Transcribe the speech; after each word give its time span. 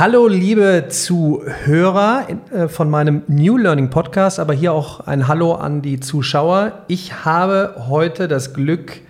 Hallo, 0.00 0.28
liebe 0.28 0.84
Zuhörer 0.90 2.28
äh, 2.52 2.68
von 2.68 2.88
meinem 2.88 3.22
New 3.26 3.56
Learning 3.56 3.90
Podcast, 3.90 4.38
aber 4.38 4.54
hier 4.54 4.72
auch 4.72 5.00
ein 5.00 5.26
Hallo 5.26 5.54
an 5.54 5.82
die 5.82 5.98
Zuschauer. 5.98 6.84
Ich 6.86 7.24
habe 7.24 7.74
heute 7.88 8.28
das 8.28 8.54
Glück, 8.54 9.00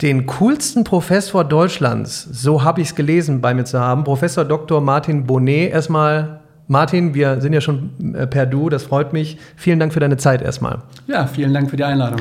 den 0.00 0.24
coolsten 0.24 0.84
Professor 0.84 1.44
Deutschlands, 1.44 2.26
so 2.32 2.64
habe 2.64 2.80
ich 2.80 2.88
es 2.88 2.94
gelesen, 2.94 3.42
bei 3.42 3.52
mir 3.52 3.66
zu 3.66 3.78
haben, 3.78 4.04
Professor 4.04 4.46
Dr. 4.46 4.80
Martin 4.80 5.26
Bonnet. 5.26 5.70
Erstmal, 5.70 6.40
Martin, 6.66 7.12
wir 7.12 7.42
sind 7.42 7.52
ja 7.52 7.60
schon 7.60 8.14
äh, 8.14 8.26
per 8.26 8.46
Du, 8.46 8.70
das 8.70 8.84
freut 8.84 9.12
mich. 9.12 9.36
Vielen 9.54 9.78
Dank 9.78 9.92
für 9.92 10.00
deine 10.00 10.16
Zeit 10.16 10.40
erstmal. 10.40 10.78
Ja, 11.08 11.26
vielen 11.26 11.52
Dank 11.52 11.68
für 11.68 11.76
die 11.76 11.84
Einladung. 11.84 12.20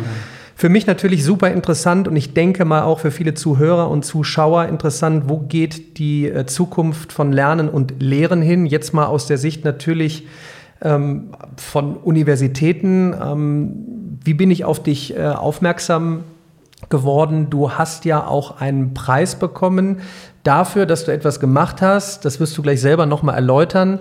Für 0.57 0.69
mich 0.69 0.87
natürlich 0.87 1.23
super 1.23 1.51
interessant 1.51 2.07
und 2.07 2.15
ich 2.15 2.33
denke 2.33 2.65
mal 2.65 2.81
auch 2.81 2.97
für 2.97 3.11
viele 3.11 3.35
Zuhörer 3.35 3.91
und 3.91 4.03
Zuschauer 4.03 4.65
interessant, 4.65 5.25
wo 5.27 5.37
geht 5.37 5.99
die 5.99 6.27
äh, 6.27 6.47
Zukunft 6.47 7.13
von 7.13 7.31
Lernen 7.31 7.69
und 7.69 8.01
Lehren 8.01 8.41
hin? 8.41 8.65
Jetzt 8.65 8.91
mal 8.91 9.05
aus 9.05 9.27
der 9.27 9.37
Sicht 9.37 9.65
natürlich 9.65 10.25
ähm, 10.81 11.29
von 11.57 11.95
Universitäten. 11.95 13.13
Ähm, 13.13 14.17
wie 14.23 14.33
bin 14.33 14.49
ich 14.49 14.65
auf 14.65 14.81
dich 14.81 15.15
äh, 15.15 15.27
aufmerksam 15.27 16.23
geworden? 16.89 17.51
Du 17.51 17.73
hast 17.73 18.05
ja 18.05 18.25
auch 18.25 18.59
einen 18.59 18.95
Preis 18.95 19.35
bekommen 19.35 19.97
dafür, 20.41 20.87
dass 20.87 21.05
du 21.05 21.13
etwas 21.13 21.39
gemacht 21.39 21.83
hast. 21.83 22.25
Das 22.25 22.39
wirst 22.39 22.57
du 22.57 22.63
gleich 22.63 22.81
selber 22.81 23.05
nochmal 23.05 23.35
erläutern, 23.35 23.99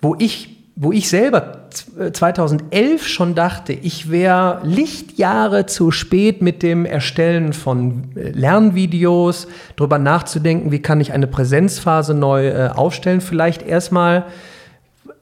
wo 0.00 0.16
ich 0.18 0.59
wo 0.76 0.92
ich 0.92 1.08
selber 1.08 1.68
2011 2.12 3.06
schon 3.06 3.34
dachte, 3.34 3.72
ich 3.72 4.10
wäre 4.10 4.60
Lichtjahre 4.64 5.66
zu 5.66 5.90
spät 5.90 6.42
mit 6.42 6.62
dem 6.62 6.84
Erstellen 6.84 7.52
von 7.52 8.16
äh, 8.16 8.30
Lernvideos, 8.30 9.46
darüber 9.76 9.98
nachzudenken, 9.98 10.70
wie 10.70 10.80
kann 10.80 11.00
ich 11.00 11.12
eine 11.12 11.26
Präsenzphase 11.26 12.14
neu 12.14 12.48
äh, 12.48 12.68
aufstellen. 12.68 13.20
Vielleicht 13.20 13.62
erstmal, 13.62 14.26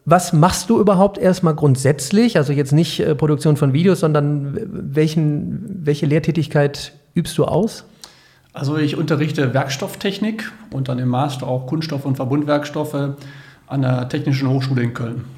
was 0.05 0.33
machst 0.33 0.71
du 0.71 0.79
überhaupt 0.80 1.18
erstmal 1.18 1.55
grundsätzlich? 1.55 2.37
Also 2.37 2.52
jetzt 2.52 2.73
nicht 2.73 3.01
äh, 3.01 3.15
Produktion 3.15 3.57
von 3.57 3.73
Videos, 3.73 4.01
sondern 4.01 4.59
welchen, 4.71 5.80
welche 5.85 6.07
Lehrtätigkeit 6.07 6.93
übst 7.15 7.37
du 7.37 7.45
aus? 7.45 7.85
Also 8.52 8.77
ich 8.77 8.96
unterrichte 8.96 9.55
Werkstofftechnik 9.55 10.51
und 10.73 10.88
dann 10.88 10.99
im 10.99 11.09
Master 11.09 11.46
auch 11.46 11.66
Kunststoff- 11.66 12.07
und 12.07 12.16
Verbundwerkstoffe 12.16 13.16
an 13.66 13.83
der 13.83 14.09
Technischen 14.09 14.49
Hochschule 14.49 14.83
in 14.83 14.95
Köln. 14.95 15.37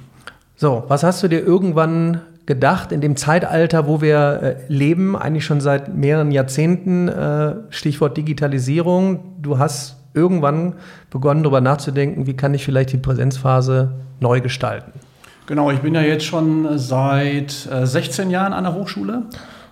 So, 0.60 0.84
was 0.88 1.04
hast 1.04 1.22
du 1.22 1.28
dir 1.28 1.38
irgendwann 1.38 2.20
gedacht 2.44 2.92
in 2.92 3.00
dem 3.00 3.16
Zeitalter, 3.16 3.86
wo 3.86 4.02
wir 4.02 4.42
äh, 4.42 4.56
leben, 4.68 5.16
eigentlich 5.16 5.46
schon 5.46 5.62
seit 5.62 5.96
mehreren 5.96 6.32
Jahrzehnten, 6.32 7.08
äh, 7.08 7.54
Stichwort 7.70 8.18
Digitalisierung, 8.18 9.20
du 9.40 9.58
hast 9.58 9.96
irgendwann 10.12 10.74
begonnen 11.08 11.44
darüber 11.44 11.62
nachzudenken, 11.62 12.26
wie 12.26 12.34
kann 12.34 12.52
ich 12.52 12.62
vielleicht 12.62 12.92
die 12.92 12.98
Präsenzphase 12.98 13.92
neu 14.20 14.42
gestalten? 14.42 14.92
Genau, 15.46 15.70
ich 15.70 15.78
bin 15.78 15.94
ja 15.94 16.02
jetzt 16.02 16.26
schon 16.26 16.76
seit 16.76 17.66
äh, 17.72 17.86
16 17.86 18.28
Jahren 18.28 18.52
an 18.52 18.64
der 18.64 18.74
Hochschule 18.74 19.22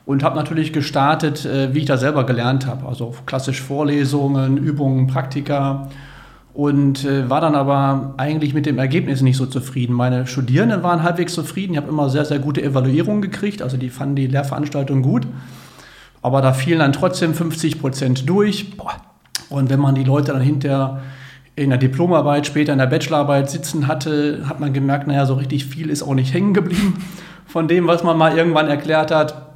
und 0.07 0.23
habe 0.23 0.37
natürlich 0.37 0.73
gestartet, 0.73 1.45
äh, 1.45 1.75
wie 1.75 1.81
ich 1.81 1.85
da 1.85 1.99
selber 1.99 2.25
gelernt 2.25 2.67
habe, 2.67 2.89
also 2.89 3.15
klassisch 3.27 3.61
Vorlesungen, 3.61 4.57
Übungen, 4.57 5.07
Praktika 5.07 5.91
und 6.59 7.05
äh, 7.05 7.31
war 7.31 7.41
dann 7.41 7.55
aber 7.55 8.15
eigentlich 8.17 8.53
mit 8.53 8.67
dem 8.67 8.81
Ergebnis 8.81 9.23
nicht 9.23 9.37
so 9.37 9.47
zufrieden. 9.47 9.93
Meine 9.93 10.27
Studierenden 10.27 10.83
waren 10.83 11.05
halbwegs 11.05 11.33
zufrieden. 11.33 11.75
Ich 11.75 11.77
habe 11.77 11.89
immer 11.89 12.11
sehr, 12.11 12.25
sehr 12.25 12.41
gute 12.41 12.61
Evaluierungen 12.61 13.23
gekriegt, 13.23 13.63
also 13.63 13.77
die 13.77 13.91
fanden 13.91 14.17
die 14.17 14.27
Lehrveranstaltung 14.27 15.03
gut. 15.03 15.25
Aber 16.21 16.43
da 16.43 16.53
fielen 16.53 16.81
dann 16.81 16.93
trotzdem 16.93 17.33
50 17.33 17.81
Prozent 17.81 18.29
durch. 18.29 18.73
Und 19.51 19.71
wenn 19.71 19.79
man 19.79 19.95
die 19.95 20.03
Leute 20.03 20.33
dann 20.33 20.43
hinterher 20.43 21.03
in 21.55 21.71
der 21.71 21.79
Diplomarbeit, 21.79 22.49
später 22.49 22.73
in 22.73 22.81
der 22.81 22.87
Bachelorarbeit 22.87 23.49
sitzen 23.49 23.87
hatte, 23.87 24.43
hat 24.49 24.59
man 24.59 24.73
gemerkt, 24.73 25.07
naja, 25.07 25.27
so 25.27 25.35
richtig 25.35 25.65
viel 25.65 25.91
ist 25.91 26.03
auch 26.03 26.15
nicht 26.15 26.35
hängen 26.35 26.55
geblieben 26.55 26.95
von 27.47 27.69
dem, 27.69 27.87
was 27.87 28.03
man 28.03 28.19
mal 28.19 28.37
irgendwann 28.37 28.67
erklärt 28.67 29.13
hat. 29.13 29.47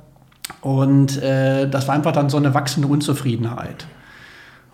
Und 0.60 1.20
äh, 1.20 1.68
das 1.68 1.88
war 1.88 1.96
einfach 1.96 2.12
dann 2.12 2.30
so 2.30 2.36
eine 2.36 2.54
wachsende 2.54 2.86
Unzufriedenheit. 2.86 3.88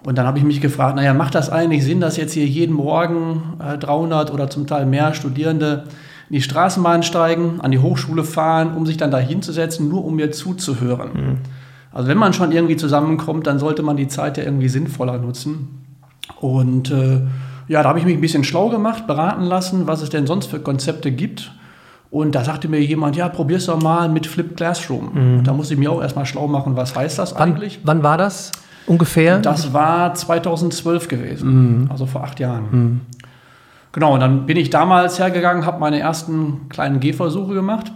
Und 0.04 0.16
dann 0.16 0.26
habe 0.26 0.38
ich 0.38 0.44
mich 0.44 0.60
gefragt, 0.60 0.96
naja, 0.96 1.12
macht 1.12 1.34
das 1.34 1.50
eigentlich 1.50 1.84
Sinn, 1.84 2.00
dass 2.00 2.16
jetzt 2.16 2.32
hier 2.32 2.46
jeden 2.46 2.74
Morgen 2.74 3.58
äh, 3.60 3.76
300 3.78 4.32
oder 4.32 4.48
zum 4.48 4.66
Teil 4.66 4.86
mehr 4.86 5.12
Studierende 5.14 5.84
in 6.30 6.34
die 6.34 6.42
Straßenbahn 6.42 7.02
steigen, 7.02 7.60
an 7.60 7.70
die 7.70 7.80
Hochschule 7.80 8.24
fahren, 8.24 8.74
um 8.74 8.86
sich 8.86 8.96
dann 8.96 9.10
da 9.10 9.18
hinzusetzen, 9.18 9.88
nur 9.88 10.04
um 10.04 10.16
mir 10.16 10.30
zuzuhören? 10.30 11.10
Mhm. 11.12 11.36
Also 11.92 12.08
wenn 12.08 12.18
man 12.18 12.32
schon 12.32 12.52
irgendwie 12.52 12.76
zusammenkommt, 12.76 13.46
dann 13.46 13.58
sollte 13.58 13.82
man 13.82 13.96
die 13.96 14.08
Zeit 14.08 14.36
ja 14.36 14.44
irgendwie 14.44 14.68
sinnvoller 14.68 15.18
nutzen. 15.18 15.84
Und 16.40 16.90
äh, 16.90 17.22
ja, 17.66 17.82
da 17.82 17.88
habe 17.88 17.98
ich 17.98 18.04
mich 18.04 18.14
ein 18.14 18.20
bisschen 18.20 18.44
schlau 18.44 18.68
gemacht, 18.68 19.06
beraten 19.06 19.42
lassen, 19.42 19.86
was 19.86 20.02
es 20.02 20.10
denn 20.10 20.26
sonst 20.26 20.46
für 20.46 20.60
Konzepte 20.60 21.10
gibt. 21.10 21.52
Und 22.10 22.34
da 22.34 22.44
sagte 22.44 22.68
mir 22.68 22.80
jemand, 22.80 23.16
ja, 23.16 23.28
probier's 23.28 23.66
doch 23.66 23.82
mal 23.82 24.08
mit 24.08 24.26
Flip 24.26 24.56
Classroom. 24.56 25.10
Mhm. 25.12 25.44
da 25.44 25.52
musste 25.52 25.74
ich 25.74 25.80
mir 25.80 25.90
auch 25.90 26.00
erstmal 26.00 26.24
schlau 26.24 26.46
machen, 26.46 26.76
was 26.76 26.96
heißt 26.96 27.18
das 27.18 27.34
wann, 27.34 27.52
eigentlich? 27.52 27.80
Wann 27.82 28.02
war 28.02 28.16
das? 28.16 28.52
Ungefähr? 28.88 29.38
Das 29.38 29.72
war 29.74 30.14
2012 30.14 31.08
gewesen, 31.08 31.82
mhm. 31.82 31.90
also 31.90 32.06
vor 32.06 32.24
acht 32.24 32.40
Jahren. 32.40 32.64
Mhm. 32.70 33.00
Genau, 33.92 34.14
und 34.14 34.20
dann 34.20 34.46
bin 34.46 34.56
ich 34.56 34.70
damals 34.70 35.18
hergegangen, 35.18 35.66
habe 35.66 35.78
meine 35.78 35.98
ersten 36.00 36.68
kleinen 36.68 36.98
Gehversuche 36.98 37.54
gemacht. 37.54 37.92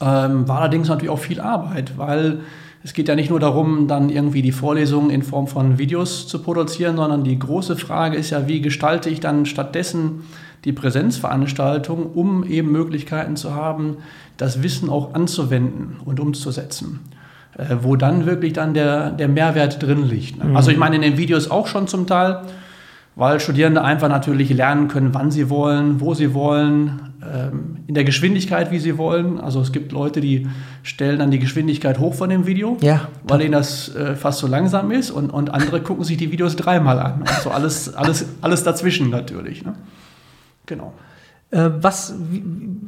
Ähm, 0.00 0.46
war 0.46 0.60
allerdings 0.60 0.88
natürlich 0.88 1.10
auch 1.10 1.18
viel 1.18 1.40
Arbeit, 1.40 1.98
weil 1.98 2.40
es 2.84 2.92
geht 2.94 3.08
ja 3.08 3.16
nicht 3.16 3.30
nur 3.30 3.40
darum, 3.40 3.88
dann 3.88 4.08
irgendwie 4.08 4.42
die 4.42 4.52
Vorlesungen 4.52 5.10
in 5.10 5.22
Form 5.22 5.48
von 5.48 5.78
Videos 5.78 6.28
zu 6.28 6.40
produzieren, 6.40 6.96
sondern 6.96 7.24
die 7.24 7.38
große 7.38 7.76
Frage 7.76 8.16
ist 8.16 8.30
ja, 8.30 8.46
wie 8.46 8.60
gestalte 8.60 9.10
ich 9.10 9.18
dann 9.18 9.46
stattdessen 9.46 10.22
die 10.64 10.72
Präsenzveranstaltung, 10.72 12.06
um 12.12 12.44
eben 12.44 12.70
Möglichkeiten 12.70 13.36
zu 13.36 13.54
haben, 13.54 13.96
das 14.36 14.62
Wissen 14.62 14.90
auch 14.90 15.14
anzuwenden 15.14 15.96
und 16.04 16.20
umzusetzen. 16.20 17.00
Äh, 17.58 17.78
wo 17.82 17.96
dann 17.96 18.24
wirklich 18.24 18.52
dann 18.52 18.72
der, 18.72 19.10
der 19.10 19.26
Mehrwert 19.26 19.82
drin 19.82 20.08
liegt. 20.08 20.38
Ne? 20.38 20.50
Mhm. 20.50 20.56
Also 20.56 20.70
ich 20.70 20.76
meine 20.76 20.94
in 20.94 21.02
den 21.02 21.18
Videos 21.18 21.50
auch 21.50 21.66
schon 21.66 21.88
zum 21.88 22.06
Teil, 22.06 22.42
weil 23.16 23.40
Studierende 23.40 23.82
einfach 23.82 24.08
natürlich 24.08 24.50
lernen 24.50 24.86
können, 24.86 25.12
wann 25.12 25.32
sie 25.32 25.50
wollen, 25.50 26.00
wo 26.00 26.14
sie 26.14 26.34
wollen, 26.34 27.00
ähm, 27.20 27.78
in 27.88 27.94
der 27.94 28.04
Geschwindigkeit, 28.04 28.70
wie 28.70 28.78
sie 28.78 28.96
wollen. 28.96 29.40
Also 29.40 29.60
es 29.60 29.72
gibt 29.72 29.90
Leute, 29.90 30.20
die 30.20 30.46
stellen 30.84 31.18
dann 31.18 31.32
die 31.32 31.40
Geschwindigkeit 31.40 31.98
hoch 31.98 32.14
von 32.14 32.30
dem 32.30 32.46
Video, 32.46 32.76
ja. 32.80 33.08
weil 33.24 33.40
ihnen 33.40 33.52
das 33.52 33.92
äh, 33.92 34.14
fast 34.14 34.38
so 34.38 34.46
langsam 34.46 34.92
ist 34.92 35.10
und, 35.10 35.30
und 35.30 35.52
andere 35.52 35.80
gucken 35.80 36.04
sich 36.04 36.16
die 36.16 36.30
Videos 36.30 36.54
dreimal 36.54 37.00
an. 37.00 37.24
Also 37.26 37.50
alles, 37.50 37.92
alles, 37.92 38.24
alles 38.40 38.62
dazwischen 38.62 39.10
natürlich. 39.10 39.64
Ne? 39.64 39.74
Genau. 40.66 40.92
Äh, 41.50 41.70
was, 41.80 42.14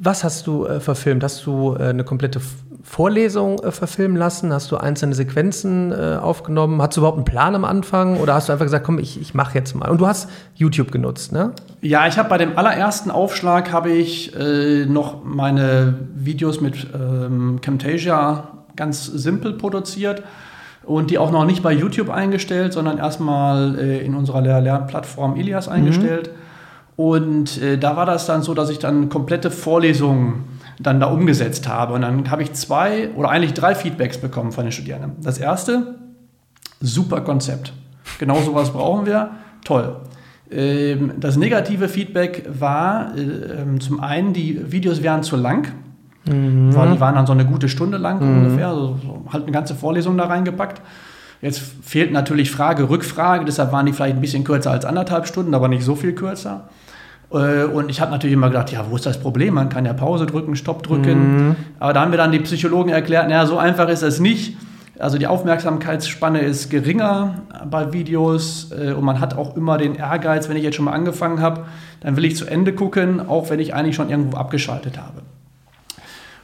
was 0.00 0.24
hast 0.24 0.46
du 0.46 0.66
äh, 0.66 0.80
verfilmt? 0.80 1.24
Hast 1.24 1.46
du 1.46 1.76
äh, 1.78 1.84
eine 1.84 2.04
komplette 2.04 2.40
Vorlesung 2.82 3.58
äh, 3.60 3.70
verfilmen 3.70 4.18
lassen? 4.18 4.52
Hast 4.52 4.70
du 4.70 4.76
einzelne 4.76 5.14
Sequenzen 5.14 5.92
äh, 5.92 6.18
aufgenommen? 6.20 6.82
Hast 6.82 6.96
du 6.96 7.00
überhaupt 7.00 7.16
einen 7.16 7.24
Plan 7.24 7.54
am 7.54 7.64
Anfang? 7.64 8.18
Oder 8.18 8.34
hast 8.34 8.48
du 8.48 8.52
einfach 8.52 8.66
gesagt, 8.66 8.84
komm, 8.84 8.98
ich, 8.98 9.18
ich 9.18 9.32
mache 9.32 9.56
jetzt 9.56 9.74
mal? 9.74 9.88
Und 9.88 10.00
du 10.00 10.06
hast 10.06 10.28
YouTube 10.54 10.92
genutzt, 10.92 11.32
ne? 11.32 11.52
Ja, 11.80 12.06
ich 12.06 12.18
habe 12.18 12.28
bei 12.28 12.36
dem 12.36 12.58
allerersten 12.58 13.10
Aufschlag 13.10 13.72
habe 13.72 13.90
ich 13.90 14.36
äh, 14.38 14.84
noch 14.84 15.24
meine 15.24 15.94
Videos 16.14 16.60
mit 16.60 16.86
ähm, 16.94 17.60
Camtasia 17.62 18.48
ganz 18.76 19.06
simpel 19.06 19.54
produziert 19.54 20.22
und 20.84 21.10
die 21.10 21.18
auch 21.18 21.30
noch 21.30 21.46
nicht 21.46 21.62
bei 21.62 21.72
YouTube 21.72 22.10
eingestellt, 22.10 22.72
sondern 22.72 22.98
erstmal 22.98 23.74
in 23.74 24.14
unserer 24.14 24.40
Lernplattform 24.40 25.36
Ilias 25.36 25.68
eingestellt. 25.68 26.30
Mhm 26.32 26.39
und 27.00 27.62
äh, 27.62 27.78
da 27.78 27.96
war 27.96 28.04
das 28.04 28.26
dann 28.26 28.42
so, 28.42 28.52
dass 28.52 28.68
ich 28.68 28.78
dann 28.78 29.08
komplette 29.08 29.50
Vorlesungen 29.50 30.44
dann 30.78 31.00
da 31.00 31.06
umgesetzt 31.06 31.66
habe. 31.66 31.94
Und 31.94 32.02
dann 32.02 32.30
habe 32.30 32.42
ich 32.42 32.52
zwei 32.52 33.08
oder 33.16 33.30
eigentlich 33.30 33.54
drei 33.54 33.74
Feedbacks 33.74 34.18
bekommen 34.18 34.52
von 34.52 34.66
den 34.66 34.72
Studierenden. 34.72 35.12
Das 35.22 35.38
erste, 35.38 35.94
super 36.78 37.22
Konzept. 37.22 37.72
Genau 38.18 38.42
sowas 38.42 38.68
brauchen 38.68 39.06
wir. 39.06 39.30
Toll. 39.64 39.96
Ähm, 40.50 41.12
das 41.18 41.38
negative 41.38 41.88
Feedback 41.88 42.46
war 42.60 43.16
äh, 43.16 43.22
ähm, 43.62 43.80
zum 43.80 44.00
einen, 44.00 44.34
die 44.34 44.70
Videos 44.70 45.02
wären 45.02 45.22
zu 45.22 45.36
lang. 45.36 45.68
Mhm. 46.26 46.76
Weil 46.76 46.92
die 46.92 47.00
waren 47.00 47.14
dann 47.14 47.26
so 47.26 47.32
eine 47.32 47.46
gute 47.46 47.70
Stunde 47.70 47.96
lang 47.96 48.20
mhm. 48.20 48.44
ungefähr, 48.44 48.68
also 48.68 48.98
halt 49.32 49.44
eine 49.44 49.52
ganze 49.52 49.74
Vorlesung 49.74 50.18
da 50.18 50.26
reingepackt. 50.26 50.82
Jetzt 51.40 51.62
fehlt 51.82 52.12
natürlich 52.12 52.50
Frage, 52.50 52.90
Rückfrage, 52.90 53.46
deshalb 53.46 53.72
waren 53.72 53.86
die 53.86 53.94
vielleicht 53.94 54.16
ein 54.16 54.20
bisschen 54.20 54.44
kürzer 54.44 54.70
als 54.70 54.84
anderthalb 54.84 55.26
Stunden, 55.26 55.54
aber 55.54 55.68
nicht 55.68 55.82
so 55.82 55.96
viel 55.96 56.12
kürzer. 56.14 56.68
Äh, 57.32 57.64
und 57.64 57.90
ich 57.90 58.00
habe 58.00 58.10
natürlich 58.10 58.34
immer 58.34 58.48
gedacht, 58.48 58.72
ja, 58.72 58.84
wo 58.88 58.96
ist 58.96 59.06
das 59.06 59.20
Problem? 59.20 59.54
Man 59.54 59.68
kann 59.68 59.84
ja 59.84 59.92
Pause 59.92 60.26
drücken, 60.26 60.56
Stopp 60.56 60.82
drücken. 60.82 61.48
Mhm. 61.48 61.56
Aber 61.78 61.92
da 61.92 62.00
haben 62.02 62.10
wir 62.10 62.18
dann 62.18 62.32
die 62.32 62.40
Psychologen 62.40 62.90
erklärt, 62.90 63.28
naja, 63.28 63.46
so 63.46 63.58
einfach 63.58 63.88
ist 63.88 64.02
es 64.02 64.20
nicht. 64.20 64.56
Also 64.98 65.16
die 65.16 65.26
Aufmerksamkeitsspanne 65.26 66.40
ist 66.40 66.68
geringer 66.68 67.36
bei 67.70 67.90
Videos 67.92 68.70
äh, 68.70 68.92
und 68.92 69.02
man 69.02 69.18
hat 69.18 69.34
auch 69.34 69.56
immer 69.56 69.78
den 69.78 69.94
Ehrgeiz, 69.94 70.48
wenn 70.50 70.56
ich 70.58 70.62
jetzt 70.62 70.74
schon 70.76 70.84
mal 70.84 70.92
angefangen 70.92 71.40
habe, 71.40 71.62
dann 72.00 72.16
will 72.16 72.24
ich 72.26 72.36
zu 72.36 72.44
Ende 72.44 72.74
gucken, 72.74 73.26
auch 73.26 73.48
wenn 73.48 73.60
ich 73.60 73.72
eigentlich 73.72 73.96
schon 73.96 74.10
irgendwo 74.10 74.36
abgeschaltet 74.36 74.98
habe. 74.98 75.22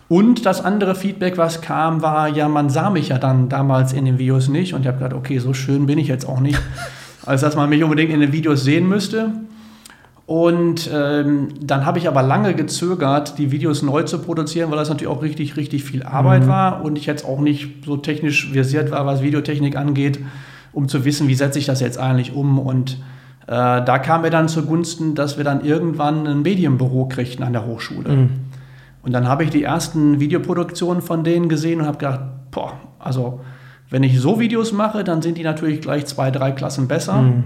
Und 0.09 0.47
das 0.47 0.65
andere 0.65 0.95
Feedback, 0.95 1.37
was 1.37 1.61
kam, 1.61 2.01
war, 2.01 2.29
ja, 2.29 2.49
man 2.49 2.71
sah 2.71 2.89
mich 2.91 3.09
ja 3.09 3.19
dann 3.19 3.49
damals 3.51 3.93
in 3.93 4.05
den 4.05 4.19
Videos 4.19 4.49
nicht 4.49 4.73
und 4.73 4.83
ich 4.83 4.87
habe 4.87 4.99
gedacht, 4.99 5.15
okay, 5.15 5.39
so 5.39 5.53
schön 5.53 5.85
bin 5.87 5.99
ich 5.99 6.09
jetzt 6.09 6.27
auch 6.27 6.41
nicht, 6.41 6.59
als 7.27 7.43
dass 7.43 7.57
man 7.57 7.69
mich 7.69 7.83
unbedingt 7.83 8.13
in 8.13 8.21
den 8.21 8.33
Videos 8.33 8.65
sehen 8.65 8.89
müsste. 8.89 9.33
Und 10.27 10.91
ähm, 10.93 11.49
dann 11.61 11.87
habe 11.87 11.99
ich 11.99 12.09
aber 12.09 12.21
lange 12.21 12.55
gezögert, 12.55 13.39
die 13.39 13.53
Videos 13.53 13.83
neu 13.83 14.03
zu 14.03 14.19
produzieren, 14.19 14.71
weil 14.71 14.79
das 14.79 14.89
natürlich 14.89 15.13
auch 15.13 15.23
richtig, 15.23 15.57
richtig 15.57 15.85
viel 15.85 16.03
Arbeit 16.03 16.43
mhm. 16.45 16.49
war 16.49 16.85
und 16.85 16.99
ich 16.99 17.07
jetzt 17.07 17.25
auch 17.25 17.39
nicht 17.39 17.85
so 17.85 17.97
technisch 17.97 18.51
versiert 18.51 18.91
war, 18.91 19.07
was 19.07 19.23
Videotechnik 19.23 19.77
angeht, 19.77 20.19
um 20.73 20.89
zu 20.89 21.05
wissen, 21.05 21.29
wie 21.29 21.37
setze 21.37 21.61
ich 21.61 21.67
das 21.67 21.81
jetzt 21.81 21.99
eigentlich 21.99 22.35
um. 22.35 22.59
Und 22.59 22.99
äh, 23.47 23.47
da 23.47 23.99
kam 24.01 24.23
mir 24.23 24.31
dann 24.31 24.49
zugunsten, 24.49 25.15
dass 25.15 25.37
wir 25.37 25.45
dann 25.45 25.65
irgendwann 25.65 26.27
ein 26.27 26.43
Medienbüro 26.43 27.07
kriegten 27.07 27.45
an 27.45 27.53
der 27.53 27.65
Hochschule. 27.65 28.09
Mhm. 28.09 28.31
Und 29.03 29.13
dann 29.13 29.29
habe 29.29 29.45
ich 29.45 29.51
die 29.51 29.63
ersten 29.63 30.19
Videoproduktionen 30.19 31.03
von 31.03 31.23
denen 31.23 31.49
gesehen 31.49 31.81
und 31.81 31.87
habe 31.87 31.99
gedacht, 31.99 32.21
boah, 32.51 32.73
also 32.99 33.39
wenn 33.91 34.03
ich 34.03 34.19
so 34.19 34.41
Videos 34.41 34.73
mache, 34.73 35.05
dann 35.05 35.23
sind 35.23 35.39
die 35.39 35.45
natürlich 35.45 35.81
gleich 35.81 36.07
zwei, 36.07 36.33
drei 36.33 36.51
Klassen 36.51 36.89
besser. 36.89 37.23
Mhm. 37.23 37.45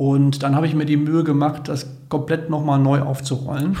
Und 0.00 0.42
dann 0.42 0.56
habe 0.56 0.66
ich 0.66 0.74
mir 0.74 0.86
die 0.86 0.96
Mühe 0.96 1.24
gemacht, 1.24 1.68
das 1.68 1.86
komplett 2.08 2.48
nochmal 2.48 2.78
neu 2.78 3.02
aufzurollen. 3.02 3.76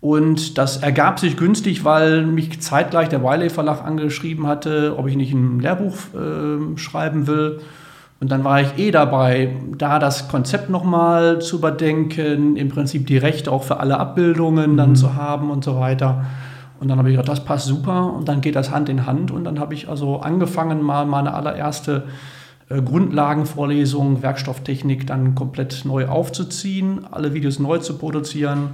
Und 0.00 0.56
das 0.56 0.78
ergab 0.78 1.20
sich 1.20 1.36
günstig, 1.36 1.84
weil 1.84 2.24
mich 2.24 2.62
zeitgleich 2.62 3.10
der 3.10 3.22
Wiley 3.22 3.50
Verlag 3.50 3.84
angeschrieben 3.84 4.46
hatte, 4.46 4.94
ob 4.96 5.06
ich 5.06 5.16
nicht 5.16 5.34
ein 5.34 5.60
Lehrbuch 5.60 5.96
äh, 6.14 6.78
schreiben 6.78 7.26
will. 7.26 7.60
Und 8.20 8.30
dann 8.32 8.42
war 8.42 8.62
ich 8.62 8.78
eh 8.78 8.90
dabei, 8.90 9.54
da 9.76 9.98
das 9.98 10.28
Konzept 10.28 10.70
nochmal 10.70 11.42
zu 11.42 11.58
überdenken, 11.58 12.56
im 12.56 12.70
Prinzip 12.70 13.06
die 13.06 13.18
Rechte 13.18 13.52
auch 13.52 13.64
für 13.64 13.80
alle 13.80 13.98
Abbildungen 13.98 14.78
dann 14.78 14.90
mhm. 14.90 14.96
zu 14.96 15.14
haben 15.14 15.50
und 15.50 15.62
so 15.62 15.78
weiter. 15.78 16.24
Und 16.80 16.88
dann 16.88 16.96
habe 16.96 17.10
ich 17.10 17.16
gedacht, 17.16 17.28
das 17.28 17.44
passt 17.44 17.66
super 17.66 18.14
und 18.14 18.28
dann 18.28 18.40
geht 18.40 18.56
das 18.56 18.70
Hand 18.70 18.88
in 18.88 19.04
Hand. 19.04 19.30
Und 19.30 19.44
dann 19.44 19.60
habe 19.60 19.74
ich 19.74 19.90
also 19.90 20.20
angefangen, 20.20 20.80
mal 20.80 21.04
meine 21.04 21.34
allererste 21.34 22.04
äh, 22.68 22.82
Grundlagenvorlesung, 22.82 24.22
Werkstofftechnik 24.22 25.06
dann 25.06 25.34
komplett 25.34 25.84
neu 25.84 26.06
aufzuziehen, 26.08 27.06
alle 27.10 27.34
Videos 27.34 27.58
neu 27.58 27.78
zu 27.78 27.96
produzieren. 27.96 28.70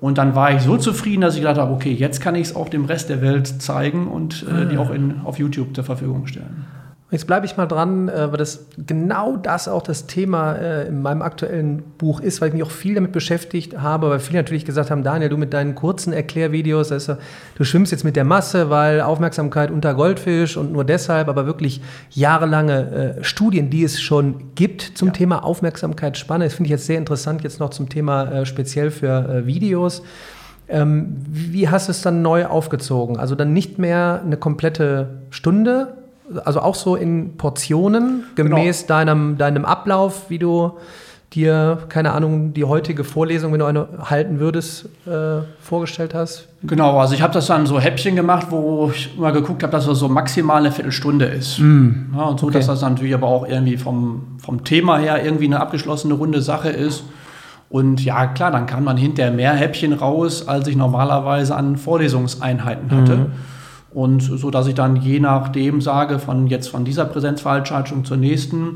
Und 0.00 0.18
dann 0.18 0.34
war 0.34 0.52
ich 0.52 0.62
so 0.62 0.76
zufrieden, 0.76 1.22
dass 1.22 1.34
ich 1.34 1.40
gedacht 1.40 1.58
habe, 1.58 1.72
okay, 1.72 1.92
jetzt 1.92 2.20
kann 2.20 2.34
ich 2.34 2.48
es 2.48 2.56
auch 2.56 2.68
dem 2.68 2.84
Rest 2.84 3.08
der 3.08 3.22
Welt 3.22 3.46
zeigen 3.46 4.08
und 4.08 4.44
äh, 4.48 4.66
die 4.66 4.76
ah. 4.76 4.80
auch 4.80 4.90
in, 4.90 5.20
auf 5.24 5.38
YouTube 5.38 5.74
zur 5.74 5.84
Verfügung 5.84 6.26
stellen. 6.26 6.66
Jetzt 7.14 7.28
bleibe 7.28 7.46
ich 7.46 7.56
mal 7.56 7.66
dran, 7.66 8.08
äh, 8.08 8.32
weil 8.32 8.38
das 8.38 8.66
genau 8.76 9.36
das 9.36 9.68
auch 9.68 9.82
das 9.82 10.08
Thema 10.08 10.54
äh, 10.54 10.88
in 10.88 11.00
meinem 11.00 11.22
aktuellen 11.22 11.84
Buch 11.96 12.18
ist, 12.18 12.40
weil 12.40 12.48
ich 12.48 12.54
mich 12.54 12.64
auch 12.64 12.72
viel 12.72 12.96
damit 12.96 13.12
beschäftigt 13.12 13.78
habe, 13.78 14.10
weil 14.10 14.18
viele 14.18 14.40
natürlich 14.40 14.64
gesagt 14.64 14.90
haben, 14.90 15.04
Daniel, 15.04 15.28
du 15.28 15.36
mit 15.36 15.54
deinen 15.54 15.76
kurzen 15.76 16.12
Erklärvideos, 16.12 16.90
also, 16.90 17.16
du 17.54 17.62
schwimmst 17.62 17.92
jetzt 17.92 18.02
mit 18.02 18.16
der 18.16 18.24
Masse, 18.24 18.68
weil 18.68 19.00
Aufmerksamkeit 19.00 19.70
unter 19.70 19.94
Goldfisch 19.94 20.56
und 20.56 20.72
nur 20.72 20.82
deshalb, 20.82 21.28
aber 21.28 21.46
wirklich 21.46 21.80
jahrelange 22.10 23.18
äh, 23.20 23.22
Studien, 23.22 23.70
die 23.70 23.84
es 23.84 24.00
schon 24.00 24.52
gibt 24.56 24.82
zum 24.82 25.08
ja. 25.08 25.14
Thema 25.14 25.44
Aufmerksamkeitsspanne. 25.44 26.46
Das 26.46 26.54
finde 26.54 26.66
ich 26.66 26.72
jetzt 26.72 26.86
sehr 26.86 26.98
interessant, 26.98 27.44
jetzt 27.44 27.60
noch 27.60 27.70
zum 27.70 27.88
Thema 27.88 28.44
speziell 28.44 28.90
für 28.90 29.46
Videos. 29.46 30.02
Ähm, 30.66 31.14
wie 31.28 31.68
hast 31.68 31.86
du 31.86 31.92
es 31.92 32.02
dann 32.02 32.22
neu 32.22 32.46
aufgezogen? 32.46 33.18
Also 33.18 33.36
dann 33.36 33.52
nicht 33.52 33.78
mehr 33.78 34.20
eine 34.24 34.36
komplette 34.36 35.20
Stunde, 35.30 36.03
also 36.44 36.60
auch 36.60 36.74
so 36.74 36.96
in 36.96 37.36
Portionen, 37.36 38.24
gemäß 38.34 38.82
genau. 38.82 38.98
deinem, 38.98 39.38
deinem 39.38 39.64
Ablauf, 39.64 40.30
wie 40.30 40.38
du 40.38 40.72
dir, 41.34 41.78
keine 41.88 42.12
Ahnung, 42.12 42.52
die 42.52 42.64
heutige 42.64 43.04
Vorlesung, 43.04 43.52
wenn 43.52 43.58
du 43.58 43.66
eine 43.66 43.88
halten 44.08 44.38
würdest, 44.38 44.86
äh, 45.06 45.42
vorgestellt 45.60 46.14
hast? 46.14 46.48
Genau, 46.62 46.98
also 46.98 47.14
ich 47.14 47.22
habe 47.22 47.32
das 47.32 47.46
dann 47.46 47.66
so 47.66 47.80
Häppchen 47.80 48.16
gemacht, 48.16 48.46
wo 48.50 48.90
ich 48.94 49.16
mal 49.18 49.32
geguckt 49.32 49.62
habe, 49.62 49.72
dass 49.72 49.86
das 49.86 49.98
so 49.98 50.08
maximal 50.08 50.58
eine 50.58 50.72
Viertelstunde 50.72 51.26
ist. 51.26 51.58
Mm. 51.58 52.14
Ja, 52.14 52.22
und 52.24 52.40
so, 52.40 52.46
okay. 52.46 52.58
dass 52.58 52.66
das 52.66 52.82
natürlich 52.82 53.14
aber 53.14 53.26
auch 53.26 53.46
irgendwie 53.46 53.76
vom, 53.76 54.38
vom 54.38 54.64
Thema 54.64 54.98
her 54.98 55.24
irgendwie 55.24 55.46
eine 55.46 55.60
abgeschlossene 55.60 56.14
runde 56.14 56.40
Sache 56.40 56.68
ist. 56.68 57.04
Und 57.68 58.04
ja, 58.04 58.26
klar, 58.28 58.52
dann 58.52 58.66
kann 58.66 58.84
man 58.84 58.96
hinterher 58.96 59.32
mehr 59.32 59.54
Häppchen 59.54 59.92
raus, 59.92 60.46
als 60.46 60.68
ich 60.68 60.76
normalerweise 60.76 61.56
an 61.56 61.76
Vorlesungseinheiten 61.76 62.90
hatte. 62.90 63.16
Mm. 63.16 63.32
Und 63.94 64.22
so 64.22 64.50
dass 64.50 64.66
ich 64.66 64.74
dann 64.74 64.96
je 64.96 65.20
nachdem 65.20 65.80
sage, 65.80 66.18
von 66.18 66.48
jetzt 66.48 66.68
von 66.68 66.84
dieser 66.84 67.04
Präsenzveranstaltung 67.04 68.04
zur 68.04 68.16
nächsten, 68.16 68.74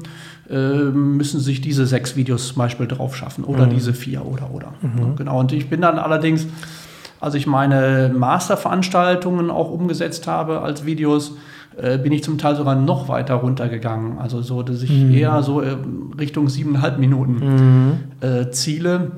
äh, 0.48 0.90
müssen 0.90 1.40
sich 1.40 1.60
diese 1.60 1.86
sechs 1.86 2.14
Videos 2.14 2.48
zum 2.48 2.58
Beispiel 2.58 2.86
drauf 2.86 3.16
schaffen 3.16 3.44
oder 3.44 3.66
mhm. 3.66 3.70
diese 3.70 3.92
vier 3.92 4.24
oder 4.24 4.50
oder. 4.52 4.74
Mhm. 4.80 5.16
Genau. 5.16 5.40
Und 5.40 5.52
ich 5.52 5.68
bin 5.68 5.80
dann 5.80 5.98
allerdings, 5.98 6.46
als 7.20 7.34
ich 7.34 7.48
meine 7.48 8.14
Masterveranstaltungen 8.16 9.50
auch 9.50 9.70
umgesetzt 9.72 10.28
habe 10.28 10.62
als 10.62 10.86
Videos, 10.86 11.36
äh, 11.76 11.98
bin 11.98 12.12
ich 12.12 12.22
zum 12.22 12.38
Teil 12.38 12.54
sogar 12.54 12.76
noch 12.76 13.08
weiter 13.08 13.34
runtergegangen. 13.34 14.18
Also 14.18 14.40
so, 14.42 14.62
dass 14.62 14.82
ich 14.82 14.90
mhm. 14.90 15.14
eher 15.14 15.42
so 15.42 15.60
äh, 15.60 15.76
Richtung 16.18 16.48
siebeneinhalb 16.48 16.98
Minuten 16.98 17.98
mhm. 18.20 18.26
äh, 18.26 18.50
ziele. 18.50 19.10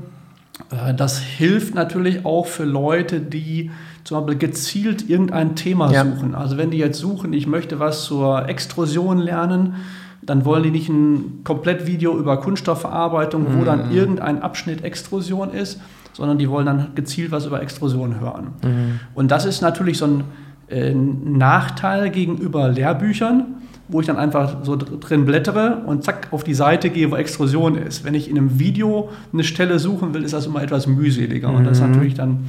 Äh, 0.70 0.94
das 0.94 1.18
hilft 1.18 1.74
natürlich 1.74 2.24
auch 2.24 2.46
für 2.46 2.64
Leute, 2.64 3.20
die 3.20 3.70
zum 4.04 4.26
Beispiel 4.26 4.48
gezielt 4.48 5.08
irgendein 5.08 5.56
Thema 5.56 5.92
ja. 5.92 6.04
suchen. 6.04 6.34
Also 6.34 6.56
wenn 6.56 6.70
die 6.70 6.78
jetzt 6.78 6.98
suchen, 6.98 7.32
ich 7.32 7.46
möchte 7.46 7.78
was 7.78 8.04
zur 8.04 8.48
Extrusion 8.48 9.18
lernen, 9.18 9.74
dann 10.22 10.44
wollen 10.44 10.62
die 10.62 10.70
nicht 10.70 10.88
ein 10.88 11.40
Komplettvideo 11.44 12.16
über 12.16 12.38
Kunststoffverarbeitung, 12.38 13.46
wo 13.50 13.60
mhm. 13.60 13.64
dann 13.64 13.90
irgendein 13.90 14.42
Abschnitt 14.42 14.84
Extrusion 14.84 15.50
ist, 15.50 15.80
sondern 16.12 16.38
die 16.38 16.48
wollen 16.50 16.66
dann 16.66 16.88
gezielt 16.94 17.30
was 17.30 17.46
über 17.46 17.62
Extrusion 17.62 18.20
hören. 18.20 18.48
Mhm. 18.62 19.00
Und 19.14 19.30
das 19.30 19.46
ist 19.46 19.62
natürlich 19.62 19.98
so 19.98 20.06
ein 20.06 20.24
äh, 20.68 20.94
Nachteil 20.94 22.10
gegenüber 22.10 22.68
Lehrbüchern, 22.68 23.44
wo 23.88 24.00
ich 24.00 24.06
dann 24.06 24.18
einfach 24.18 24.58
so 24.62 24.76
drin 24.76 25.24
blättere 25.24 25.82
und 25.86 26.04
zack 26.04 26.28
auf 26.30 26.44
die 26.44 26.54
Seite 26.54 26.90
gehe, 26.90 27.10
wo 27.10 27.16
Extrusion 27.16 27.76
ist. 27.76 28.04
Wenn 28.04 28.14
ich 28.14 28.30
in 28.30 28.38
einem 28.38 28.58
Video 28.58 29.10
eine 29.32 29.42
Stelle 29.42 29.78
suchen 29.78 30.14
will, 30.14 30.22
ist 30.22 30.32
das 30.32 30.46
immer 30.46 30.62
etwas 30.62 30.86
mühseliger. 30.86 31.48
Mhm. 31.48 31.56
Und 31.56 31.64
das 31.64 31.78
ist 31.78 31.84
mhm. 31.84 31.92
natürlich 31.92 32.14
dann 32.14 32.44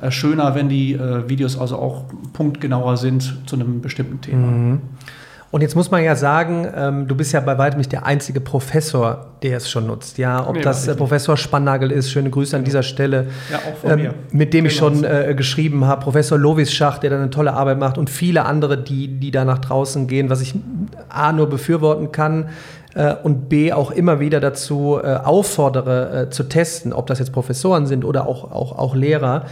äh, 0.00 0.10
schöner, 0.10 0.54
wenn 0.54 0.68
die 0.68 0.94
äh, 0.94 1.28
Videos 1.28 1.58
also 1.58 1.76
auch 1.76 2.04
punktgenauer 2.32 2.96
sind 2.96 3.38
zu 3.46 3.56
einem 3.56 3.80
bestimmten 3.80 4.20
Thema. 4.20 4.46
Mhm. 4.46 4.80
Und 5.52 5.62
jetzt 5.62 5.74
muss 5.74 5.90
man 5.90 6.04
ja 6.04 6.14
sagen, 6.14 6.68
ähm, 6.76 7.08
du 7.08 7.16
bist 7.16 7.32
ja 7.32 7.40
bei 7.40 7.58
weitem 7.58 7.78
nicht 7.78 7.90
der 7.90 8.06
einzige 8.06 8.40
Professor, 8.40 9.32
der 9.42 9.56
es 9.56 9.68
schon 9.68 9.88
nutzt. 9.88 10.16
Ja, 10.16 10.46
ob 10.46 10.54
nee, 10.54 10.62
das 10.62 10.86
äh, 10.86 10.94
Professor 10.94 11.36
Spannagel 11.36 11.90
ist, 11.90 12.12
schöne 12.12 12.30
Grüße 12.30 12.56
an 12.56 12.62
dieser 12.62 12.84
Stelle. 12.84 13.26
Ja, 13.50 13.58
auch 13.58 13.76
von 13.78 13.90
ähm, 13.90 14.00
mir. 14.00 14.14
Mit 14.30 14.54
dem 14.54 14.66
ich 14.66 14.76
schon 14.76 15.02
äh, 15.02 15.34
geschrieben 15.36 15.86
habe. 15.86 16.04
Professor 16.04 16.38
Lovis 16.38 16.72
Schach, 16.72 16.98
der 16.98 17.10
da 17.10 17.16
eine 17.16 17.30
tolle 17.30 17.52
Arbeit 17.52 17.80
macht 17.80 17.98
und 17.98 18.10
viele 18.10 18.44
andere, 18.44 18.78
die, 18.78 19.08
die 19.08 19.32
da 19.32 19.44
nach 19.44 19.58
draußen 19.58 20.06
gehen, 20.06 20.30
was 20.30 20.40
ich 20.40 20.54
A 21.08 21.32
nur 21.32 21.48
befürworten 21.48 22.12
kann 22.12 22.50
äh, 22.94 23.16
und 23.20 23.48
B 23.48 23.72
auch 23.72 23.90
immer 23.90 24.20
wieder 24.20 24.38
dazu 24.38 25.00
äh, 25.02 25.14
auffordere, 25.14 26.26
äh, 26.26 26.30
zu 26.30 26.44
testen, 26.44 26.92
ob 26.92 27.08
das 27.08 27.18
jetzt 27.18 27.32
Professoren 27.32 27.86
sind 27.86 28.04
oder 28.04 28.28
auch, 28.28 28.52
auch, 28.52 28.78
auch 28.78 28.94
Lehrer. 28.94 29.46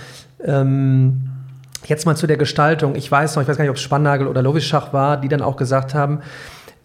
Ähm, 0.45 1.31
jetzt 1.87 2.07
mal 2.07 2.17
zu 2.17 2.27
der 2.27 2.37
Gestaltung. 2.37 2.95
Ich 2.95 3.11
weiß 3.11 3.37
noch, 3.37 3.43
ich 3.43 3.49
weiß 3.49 3.57
gar 3.57 3.65
nicht, 3.65 3.71
ob 3.71 3.77
es 3.77 3.83
Spannagel 3.83 4.27
oder 4.27 4.43
Lovischach 4.43 4.93
war, 4.93 5.21
die 5.21 5.29
dann 5.29 5.43
auch 5.43 5.57
gesagt 5.57 5.95
haben, 5.95 6.21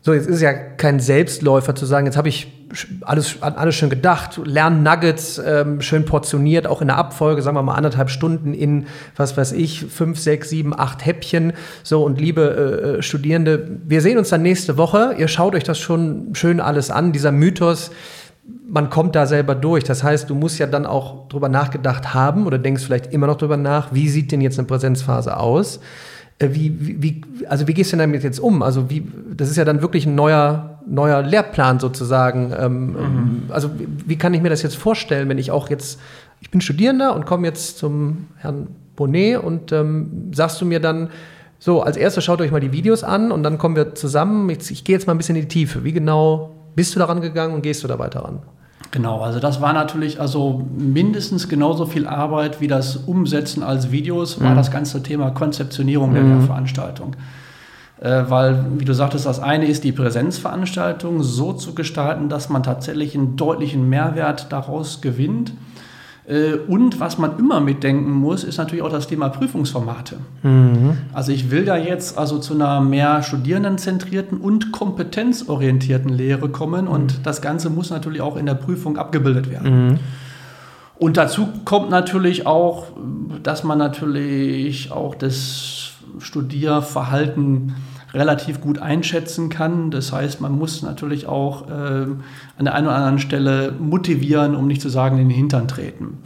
so, 0.06 0.14
jetzt 0.14 0.28
ist 0.28 0.36
es 0.36 0.42
ja 0.42 0.52
kein 0.52 1.00
Selbstläufer 1.00 1.76
zu 1.76 1.86
sagen, 1.86 2.06
jetzt 2.06 2.18
habe 2.18 2.28
ich 2.28 2.52
alles, 3.02 3.42
alles 3.42 3.76
schön 3.76 3.90
gedacht, 3.90 4.38
lernen 4.44 4.84
Nuggets, 4.84 5.38
ähm, 5.38 5.80
schön 5.80 6.04
portioniert, 6.04 6.68
auch 6.68 6.82
in 6.82 6.88
der 6.88 6.98
Abfolge, 6.98 7.42
sagen 7.42 7.56
wir 7.56 7.64
mal 7.64 7.76
anderthalb 7.76 8.10
Stunden 8.10 8.54
in, 8.54 8.88
was 9.16 9.38
weiß 9.38 9.54
ich, 9.54 9.86
fünf, 9.86 10.20
sechs, 10.20 10.50
sieben, 10.50 10.78
acht 10.78 11.06
Häppchen. 11.06 11.54
So, 11.84 12.04
und 12.04 12.20
liebe 12.20 12.98
äh, 12.98 13.02
Studierende, 13.02 13.80
wir 13.86 14.02
sehen 14.02 14.18
uns 14.18 14.28
dann 14.28 14.42
nächste 14.42 14.76
Woche. 14.78 15.16
Ihr 15.18 15.30
schaut 15.30 15.56
euch 15.56 15.64
das 15.64 15.80
schon 15.80 16.36
schön 16.36 16.60
alles 16.60 16.92
an, 16.92 17.14
dieser 17.14 17.32
Mythos 17.32 17.92
man 18.74 18.90
kommt 18.90 19.16
da 19.16 19.28
selber 19.28 19.54
durch. 19.54 19.84
Das 19.84 20.04
heißt, 20.04 20.30
du 20.32 20.36
musst 20.36 20.58
ja 20.58 20.66
dann 20.66 20.88
auch 20.88 21.28
drüber 21.28 21.48
nachgedacht 21.48 22.16
haben 22.16 22.48
oder 22.48 22.58
denkst 22.58 22.84
vielleicht 22.84 23.14
immer 23.14 23.28
noch 23.28 23.38
drüber 23.38 23.56
nach, 23.56 23.94
wie 23.94 24.10
sieht 24.10 24.32
denn 24.32 24.42
jetzt 24.42 24.58
eine 24.58 24.68
Präsenzphase 24.68 25.38
aus? 25.38 25.80
Äh, 26.40 26.50
wie, 26.54 27.02
wie, 27.02 27.22
also 27.48 27.68
wie 27.68 27.76
gehst 27.76 27.92
du 27.92 27.98
denn 27.98 28.10
damit 28.10 28.24
jetzt 28.24 28.40
um? 28.40 28.64
Also 28.64 28.90
wie, 28.90 29.08
das 29.32 29.52
ist 29.52 29.58
ja 29.58 29.66
dann 29.66 29.84
wirklich 29.84 30.08
ein 30.08 30.16
neuer, 30.16 30.80
neuer 30.88 31.22
Lehrplan 31.22 31.80
sozusagen. 31.80 32.52
Ähm, 32.58 32.86
mhm. 32.88 33.44
Also 33.50 33.70
wie 33.78 34.18
kann 34.18 34.34
ich 34.34 34.42
mir 34.42 34.50
das 34.50 34.64
jetzt 34.64 34.76
vorstellen, 34.76 35.30
wenn 35.30 35.38
ich 35.38 35.52
auch 35.52 35.70
jetzt, 35.70 36.00
ich 36.42 36.50
bin 36.50 36.60
Studierender 36.60 37.16
und 37.16 37.28
komme 37.28 37.46
jetzt 37.46 37.78
zum 37.78 38.26
Herrn 38.38 38.70
Bonnet 38.96 39.38
und 39.38 39.72
ähm, 39.72 40.32
sagst 40.34 40.60
du 40.60 40.66
mir 40.66 40.80
dann, 40.80 41.10
so, 41.60 41.84
als 41.84 41.96
erstes 41.96 42.24
schaut 42.24 42.42
euch 42.42 42.52
mal 42.52 42.60
die 42.60 42.74
Videos 42.74 43.04
an 43.04 43.32
und 43.32 43.44
dann 43.44 43.60
kommen 43.60 43.76
wir 43.76 43.94
zusammen. 43.94 44.50
Ich, 44.50 44.70
ich 44.72 44.84
gehe 44.84 44.96
jetzt 44.96 45.06
mal 45.06 45.14
ein 45.14 45.18
bisschen 45.18 45.36
in 45.36 45.44
die 45.44 45.48
Tiefe. 45.48 45.84
Wie 45.84 45.94
genau 45.94 46.56
bist 46.76 46.96
du 46.96 47.00
daran 47.00 47.22
gegangen 47.22 47.54
und 47.54 47.62
gehst 47.62 47.84
du 47.84 47.88
da 47.88 48.00
weiter 48.00 48.22
ran? 48.22 48.42
Genau, 48.94 49.22
also 49.22 49.40
das 49.40 49.60
war 49.60 49.74
natürlich 49.74 50.22
also 50.22 50.64
mindestens 50.78 51.50
genauso 51.50 51.88
viel 51.88 52.06
Arbeit 52.06 52.62
wie 52.62 52.68
das 52.68 52.96
Umsetzen 52.96 53.64
als 53.64 53.92
Videos, 53.92 54.40
war 54.40 54.52
mhm. 54.52 54.56
das 54.56 54.70
ganze 54.70 55.02
Thema 55.02 55.32
Konzeptionierung 55.32 56.14
der 56.14 56.22
mhm. 56.22 56.46
Veranstaltung. 56.46 57.16
Äh, 58.00 58.26
weil, 58.28 58.64
wie 58.78 58.86
du 58.86 58.94
sagtest, 58.94 59.26
das 59.26 59.40
eine 59.40 59.66
ist 59.66 59.84
die 59.84 59.94
Präsenzveranstaltung 59.94 61.24
so 61.24 61.54
zu 61.54 61.74
gestalten, 61.74 62.30
dass 62.30 62.50
man 62.50 62.62
tatsächlich 62.62 63.16
einen 63.16 63.36
deutlichen 63.36 63.90
Mehrwert 63.90 64.52
daraus 64.52 65.02
gewinnt 65.02 65.54
und 66.70 67.02
was 67.02 67.18
man 67.18 67.38
immer 67.38 67.60
mitdenken 67.60 68.12
muss, 68.12 68.46
ist 68.46 68.58
natürlich 68.58 68.82
auch 68.82 68.92
das 68.92 69.08
Thema 69.08 69.28
Prüfungsformate. 69.28 70.20
Mhm. 70.42 70.98
Also 71.12 71.34
ich 71.34 71.52
will 71.52 71.68
ja 71.68 71.76
jetzt 71.76 72.18
also 72.18 72.40
zu 72.40 72.54
einer 72.54 72.80
mehr 72.80 73.24
studierendenzentrierten 73.24 74.38
und 74.38 74.72
kompetenzorientierten 74.72 76.10
Lehre 76.10 76.48
kommen 76.48 76.88
und 76.88 77.20
mhm. 77.20 77.24
das 77.24 77.42
Ganze 77.42 77.70
muss 77.70 77.90
natürlich 77.90 78.22
auch 78.22 78.38
in 78.38 78.46
der 78.46 78.54
Prüfung 78.54 78.98
abgebildet 78.98 79.52
werden. 79.52 79.88
Mhm. 79.88 80.00
Und 80.98 81.18
dazu 81.18 81.50
kommt 81.66 81.90
natürlich 81.90 82.48
auch, 82.48 82.88
dass 83.42 83.66
man 83.66 83.78
natürlich 83.78 84.94
auch 84.94 85.16
das 85.16 85.92
Studierverhalten 86.20 87.74
relativ 88.14 88.62
gut 88.62 88.80
einschätzen 88.80 89.50
kann. 89.50 89.90
Das 89.90 90.12
heißt, 90.12 90.40
man 90.40 90.52
muss 90.58 90.84
natürlich 90.84 91.28
auch 91.28 91.68
äh, 91.68 91.72
an 91.74 92.20
der 92.60 92.76
einen 92.76 92.88
oder 92.88 92.96
anderen 92.96 93.20
Stelle 93.20 93.74
motivieren, 93.78 94.56
um 94.56 94.68
nicht 94.68 94.82
zu 94.82 94.90
sagen, 94.90 95.18
in 95.18 95.30
den 95.30 95.36
Hintern 95.36 95.68
treten. 95.68 96.20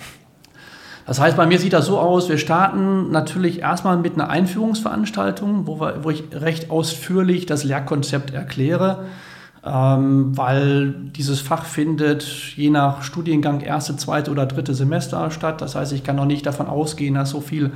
Das 1.06 1.22
heißt, 1.22 1.38
bei 1.38 1.46
mir 1.46 1.58
sieht 1.58 1.72
das 1.72 1.86
so 1.86 1.98
aus, 2.00 2.28
wir 2.28 2.38
starten 2.38 3.12
natürlich 3.12 3.62
erstmal 3.62 3.96
mit 3.96 4.16
einer 4.16 4.30
Einführungsveranstaltung, 4.30 5.66
wo, 5.66 5.80
wir, 5.80 6.04
wo 6.04 6.10
ich 6.10 6.26
recht 6.34 6.70
ausführlich 6.70 7.46
das 7.46 7.64
Lehrkonzept 7.64 8.34
erkläre, 8.34 9.06
ähm, 9.64 10.38
weil 10.38 10.94
dieses 11.16 11.40
Fach 11.40 11.64
findet 11.64 12.24
je 12.58 12.70
nach 12.70 13.04
Studiengang 13.04 13.62
erste, 13.62 13.96
zweite 13.96 14.32
oder 14.32 14.46
dritte 14.46 14.74
Semester 14.74 15.32
statt. 15.32 15.62
Das 15.62 15.76
heißt, 15.76 15.94
ich 15.94 16.04
kann 16.04 16.18
noch 16.18 16.26
nicht 16.26 16.46
davon 16.46 16.68
ausgehen, 16.68 17.16
dass 17.16 17.30
so 17.30 17.40
viel 17.40 17.72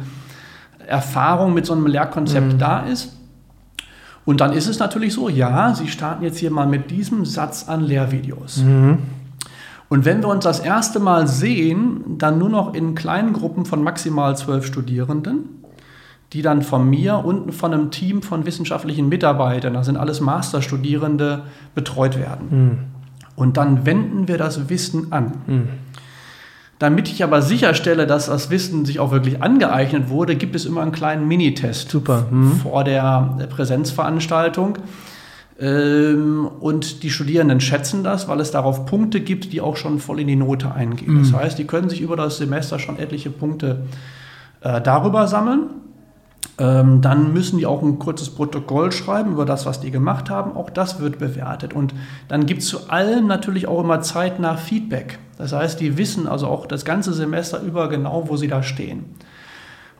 Erfahrung 0.85 1.53
mit 1.53 1.65
so 1.65 1.71
einem 1.71 1.87
Lehrkonzept 1.87 2.53
mhm. 2.53 2.57
da 2.57 2.81
ist. 2.81 3.15
Und 4.31 4.39
dann 4.39 4.53
ist 4.53 4.69
es 4.69 4.79
natürlich 4.79 5.13
so, 5.13 5.27
ja, 5.27 5.75
Sie 5.75 5.89
starten 5.89 6.23
jetzt 6.23 6.37
hier 6.37 6.51
mal 6.51 6.65
mit 6.65 6.89
diesem 6.89 7.25
Satz 7.25 7.67
an 7.67 7.81
Lehrvideos. 7.81 8.63
Mhm. 8.63 8.99
Und 9.89 10.05
wenn 10.05 10.21
wir 10.21 10.29
uns 10.29 10.45
das 10.45 10.61
erste 10.61 11.01
Mal 11.01 11.27
sehen, 11.27 12.17
dann 12.17 12.39
nur 12.39 12.47
noch 12.47 12.73
in 12.73 12.95
kleinen 12.95 13.33
Gruppen 13.33 13.65
von 13.65 13.83
maximal 13.83 14.37
zwölf 14.37 14.65
Studierenden, 14.65 15.49
die 16.31 16.41
dann 16.41 16.61
von 16.61 16.89
mir 16.89 17.17
und 17.25 17.51
von 17.51 17.73
einem 17.73 17.91
Team 17.91 18.21
von 18.21 18.45
wissenschaftlichen 18.45 19.09
Mitarbeitern, 19.09 19.73
das 19.73 19.87
sind 19.87 19.97
alles 19.97 20.21
Masterstudierende, 20.21 21.43
betreut 21.75 22.17
werden. 22.17 22.47
Mhm. 22.51 22.77
Und 23.35 23.57
dann 23.57 23.85
wenden 23.85 24.29
wir 24.29 24.37
das 24.37 24.69
Wissen 24.69 25.11
an. 25.11 25.33
Mhm. 25.45 25.67
Damit 26.81 27.09
ich 27.09 27.23
aber 27.23 27.43
sicherstelle, 27.43 28.07
dass 28.07 28.25
das 28.25 28.49
Wissen 28.49 28.85
sich 28.85 28.99
auch 28.99 29.11
wirklich 29.11 29.43
angeeignet 29.43 30.09
wurde, 30.09 30.35
gibt 30.35 30.55
es 30.55 30.65
immer 30.65 30.81
einen 30.81 30.91
kleinen 30.91 31.27
Minitest 31.27 31.91
Super. 31.91 32.25
Mhm. 32.31 32.53
vor 32.53 32.83
der 32.83 33.37
Präsenzveranstaltung. 33.51 34.79
Ähm, 35.59 36.49
und 36.59 37.03
die 37.03 37.11
Studierenden 37.11 37.61
schätzen 37.61 38.03
das, 38.03 38.27
weil 38.27 38.39
es 38.39 38.49
darauf 38.49 38.87
Punkte 38.87 39.21
gibt, 39.21 39.53
die 39.53 39.61
auch 39.61 39.77
schon 39.77 39.99
voll 39.99 40.21
in 40.21 40.27
die 40.27 40.35
Note 40.35 40.71
eingehen. 40.71 41.13
Mhm. 41.13 41.19
Das 41.19 41.33
heißt, 41.33 41.59
die 41.59 41.65
können 41.65 41.87
sich 41.87 42.01
über 42.01 42.15
das 42.15 42.37
Semester 42.37 42.79
schon 42.79 42.97
etliche 42.97 43.29
Punkte 43.29 43.83
äh, 44.61 44.81
darüber 44.81 45.27
sammeln. 45.27 45.67
Ähm, 46.61 47.01
dann 47.01 47.33
müssen 47.33 47.57
die 47.57 47.65
auch 47.65 47.81
ein 47.81 47.97
kurzes 47.97 48.29
Protokoll 48.29 48.91
schreiben 48.91 49.31
über 49.31 49.45
das, 49.45 49.65
was 49.65 49.79
die 49.79 49.89
gemacht 49.89 50.29
haben. 50.29 50.55
Auch 50.55 50.69
das 50.69 50.99
wird 50.99 51.17
bewertet. 51.17 51.73
Und 51.73 51.95
dann 52.27 52.45
gibt 52.45 52.61
es 52.61 52.67
zu 52.67 52.87
allem 52.91 53.25
natürlich 53.25 53.67
auch 53.67 53.83
immer 53.83 54.01
zeitnah 54.01 54.57
Feedback. 54.57 55.17
Das 55.39 55.53
heißt, 55.53 55.79
die 55.79 55.97
wissen 55.97 56.27
also 56.27 56.45
auch 56.45 56.67
das 56.67 56.85
ganze 56.85 57.13
Semester 57.13 57.63
über 57.63 57.89
genau, 57.89 58.29
wo 58.29 58.37
sie 58.37 58.47
da 58.47 58.61
stehen. 58.61 59.05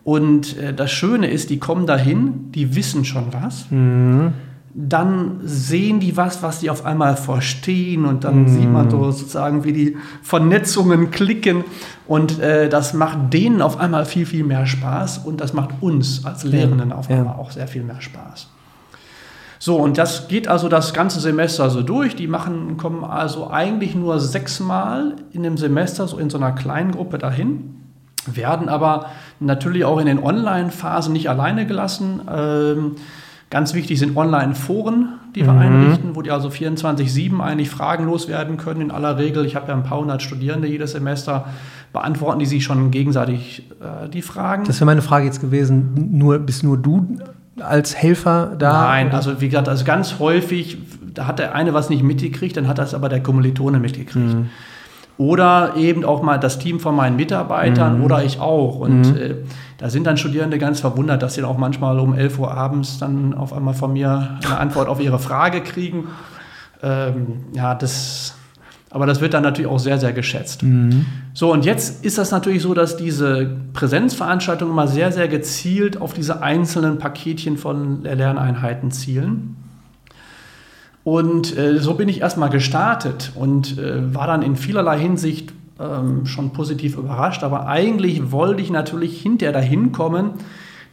Und 0.04 0.56
äh, 0.60 0.72
das 0.72 0.92
Schöne 0.92 1.32
ist, 1.32 1.50
die 1.50 1.58
kommen 1.58 1.88
dahin, 1.88 2.52
die 2.52 2.76
wissen 2.76 3.06
schon 3.06 3.34
was. 3.34 3.66
Mhm 3.72 4.34
dann 4.74 5.42
sehen 5.44 6.00
die 6.00 6.16
was, 6.16 6.42
was 6.44 6.60
die 6.60 6.70
auf 6.70 6.86
einmal 6.86 7.18
verstehen 7.18 8.06
und 8.06 8.24
dann 8.24 8.46
mm. 8.46 8.48
sieht 8.48 8.72
man 8.72 8.90
so 8.90 9.12
sozusagen, 9.12 9.64
wie 9.64 9.74
die 9.74 9.98
Vernetzungen 10.22 11.12
klicken 11.12 11.64
und 12.08 12.40
äh, 12.40 12.70
das 12.70 12.94
macht 12.94 13.34
denen 13.34 13.62
auf 13.62 13.78
einmal 13.78 14.06
viel, 14.06 14.26
viel 14.26 14.44
mehr 14.44 14.66
Spaß 14.66 15.20
und 15.20 15.42
das 15.42 15.54
macht 15.54 15.70
uns 15.82 16.26
als 16.26 16.44
Lehrenden 16.44 16.94
auf 16.94 17.10
einmal 17.10 17.36
ja. 17.36 17.40
auch 17.40 17.52
sehr 17.52 17.68
viel 17.68 17.84
mehr 17.84 18.02
Spaß. 18.02 18.48
So, 19.60 19.78
und 19.78 20.00
das 20.00 20.28
geht 20.28 20.48
also 20.48 20.70
das 20.70 20.92
ganze 20.92 21.20
Semester 21.20 21.70
so 21.70 21.84
durch. 21.84 22.16
Die 22.16 22.26
machen, 22.26 22.78
kommen 22.78 23.04
also 23.04 23.52
eigentlich 23.52 23.94
nur 23.94 24.20
sechsmal 24.20 25.18
in 25.34 25.44
dem 25.44 25.56
Semester 25.56 26.08
so 26.08 26.18
in 26.18 26.32
so 26.32 26.38
einer 26.38 26.54
kleinen 26.54 26.94
Gruppe 26.94 27.20
dahin, 27.20 27.76
werden 28.26 28.70
aber 28.70 29.08
natürlich 29.40 29.86
auch 29.86 30.00
in 30.00 30.08
den 30.08 30.18
Online-Phasen 30.18 31.14
nicht 31.14 31.30
alleine 31.30 31.68
gelassen. 31.68 32.22
Ähm, 32.28 32.96
Ganz 33.52 33.74
wichtig 33.74 34.00
sind 34.00 34.16
Online-Foren, 34.16 35.10
die 35.36 35.46
wir 35.46 35.52
mhm. 35.52 35.60
einrichten, 35.60 36.16
wo 36.16 36.22
die 36.22 36.32
also 36.32 36.48
24-7 36.48 37.38
eigentlich 37.42 37.70
fragenlos 37.70 38.30
werden 38.30 38.56
können. 38.56 38.80
In 38.80 38.92
aller 38.92 39.18
Regel, 39.18 39.46
ich 39.46 39.58
habe 39.58 39.68
ja 39.68 39.74
ein 39.74 39.84
paar 39.84 40.00
hundert 40.00 40.22
Studierende 40.22 40.70
jedes 40.70 40.94
Semester, 40.94 41.48
beantworten 41.92 42.40
die 42.40 42.46
sich 42.46 42.64
schon 42.64 42.92
gegenseitig 42.92 43.70
äh, 43.82 44.08
die 44.08 44.22
Fragen. 44.22 44.64
Das 44.64 44.80
wäre 44.80 44.86
meine 44.86 45.02
Frage 45.02 45.26
jetzt 45.26 45.42
gewesen. 45.42 46.12
Nur, 46.14 46.40
bist 46.40 46.64
nur 46.64 46.78
du 46.78 47.18
als 47.60 47.94
Helfer 47.94 48.56
da? 48.58 48.86
Nein, 48.88 49.08
oder? 49.08 49.18
also 49.18 49.42
wie 49.42 49.50
gesagt, 49.50 49.68
also 49.68 49.84
ganz 49.84 50.18
häufig, 50.20 50.78
da 51.14 51.28
hat 51.28 51.40
der 51.40 51.54
eine 51.54 51.74
was 51.74 51.90
nicht 51.90 52.04
mitgekriegt, 52.04 52.56
dann 52.56 52.70
hat 52.70 52.78
das 52.78 52.94
aber 52.94 53.10
der 53.10 53.22
Kommilitone 53.22 53.82
mitgekriegt. 53.82 54.34
Mhm. 54.34 54.50
Oder 55.18 55.74
eben 55.76 56.06
auch 56.06 56.24
mal 56.24 56.38
das 56.38 56.58
Team 56.58 56.80
von 56.80 56.96
meinen 56.96 57.18
Mitarbeitern 57.18 57.98
mhm. 57.98 58.06
oder 58.06 58.24
ich 58.24 58.40
auch. 58.40 58.80
Und 58.80 59.12
mhm. 59.12 59.18
äh, 59.18 59.36
da 59.82 59.90
sind 59.90 60.06
dann 60.06 60.16
Studierende 60.16 60.60
ganz 60.60 60.80
verwundert, 60.80 61.24
dass 61.24 61.34
sie 61.34 61.42
dann 61.42 61.50
auch 61.50 61.58
manchmal 61.58 61.98
um 62.00 62.14
11 62.14 62.38
Uhr 62.38 62.52
abends 62.52 63.00
dann 63.00 63.34
auf 63.34 63.52
einmal 63.52 63.74
von 63.74 63.94
mir 63.94 64.38
eine 64.46 64.58
Antwort 64.60 64.88
auf 64.88 65.02
ihre 65.02 65.18
Frage 65.18 65.62
kriegen. 65.62 66.08
Ähm, 66.84 67.46
ja, 67.54 67.74
das, 67.74 68.36
aber 68.92 69.08
das 69.08 69.22
wird 69.22 69.34
dann 69.34 69.42
natürlich 69.42 69.72
auch 69.72 69.80
sehr, 69.80 69.98
sehr 69.98 70.14
geschätzt. 70.14 70.62
Mhm. 70.62 71.08
So, 71.34 71.52
und 71.52 71.66
jetzt 71.66 72.06
ist 72.06 72.20
das 72.20 72.30
natürlich 72.30 72.62
so, 72.62 72.76
dass 72.76 72.96
diese 72.96 73.58
Präsenzveranstaltungen 73.74 74.72
immer 74.72 74.88
sehr, 74.88 75.12
sehr 75.12 75.28
gezielt 75.28 76.00
auf 76.00 76.14
diese 76.14 76.44
einzelnen 76.44 77.00
Paketchen 77.00 77.58
von 77.58 78.04
Lerneinheiten 78.04 78.92
zielen. 78.92 79.56
Und 81.04 81.58
äh, 81.58 81.80
so 81.80 81.96
bin 81.96 82.08
ich 82.08 82.22
erstmal 82.22 82.52
gestartet 82.52 83.32
und 83.34 83.80
äh, 83.80 84.14
war 84.14 84.28
dann 84.28 84.44
in 84.44 84.56
vielerlei 84.56 85.00
Hinsicht 85.00 85.52
ähm, 85.82 86.26
schon 86.26 86.52
positiv 86.52 86.98
überrascht. 86.98 87.44
Aber 87.44 87.68
eigentlich 87.68 88.32
wollte 88.32 88.62
ich 88.62 88.70
natürlich 88.70 89.22
hinterher 89.22 89.54
dahin 89.54 89.92
kommen, 89.92 90.32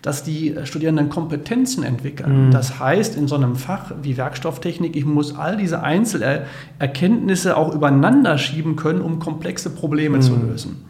dass 0.02 0.23
die 0.23 0.54
Studierenden 0.64 1.09
Kompetenzen 1.09 1.83
entwickeln. 1.83 2.47
Mhm. 2.47 2.50
Das 2.52 2.78
heißt, 2.78 3.16
in 3.16 3.26
so 3.26 3.35
einem 3.35 3.57
Fach 3.57 3.92
wie 4.02 4.16
Werkstofftechnik, 4.16 4.95
ich 4.97 5.04
muss 5.04 5.37
all 5.37 5.57
diese 5.57 5.83
Einzelerkenntnisse 5.83 7.57
auch 7.57 7.75
übereinander 7.75 8.38
schieben 8.38 8.76
können, 8.76 9.00
um 9.00 9.18
komplexe 9.18 9.71
Probleme 9.71 10.18
mhm. 10.18 10.23
zu 10.23 10.37
lösen. 10.37 10.85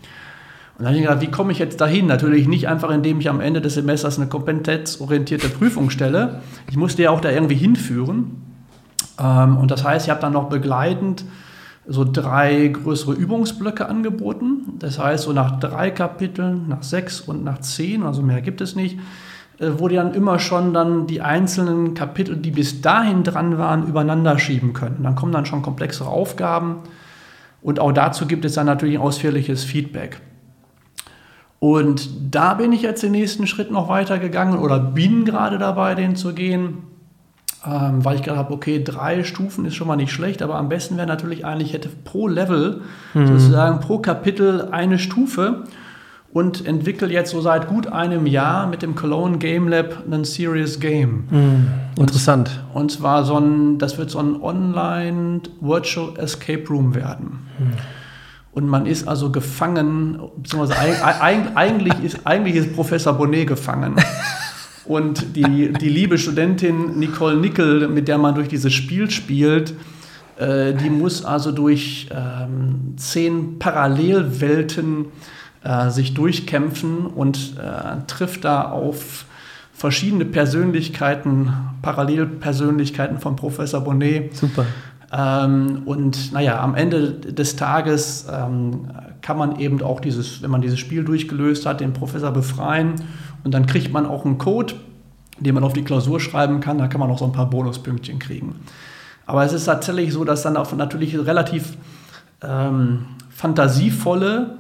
Und 0.79 0.85
dann 0.85 0.89
habe 0.89 0.97
ich 0.97 1.03
gedacht, 1.03 1.21
wie 1.23 1.31
komme 1.31 1.53
ich 1.53 1.59
jetzt 1.59 1.81
dahin? 1.81 2.07
Natürlich 2.07 2.47
nicht 2.47 2.69
einfach, 2.69 2.91
indem 2.91 3.19
ich 3.19 3.29
am 3.29 3.41
Ende 3.41 3.61
des 3.61 3.75
Semesters 3.75 4.19
eine 4.19 4.29
kompetenzorientierte 4.29 5.49
Prüfung 5.49 5.91
stelle. 5.91 6.41
Ich 6.71 6.77
musste 6.77 7.03
ja 7.03 7.11
auch 7.11 7.21
da 7.21 7.31
irgendwie 7.31 7.57
hinführen. 7.57 8.43
Ähm, 9.19 9.57
und 9.57 9.71
das 9.71 9.85
heißt, 9.85 10.07
ich 10.07 10.11
habe 10.11 10.21
dann 10.21 10.35
noch 10.35 10.49
begleitend 10.49 11.25
so 11.89 12.05
drei 12.05 12.69
größere 12.69 13.15
Übungsblöcke 13.15 13.89
angeboten. 13.89 14.75
Das 14.79 14.99
heißt, 14.99 15.25
so 15.25 15.33
nach 15.33 15.59
drei 15.59 15.91
Kapiteln, 15.91 16.69
nach 16.69 16.83
sechs 16.83 17.21
und 17.21 17.43
nach 17.45 17.61
zehn, 17.61 18.03
also 18.03 18.21
mehr 18.23 18.43
gibt 18.43 18.61
es 18.61 18.77
nicht, 18.77 18.99
äh, 19.59 19.71
wo 19.79 19.89
die 19.89 19.97
dann 19.97 20.13
immer 20.13 20.39
schon 20.39 20.75
dann 20.75 21.07
die 21.07 21.23
einzelnen 21.23 21.95
Kapitel, 21.95 22.37
die 22.37 22.51
bis 22.51 22.83
dahin 22.83 23.25
dran 23.25 23.57
waren, 23.57 23.89
übereinander 23.89 24.39
schieben 24.39 24.75
können. 24.75 25.03
Dann 25.03 25.15
kommen 25.15 25.33
dann 25.33 25.47
schon 25.47 25.63
komplexere 25.63 26.11
Aufgaben 26.11 26.81
und 27.63 27.81
auch 27.81 27.93
dazu 27.93 28.27
gibt 28.27 28.45
es 28.45 28.53
dann 28.53 28.67
natürlich 28.67 28.99
ausführliches 28.99 29.65
Feedback. 29.65 30.21
Und 31.61 32.11
da 32.35 32.55
bin 32.55 32.73
ich 32.73 32.83
jetzt 32.83 33.03
den 33.03 33.13
nächsten 33.13 33.47
Schritt 33.47 33.73
noch 33.73 33.89
weitergegangen 33.89 34.59
oder 34.59 34.79
bin 34.79 35.25
gerade 35.25 35.59
dabei, 35.59 35.95
den 35.95 36.15
zu 36.17 36.35
gehen 36.35 36.83
ähm, 37.67 38.05
weil 38.05 38.17
ich 38.17 38.23
gedacht 38.23 38.39
habe, 38.39 38.55
okay, 38.55 38.83
drei 38.83 39.25
Stufen 39.25 39.65
ist 39.65 39.75
schon 39.75 39.89
mal 39.89 39.97
nicht 39.97 40.13
schlecht, 40.13 40.43
aber 40.43 40.57
am 40.57 40.69
besten 40.69 40.97
wäre 40.97 41.07
natürlich 41.07 41.45
eigentlich, 41.45 41.73
hätte 41.73 41.89
pro 42.05 42.29
Level 42.29 42.83
mhm. 43.15 43.27
sozusagen 43.27 43.81
pro 43.81 43.99
Kapitel 43.99 44.69
eine 44.71 44.99
Stufe 44.99 45.65
und 46.33 46.67
entwickle 46.67 47.09
jetzt 47.09 47.31
so 47.31 47.41
seit 47.41 47.69
gut 47.69 47.87
einem 47.89 48.27
Jahr 48.27 48.67
mit 48.67 48.83
dem 48.83 48.95
Cologne 48.95 49.39
Game 49.39 49.69
Lab 49.69 50.05
einen 50.07 50.25
Serious 50.25 50.79
Game. 50.79 51.25
Mhm. 51.31 51.69
Interessant. 51.99 52.63
Und, 52.75 52.83
und, 52.83 52.93
zwar 52.93 53.25
so 53.25 53.39
ein, 53.39 53.79
das 53.79 53.99
wird 53.99 54.11
so 54.11 54.19
ein 54.19 54.41
Online 54.41 55.41
Virtual 55.61 56.17
Escape 56.19 56.65
Room 56.69 56.95
werden. 56.95 57.49
Mhm. 57.59 57.73
Und 58.53 58.67
man 58.67 58.87
ist 58.87 59.07
also 59.07 59.31
gefangen, 59.31 60.21
beziehungsweise 60.37 60.75
eigentlich, 61.21 61.95
ist, 62.03 62.27
eigentlich 62.27 62.57
ist 62.57 62.75
Professor 62.75 63.15
Bonnet 63.15 63.47
gefangen. 63.47 63.97
Und 64.89 65.37
die, 65.37 65.71
die 65.75 65.89
liebe 65.91 66.17
Studentin 66.17 66.99
Nicole 66.99 67.37
Nickel, 67.37 67.89
mit 67.89 68.09
der 68.09 68.17
man 68.17 68.35
durch 68.35 68.49
dieses 68.49 68.73
Spiel 68.73 69.11
spielt, 69.11 69.75
äh, 70.39 70.73
die 70.73 70.89
muss 70.89 71.27
also 71.27 71.53
durch 71.53 72.09
ähm, 72.11 72.95
zehn 72.97 73.59
Parallelwelten 73.59 75.07
äh, 75.63 75.91
sich 75.91 76.15
durchkämpfen 76.15 77.07
und 77.07 77.59
äh, 77.59 78.07
trifft 78.07 78.47
da 78.47 78.63
auf 78.63 79.27
verschiedene 79.75 80.25
Persönlichkeiten, 80.25 81.53
Parallelpersönlichkeiten 81.83 83.19
von 83.19 83.37
Professor 83.37 83.83
Bonnet. 83.83 84.35
Super. 84.35 84.65
Ähm, 85.13 85.83
und 85.85 86.33
naja, 86.33 86.61
am 86.61 86.75
Ende 86.75 87.13
des 87.13 87.57
Tages 87.57 88.27
ähm, 88.33 88.89
kann 89.21 89.37
man 89.37 89.59
eben 89.59 89.83
auch 89.83 90.01
dieses, 90.01 90.41
wenn 90.43 90.51
man 90.51 90.63
dieses 90.63 90.79
Spiel 90.79 91.05
durchgelöst 91.05 91.67
hat, 91.67 91.81
den 91.81 91.93
Professor 91.93 92.31
befreien 92.31 92.95
und 93.49 93.53
dann 93.53 93.65
kriegt 93.65 93.95
man 93.95 94.05
auch 94.05 94.27
einen 94.27 94.37
Code, 94.37 94.75
den 95.41 95.55
man 95.55 95.65
auf 95.65 95.73
die 95.73 95.83
Klausur 95.83 96.21
schreiben 96.21 96.61
kann. 96.61 96.77
Da 96.77 96.87
kann 96.87 97.01
man 97.01 97.11
auch 97.11 97.19
so 97.19 97.25
ein 97.25 97.33
paar 97.33 97.49
Bonuspünktchen 97.49 98.19
kriegen. 98.19 98.57
Aber 99.25 99.43
es 99.43 99.55
ist 99.55 99.65
tatsächlich 99.65 100.13
so, 100.13 100.23
dass 100.23 100.43
dann 100.43 100.59
auch 100.59 100.71
natürlich 100.75 101.17
relativ 101.19 101.79
ähm, 102.43 103.07
fantasievolle 103.31 104.59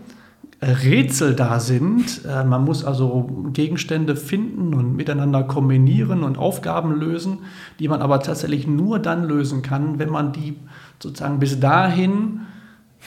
Rätsel 0.63 1.35
da 1.35 1.61
sind. 1.61 2.25
Äh, 2.25 2.45
man 2.45 2.65
muss 2.65 2.83
also 2.83 3.51
Gegenstände 3.53 4.17
finden 4.17 4.73
und 4.73 4.97
miteinander 4.97 5.43
kombinieren 5.43 6.23
und 6.23 6.39
Aufgaben 6.39 6.99
lösen, 6.99 7.41
die 7.79 7.89
man 7.89 8.01
aber 8.01 8.21
tatsächlich 8.21 8.67
nur 8.67 9.01
dann 9.01 9.29
lösen 9.29 9.61
kann, 9.61 9.99
wenn 9.99 10.09
man 10.09 10.33
die 10.33 10.57
sozusagen 10.99 11.41
bis 11.41 11.61
dahin 11.61 12.41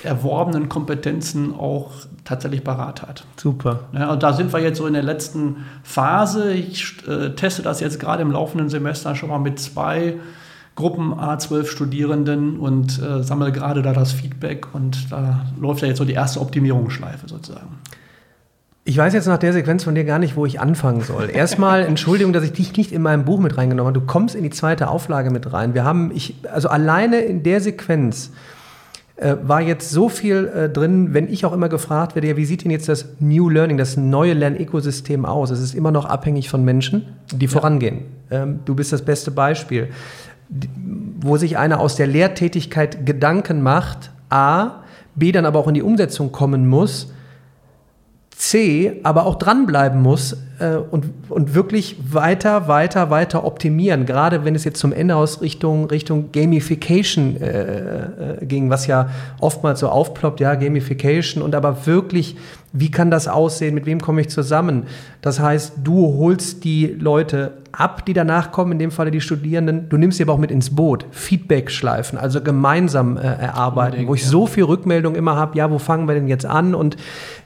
erworbenen 0.03 0.69
Kompetenzen 0.69 1.53
auch 1.53 1.91
tatsächlich 2.24 2.63
parat 2.63 3.01
hat. 3.01 3.25
Super. 3.38 3.81
Ja, 3.93 4.12
und 4.12 4.24
da 4.24 4.33
sind 4.33 4.51
wir 4.53 4.60
jetzt 4.60 4.77
so 4.77 4.88
in 4.88 4.93
der 4.93 5.03
letzten 5.03 5.57
Phase. 5.83 6.53
Ich 6.53 7.07
äh, 7.07 7.31
teste 7.31 7.62
das 7.62 7.79
jetzt 7.79 8.00
gerade 8.00 8.21
im 8.21 8.31
laufenden 8.31 8.69
Semester 8.69 9.15
schon 9.15 9.29
mal 9.29 9.39
mit 9.39 9.60
zwei 9.60 10.15
Gruppen 10.75 11.13
A12 11.13 11.65
Studierenden 11.67 12.60
und 12.60 13.01
äh, 13.01 13.24
sammle 13.24 13.51
gerade 13.51 13.81
da 13.81 13.93
das 13.93 14.13
Feedback 14.13 14.74
und 14.74 15.12
da 15.12 15.45
läuft 15.60 15.81
ja 15.81 15.89
jetzt 15.89 15.98
so 15.98 16.05
die 16.05 16.13
erste 16.13 16.39
Optimierungsschleife 16.39 17.27
sozusagen. 17.27 17.77
Ich 18.83 18.98
weiß 18.98 19.13
jetzt 19.13 19.27
nach 19.27 19.38
der 19.38 19.53
Sequenz 19.53 19.83
von 19.83 19.93
dir 19.93 20.05
gar 20.05 20.17
nicht, 20.17 20.36
wo 20.36 20.45
ich 20.45 20.60
anfangen 20.60 21.01
soll. 21.01 21.29
Erstmal 21.29 21.81
Entschuldigung, 21.86 22.33
dass 22.33 22.43
ich 22.43 22.53
dich 22.53 22.75
nicht 22.77 22.91
in 22.91 23.01
meinem 23.03 23.25
Buch 23.25 23.39
mit 23.39 23.57
reingenommen 23.57 23.93
habe. 23.93 24.00
Du 24.00 24.05
kommst 24.07 24.33
in 24.33 24.43
die 24.43 24.50
zweite 24.50 24.88
Auflage 24.88 25.29
mit 25.29 25.53
rein. 25.53 25.75
Wir 25.75 25.83
haben, 25.83 26.12
ich, 26.15 26.36
also 26.51 26.67
alleine 26.69 27.19
in 27.19 27.43
der 27.43 27.62
Sequenz 27.62 28.31
äh, 29.21 29.37
war 29.41 29.61
jetzt 29.61 29.89
so 29.89 30.09
viel 30.09 30.47
äh, 30.47 30.69
drin, 30.69 31.13
wenn 31.13 31.31
ich 31.31 31.45
auch 31.45 31.53
immer 31.53 31.69
gefragt 31.69 32.15
werde, 32.15 32.27
ja, 32.27 32.37
wie 32.37 32.45
sieht 32.45 32.63
denn 32.63 32.71
jetzt 32.71 32.89
das 32.89 33.05
New 33.19 33.49
Learning, 33.49 33.77
das 33.77 33.95
neue 33.95 34.33
Lernökosystem 34.33 35.25
aus? 35.25 35.49
Es 35.49 35.61
ist 35.61 35.73
immer 35.73 35.91
noch 35.91 36.05
abhängig 36.05 36.49
von 36.49 36.65
Menschen, 36.65 37.05
die 37.31 37.45
ja. 37.45 37.51
vorangehen. 37.51 38.01
Ähm, 38.29 38.59
du 38.65 38.75
bist 38.75 38.91
das 38.91 39.03
beste 39.03 39.31
Beispiel 39.31 39.89
wo 41.21 41.37
sich 41.37 41.57
einer 41.57 41.79
aus 41.79 41.95
der 41.95 42.07
Lehrtätigkeit 42.07 43.05
Gedanken 43.05 43.61
macht, 43.61 44.11
A, 44.29 44.83
B 45.15 45.31
dann 45.31 45.45
aber 45.45 45.59
auch 45.59 45.67
in 45.67 45.73
die 45.73 45.81
Umsetzung 45.81 46.31
kommen 46.31 46.67
muss, 46.67 47.13
C, 48.31 48.99
aber 49.03 49.25
auch 49.25 49.35
dranbleiben 49.35 50.01
muss 50.01 50.37
äh, 50.62 50.77
und, 50.77 51.06
und 51.30 51.56
wirklich 51.56 51.98
weiter, 52.12 52.68
weiter, 52.68 53.10
weiter 53.10 53.44
optimieren. 53.44 54.06
Gerade 54.06 54.46
wenn 54.46 54.56
es 54.56 54.63
jetzt 54.63 54.80
zum 54.80 54.94
Ende 54.94 55.15
aus 55.15 55.41
Richtung, 55.41 55.86
Richtung 55.86 56.32
Gamification 56.32 57.38
äh, 57.41 58.01
äh, 58.41 58.46
ging, 58.46 58.70
was 58.70 58.88
ja 58.88 59.10
oftmals 59.39 59.80
so 59.80 59.89
aufploppt, 59.89 60.39
ja, 60.39 60.56
Gamification 60.56 61.44
und 61.44 61.56
aber 61.56 61.86
wirklich 61.86 62.36
wie 62.74 62.89
kann 62.89 63.12
das 63.12 63.27
aussehen? 63.27 63.75
Mit 63.75 63.86
wem 63.86 64.00
komme 64.00 64.22
ich 64.22 64.30
zusammen? 64.30 64.84
Das 65.22 65.39
heißt, 65.39 65.74
du 65.84 66.18
holst 66.18 66.63
die 66.63 66.88
Leute 66.88 67.53
ab, 67.74 68.06
die 68.06 68.13
danach 68.13 68.51
kommen, 68.51 68.74
in 68.74 68.80
dem 68.80 68.91
Falle 68.91 69.12
die 69.12 69.20
Studierenden. 69.20 69.89
Du 69.89 69.98
nimmst 69.98 70.18
sie 70.18 70.24
aber 70.24 70.34
auch 70.34 70.38
mit 70.38 70.51
ins 70.51 70.74
Boot. 70.74 71.06
Feedback-Schleifen, 71.12 72.18
also 72.18 72.41
gemeinsam 72.41 73.18
äh, 73.18 73.22
erarbeiten, 73.22 73.91
Unbedingt, 73.91 74.10
wo 74.10 74.15
ich 74.15 74.24
ja. 74.24 74.30
so 74.30 74.48
viel 74.48 74.63
Rückmeldung 74.63 75.15
immer 75.15 75.36
habe, 75.36 75.58
ja, 75.58 75.70
wo 75.70 75.80
fangen 75.80 76.08
wir 76.08 76.15
denn 76.15 76.27
jetzt 76.27 76.46
an 76.46 76.74
und 76.74 76.96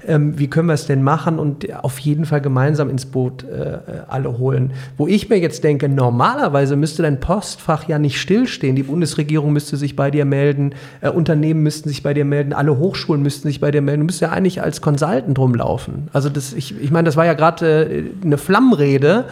ähm, 0.07 0.37
wie 0.37 0.47
können 0.47 0.67
wir 0.67 0.73
es 0.73 0.85
denn 0.85 1.01
machen 1.01 1.39
und 1.39 1.73
auf 1.83 1.97
jeden 1.99 2.25
Fall 2.25 2.41
gemeinsam 2.41 2.89
ins 2.89 3.04
Boot 3.05 3.43
äh, 3.43 3.77
alle 4.07 4.37
holen. 4.37 4.71
Wo 4.97 5.07
ich 5.07 5.29
mir 5.29 5.39
jetzt 5.39 5.63
denke, 5.63 5.89
normalerweise 5.89 6.75
müsste 6.75 7.03
dein 7.03 7.19
Postfach 7.19 7.87
ja 7.87 7.99
nicht 7.99 8.19
stillstehen. 8.19 8.75
Die 8.75 8.83
Bundesregierung 8.83 9.53
müsste 9.53 9.77
sich 9.77 9.95
bei 9.95 10.11
dir 10.11 10.25
melden, 10.25 10.75
äh, 11.01 11.09
Unternehmen 11.09 11.63
müssten 11.63 11.89
sich 11.89 12.03
bei 12.03 12.13
dir 12.13 12.25
melden, 12.25 12.53
alle 12.53 12.77
Hochschulen 12.77 13.21
müssten 13.21 13.47
sich 13.47 13.59
bei 13.59 13.71
dir 13.71 13.81
melden. 13.81 14.01
Du 14.01 14.05
müsstest 14.05 14.21
ja 14.21 14.31
eigentlich 14.31 14.61
als 14.61 14.81
Consultant 14.81 15.37
rumlaufen. 15.37 16.09
Also 16.13 16.29
das, 16.29 16.53
ich, 16.53 16.79
ich 16.81 16.91
meine, 16.91 17.05
das 17.05 17.15
war 17.15 17.25
ja 17.25 17.33
gerade 17.33 17.85
äh, 17.85 18.03
eine 18.23 18.37
Flammrede, 18.37 19.25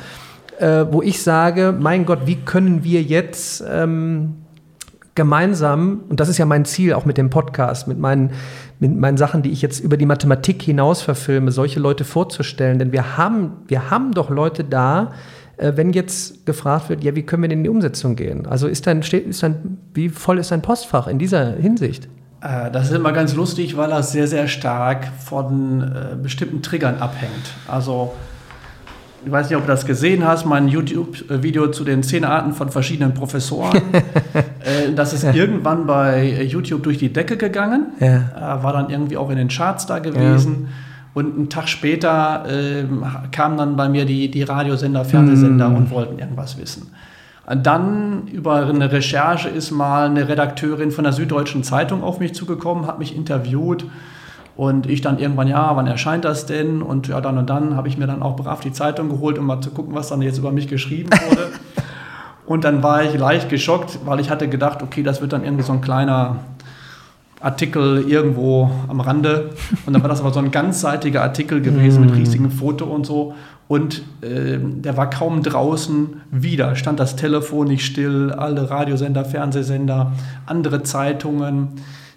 äh, 0.60 0.86
wo 0.92 1.02
ich 1.02 1.22
sage, 1.22 1.76
mein 1.78 2.06
Gott, 2.06 2.20
wie 2.26 2.36
können 2.36 2.84
wir 2.84 3.02
jetzt 3.02 3.64
ähm, 3.70 4.36
gemeinsam, 5.16 6.02
und 6.10 6.20
das 6.20 6.30
ist 6.30 6.38
ja 6.38 6.46
mein 6.46 6.66
Ziel 6.66 6.94
auch 6.94 7.06
mit 7.06 7.18
dem 7.18 7.30
Podcast, 7.30 7.88
mit 7.88 8.00
meinen, 8.00 8.32
mit 8.80 8.96
meinen 8.96 9.18
Sachen, 9.18 9.42
die 9.42 9.52
ich 9.52 9.62
jetzt 9.62 9.80
über 9.80 9.98
die 9.98 10.06
Mathematik 10.06 10.62
hinaus 10.62 11.02
verfilme, 11.02 11.52
solche 11.52 11.80
Leute 11.80 12.04
vorzustellen. 12.04 12.80
Denn 12.80 12.92
wir 12.92 13.18
haben, 13.18 13.54
wir 13.68 13.90
haben 13.90 14.14
doch 14.14 14.30
Leute 14.30 14.64
da, 14.64 15.14
äh, 15.58 15.74
wenn 15.76 15.94
jetzt 15.94 16.46
gefragt 16.46 16.90
wird, 16.90 17.04
ja, 17.04 17.16
wie 17.16 17.24
können 17.24 17.44
wir 17.44 17.50
denn 17.50 17.60
in 17.60 17.64
die 17.64 17.70
Umsetzung 17.70 18.16
gehen? 18.16 18.46
Also 18.46 18.68
ist 18.68 18.88
dein, 18.88 19.02
ist 19.02 19.44
dein, 19.44 19.78
wie 19.94 20.10
voll 20.10 20.40
ist 20.40 20.52
dein 20.52 20.62
Postfach 20.62 21.08
in 21.08 21.20
dieser 21.20 21.54
Hinsicht? 21.54 22.10
Äh, 22.42 22.72
das 22.72 22.90
ist 22.90 22.96
immer 22.96 23.14
ganz 23.14 23.34
lustig, 23.34 23.78
weil 23.78 23.90
das 23.90 24.12
sehr, 24.12 24.28
sehr 24.28 24.48
stark 24.48 25.08
von 25.20 25.82
äh, 25.82 26.16
bestimmten 26.22 26.62
Triggern 26.62 26.98
abhängt. 26.98 27.54
Also, 27.68 28.14
ich 29.26 29.32
weiß 29.32 29.50
nicht, 29.50 29.58
ob 29.58 29.64
du 29.64 29.72
das 29.72 29.86
gesehen 29.86 30.26
hast, 30.26 30.46
mein 30.46 30.68
YouTube-Video 30.68 31.72
zu 31.72 31.84
den 31.84 32.04
zehn 32.04 32.26
Arten 32.26 32.54
von 32.54 32.70
verschiedenen 32.70 33.14
Professoren. 33.14 33.78
äh, 34.34 34.94
das 34.96 35.14
ist 35.14 35.24
ja. 35.24 35.34
irgendwann 35.34 35.86
bei 35.86 36.44
YouTube 36.44 36.84
durch 36.84 36.98
die 36.98 37.12
Decke 37.12 37.38
gegangen, 37.38 37.88
ja. 38.00 38.58
äh, 38.58 38.64
war 38.64 38.74
dann 38.74 38.90
irgendwie 38.90 39.18
auch 39.18 39.30
in 39.30 39.38
den 39.38 39.48
Charts 39.48 39.86
da 39.86 40.00
gewesen. 40.00 40.64
Ja. 40.64 40.70
Und 41.14 41.36
einen 41.36 41.50
Tag 41.50 41.70
später 41.70 42.46
äh, 42.50 42.86
kamen 43.32 43.58
dann 43.58 43.76
bei 43.76 43.88
mir 43.88 44.06
die, 44.06 44.32
die 44.32 44.44
Radiosender, 44.44 45.06
Fernsehsender 45.06 45.70
mm. 45.70 45.76
und 45.76 45.92
wollten 45.92 46.18
irgendwas 46.18 46.58
wissen. 46.58 46.92
Dann 47.46 48.28
über 48.28 48.66
eine 48.66 48.92
Recherche 48.92 49.50
ist 49.50 49.70
mal 49.70 50.08
eine 50.08 50.28
Redakteurin 50.28 50.92
von 50.92 51.04
der 51.04 51.14
Süddeutschen 51.14 51.64
Zeitung 51.64 52.02
auf 52.02 52.20
mich 52.20 52.34
zugekommen, 52.34 52.88
hat 52.88 53.00
mich 53.00 53.16
interviewt 53.16 53.86
und 54.56 54.88
ich 54.88 55.02
dann 55.02 55.18
irgendwann, 55.18 55.48
ja, 55.48 55.76
wann 55.76 55.88
erscheint 55.88 56.26
das 56.26 56.46
denn? 56.46 56.82
Und 56.82 57.08
ja, 57.08 57.22
dann 57.22 57.38
und 57.38 57.50
dann 57.50 57.76
habe 57.76 57.88
ich 57.88 57.98
mir 57.98 58.06
dann 58.06 58.22
auch 58.22 58.36
brav 58.36 58.60
die 58.60 58.72
Zeitung 58.72 59.10
geholt, 59.10 59.40
um 59.40 59.46
mal 59.46 59.62
zu 59.62 59.72
gucken, 59.72 59.96
was 59.96 60.10
dann 60.10 60.22
jetzt 60.22 60.38
über 60.38 60.52
mich 60.52 60.68
geschrieben 60.68 61.10
wurde. 61.30 61.50
und 62.46 62.64
dann 62.64 62.84
war 62.84 63.04
ich 63.04 63.18
leicht 63.18 63.50
geschockt, 63.50 64.00
weil 64.06 64.20
ich 64.20 64.30
hatte 64.30 64.48
gedacht, 64.48 64.84
okay, 64.84 65.02
das 65.02 65.22
wird 65.22 65.34
dann 65.34 65.44
irgendwie 65.44 65.64
so 65.64 65.74
ein 65.74 65.82
kleiner 65.82 66.38
Artikel 67.44 68.06
irgendwo 68.08 68.72
am 68.88 69.02
Rande. 69.02 69.50
Und 69.86 69.94
dann 69.94 70.02
war 70.02 70.10
das 70.10 70.22
aber 70.22 70.32
so 70.32 70.40
ein 70.40 70.52
ganzseitiger 70.52 71.24
Artikel 71.24 71.62
gewesen 71.62 72.02
mit 72.02 72.12
mm. 72.12 72.18
riesigem 72.18 72.52
Foto 72.52 72.86
und 72.86 73.06
so. 73.06 73.34
Und 73.68 74.04
äh, 74.22 74.60
der 74.60 74.98
war 74.98 75.10
kaum 75.10 75.44
draußen 75.44 76.22
wieder. 76.32 76.76
Stand 76.76 77.00
das 77.00 77.16
Telefon 77.16 77.68
nicht 77.68 77.86
still, 77.86 78.32
alle 78.32 78.70
Radiosender, 78.70 79.26
Fernsehsender, 79.26 80.14
andere 80.46 80.84
Zeitungen. 80.84 81.70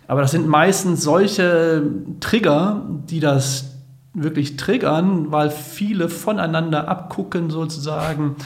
Aber 0.09 0.21
das 0.21 0.31
sind 0.31 0.47
meistens 0.47 1.03
solche 1.03 1.83
Trigger, 2.21 2.83
die 3.09 3.21
das 3.21 3.77
wirklich 4.15 4.57
triggern, 4.57 5.31
weil 5.31 5.51
viele 5.51 6.09
voneinander 6.09 6.89
abgucken 6.89 7.51
sozusagen, 7.51 8.37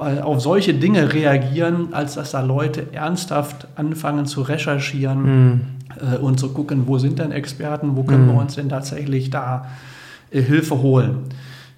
äh, 0.00 0.20
auf 0.20 0.40
solche 0.40 0.74
Dinge 0.74 1.12
reagieren, 1.12 1.94
als 1.94 2.14
dass 2.14 2.32
da 2.32 2.40
Leute 2.40 2.92
ernsthaft 2.92 3.68
anfangen 3.76 4.26
zu 4.26 4.42
recherchieren 4.42 5.22
mm. 5.22 5.60
und 6.20 6.40
zu 6.40 6.50
gucken, 6.50 6.86
wo 6.86 6.98
sind 6.98 7.20
denn 7.20 7.32
Experten, 7.32 7.96
wo 7.96 8.02
können 8.02 8.26
mm. 8.26 8.32
wir 8.32 8.40
uns 8.40 8.56
denn 8.56 8.68
tatsächlich 8.68 9.30
da 9.30 9.66
äh, 10.30 10.42
Hilfe 10.42 10.82
holen. 10.82 11.24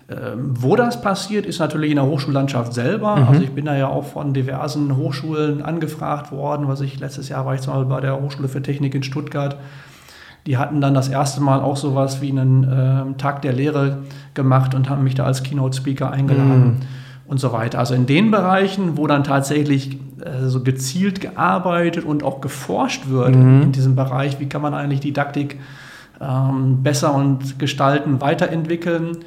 Ähm, 0.09 0.55
wo 0.61 0.77
das 0.77 1.03
passiert, 1.03 1.47
ist 1.47 1.59
natürlich 1.59 1.91
in 1.91 1.97
der 1.97 2.07
Hochschullandschaft 2.07 2.73
selber. 2.73 3.17
Mhm. 3.17 3.29
Also 3.29 3.43
ich 3.43 3.51
bin 3.51 3.65
da 3.65 3.77
ja 3.77 3.89
auch 3.89 4.05
von 4.05 4.33
diversen 4.33 4.97
Hochschulen 4.97 5.63
angefragt 5.63 6.31
worden, 6.31 6.69
was 6.69 6.81
ich 6.81 7.01
letztes 7.01 7.29
Jahr 7.29 7.45
war 7.45 7.55
ich 7.55 7.61
zum 7.61 7.73
Beispiel 7.73 7.89
bei 7.89 8.01
der 8.01 8.21
Hochschule 8.21 8.49
für 8.49 8.63
Technik 8.63 8.95
in 8.95 9.03
Stuttgart. 9.03 9.57
Die 10.47 10.59
hatten 10.59 10.81
dann 10.81 10.95
das 10.95 11.09
erste 11.09 11.41
Mal 11.41 11.61
auch 11.61 11.77
sowas 11.77 12.23
wie 12.23 12.31
einen 12.31 12.63
äh, 12.63 13.19
Tag 13.19 13.43
der 13.43 13.53
Lehre 13.53 14.05
gemacht 14.35 14.77
und 14.77 14.89
haben 14.89 15.03
mich 15.03 15.17
da 15.17 15.25
als 15.25 15.43
Keynote-Speaker 15.43 16.13
eingeladen 16.13 16.65
mhm. 16.65 16.81
und 17.27 17.39
so 17.39 17.53
weiter. 17.53 17.81
Also 17.81 17.95
in 17.95 18.07
den 18.07 18.31
Bereichen, 18.31 18.97
wo 18.97 19.09
dann 19.09 19.25
tatsächlich 19.25 19.99
äh, 20.25 20.47
so 20.47 20.63
gezielt 20.63 21.21
gearbeitet 21.21 22.05
und 22.05 22.23
auch 22.23 22.41
geforscht 22.41 23.09
wird 23.09 23.35
mhm. 23.35 23.63
in, 23.63 23.73
diesem 23.73 23.97
Bereich, 23.97 24.39
wie 24.39 24.49
kann 24.49 24.63
man 24.63 24.73
eigentlich 24.73 25.01
Didaktik 25.01 25.59
ähm, 26.21 26.85
besser 26.85 27.13
und 27.13 27.59
gestalten, 27.59 28.21
weiterentwickeln 28.21 29.19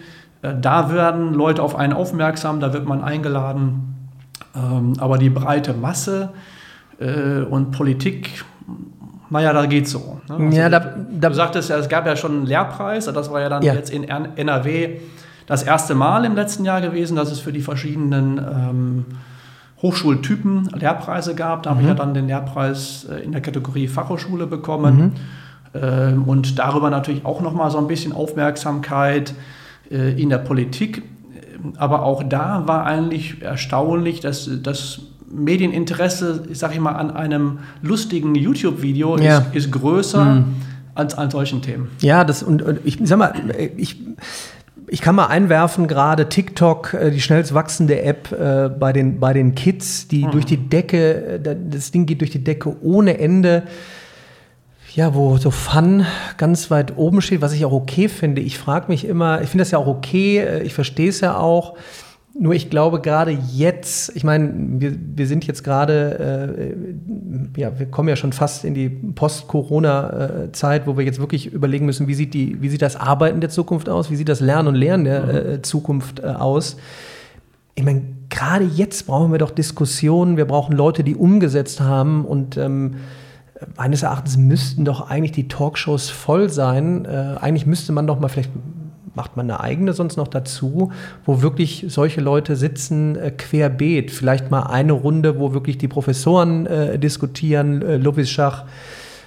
da 0.42 0.92
werden 0.92 1.34
Leute 1.34 1.62
auf 1.62 1.76
einen 1.76 1.94
aufmerksam, 1.94 2.60
da 2.60 2.74
wird 2.74 2.86
man 2.86 3.04
eingeladen. 3.04 3.96
Ähm, 4.56 4.94
aber 5.00 5.18
die 5.18 5.30
breite 5.30 5.74
Masse 5.74 6.30
äh, 7.00 7.42
und 7.42 7.72
Politik, 7.72 8.46
naja, 9.30 9.54
da 9.54 9.66
geht's 9.66 9.92
so. 9.92 10.20
Ne? 10.30 10.46
Also 10.46 10.58
ja, 10.58 10.70
da, 10.70 10.80
da, 10.80 11.30
du 11.30 11.36
sagtest 11.36 11.70
ja, 11.70 11.78
es 11.78 11.90
gab 11.90 12.06
ja 12.06 12.16
schon 12.16 12.32
einen 12.32 12.46
Lehrpreis, 12.46 13.06
das 13.06 13.32
war 13.32 13.42
ja 13.42 13.50
dann 13.50 13.64
ja. 13.64 13.74
jetzt 13.74 13.92
in 13.92 14.06
NRW 14.06 15.00
das 15.46 15.64
erste 15.64 15.94
Mal 15.94 16.26
im 16.26 16.36
letzten 16.36 16.64
Jahr 16.64 16.80
gewesen, 16.80 17.16
dass 17.16 17.32
es 17.32 17.40
für 17.40 17.52
die 17.52 17.62
verschiedenen 17.62 18.38
ähm, 18.38 19.06
Hochschultypen 19.82 20.70
Lehrpreise 20.76 21.36
gab. 21.36 21.64
Da 21.64 21.72
mhm. 21.72 21.74
habe 21.74 21.82
ich 21.82 21.88
ja 21.90 21.96
dann 21.96 22.14
den 22.14 22.28
Lehrpreis 22.28 23.08
äh, 23.10 23.24
in 23.24 23.34
der 23.34 23.42
Kategorie 23.42 23.88
Fachhochschule 23.88 24.48
bekommen. 24.48 24.96
Mhm. 24.96 25.12
Ähm, 25.82 26.24
und 26.24 26.58
darüber 26.60 26.90
natürlich 26.90 27.26
auch 27.26 27.42
nochmal 27.42 27.72
so 27.72 27.78
ein 27.78 27.88
bisschen 27.88 28.14
Aufmerksamkeit 28.14 29.32
äh, 29.32 29.34
in 29.90 30.30
der 30.30 30.38
Politik. 30.38 31.02
Aber 31.78 32.04
auch 32.04 32.24
da 32.24 32.68
war 32.68 32.86
eigentlich 32.86 33.42
erstaunlich, 33.42 34.20
dass 34.20 34.50
das 34.64 35.02
Medieninteresse, 35.32 36.46
ich 36.50 36.58
sage 36.60 36.76
ich 36.76 36.80
mal, 36.80 36.94
an 36.94 37.12
einem 37.12 37.60
lustigen 37.82 38.36
YouTube-Video 38.36 39.18
ja. 39.18 39.40
ist, 39.40 39.56
ist, 39.56 39.72
größer 39.72 40.24
mhm. 40.24 40.56
als 40.96 41.16
an 41.16 41.30
solchen 41.30 41.62
Themen. 41.62 41.90
Ja, 42.00 42.24
das 42.24 42.44
und, 42.44 42.62
und 42.62 42.80
ich 42.84 43.00
sag 43.04 43.18
mal, 43.18 43.34
ich 43.78 43.98
ich 44.92 45.02
kann 45.02 45.16
mal 45.16 45.28
einwerfen, 45.28 45.88
gerade 45.88 46.30
TikTok, 46.30 46.94
äh, 46.94 47.12
die 47.12 47.22
schnellst 47.22 47.54
wachsende 47.54 48.02
App 48.02 48.32
äh, 48.32 48.70
bei, 48.70 48.92
den, 48.92 49.20
bei 49.20 49.34
den 49.34 49.56
Kids, 49.56 50.08
die 50.08 50.26
mhm. 50.26 50.32
durch 50.32 50.46
die 50.46 50.58
Decke, 50.58 51.40
das 51.70 51.92
Ding 51.92 52.06
geht 52.06 52.22
durch 52.22 52.32
die 52.32 52.44
Decke 52.44 52.76
ohne 52.82 53.20
Ende 53.20 53.64
ja, 54.96 55.14
wo 55.14 55.38
so 55.38 55.52
Fun 55.52 56.06
ganz 56.38 56.72
weit 56.72 56.98
oben 56.98 57.22
steht, 57.22 57.42
was 57.42 57.54
ich 57.54 57.66
auch 57.66 57.72
okay 57.72 58.10
finde. 58.10 58.42
Ich 58.42 58.58
frage 58.58 58.86
mich 58.88 59.06
immer, 59.06 59.42
ich 59.42 59.50
finde 59.50 59.64
das 59.64 59.72
ja 59.72 59.78
auch 59.78 59.88
okay, 59.88 60.40
äh, 60.40 60.64
ich 60.64 60.74
verstehe 60.74 61.10
es 61.10 61.22
ja 61.22 61.38
auch. 61.38 61.76
Nur 62.38 62.54
ich 62.54 62.70
glaube 62.70 63.02
gerade 63.02 63.32
jetzt, 63.32 64.16
ich 64.16 64.24
meine, 64.24 64.54
wir, 64.80 64.96
wir 65.16 65.28
sind 65.28 65.46
jetzt 65.46 65.64
gerade, 65.64 66.76
äh, 67.56 67.60
ja, 67.60 67.78
wir 67.78 67.88
kommen 67.88 68.08
ja 68.08 68.16
schon 68.16 68.32
fast 68.32 68.64
in 68.64 68.74
die 68.74 68.88
Post-Corona-Zeit, 68.88 70.88
wo 70.88 70.96
wir 70.96 71.04
jetzt 71.04 71.20
wirklich 71.20 71.52
überlegen 71.52 71.86
müssen, 71.86 72.08
wie 72.08 72.14
sieht, 72.14 72.34
die, 72.34 72.62
wie 72.62 72.70
sieht 72.70 72.82
das 72.82 72.96
Arbeiten 72.96 73.42
der 73.42 73.50
Zukunft 73.50 73.90
aus, 73.90 74.10
wie 74.10 74.16
sieht 74.16 74.30
das 74.30 74.40
Lernen 74.40 74.70
und 74.70 74.76
Lernen 74.76 75.04
der 75.04 75.24
mhm. 75.24 75.30
äh, 75.30 75.62
Zukunft 75.64 76.20
äh, 76.20 76.28
aus. 76.28 76.78
Ich 77.76 77.84
meine, 77.84 78.04
gerade 78.30 78.64
jetzt 78.64 79.08
brauchen 79.08 79.32
wir 79.32 79.40
doch 79.40 79.52
Diskussionen, 79.52 80.38
wir 80.38 80.46
brauchen 80.46 80.76
Leute, 80.76 81.04
die 81.04 81.16
umgesetzt 81.16 81.82
haben 81.82 82.26
und 82.26 82.58
ähm, 82.58 82.96
meines 83.78 84.04
Erachtens 84.04 84.38
müssten 84.38 84.86
doch 84.86 85.10
eigentlich 85.10 85.32
die 85.32 85.48
Talkshows 85.48 86.10
voll 86.10 86.50
sein. 86.50 87.06
Äh, 87.06 87.36
eigentlich 87.40 87.66
müsste 87.66 87.92
man 87.92 88.08
doch 88.08 88.20
mal 88.20 88.28
vielleicht 88.28 88.52
macht 89.16 89.36
man 89.36 89.50
eine 89.50 89.60
eigene 89.60 89.92
sonst 89.94 90.18
noch 90.18 90.28
dazu, 90.28 90.92
wo 91.26 91.42
wirklich 91.42 91.86
solche 91.90 92.22
Leute 92.22 92.56
sitzen 92.56 93.16
äh, 93.16 93.32
querbeet. 93.32 94.12
Vielleicht 94.12 94.50
mal 94.50 94.64
eine 94.64 94.94
Runde, 94.94 95.40
wo 95.40 95.54
wirklich 95.54 95.78
die 95.78 95.88
Professoren 95.88 96.66
äh, 96.66 96.98
diskutieren, 96.98 97.82
äh, 97.82 97.98
Lovischach, 97.98 98.66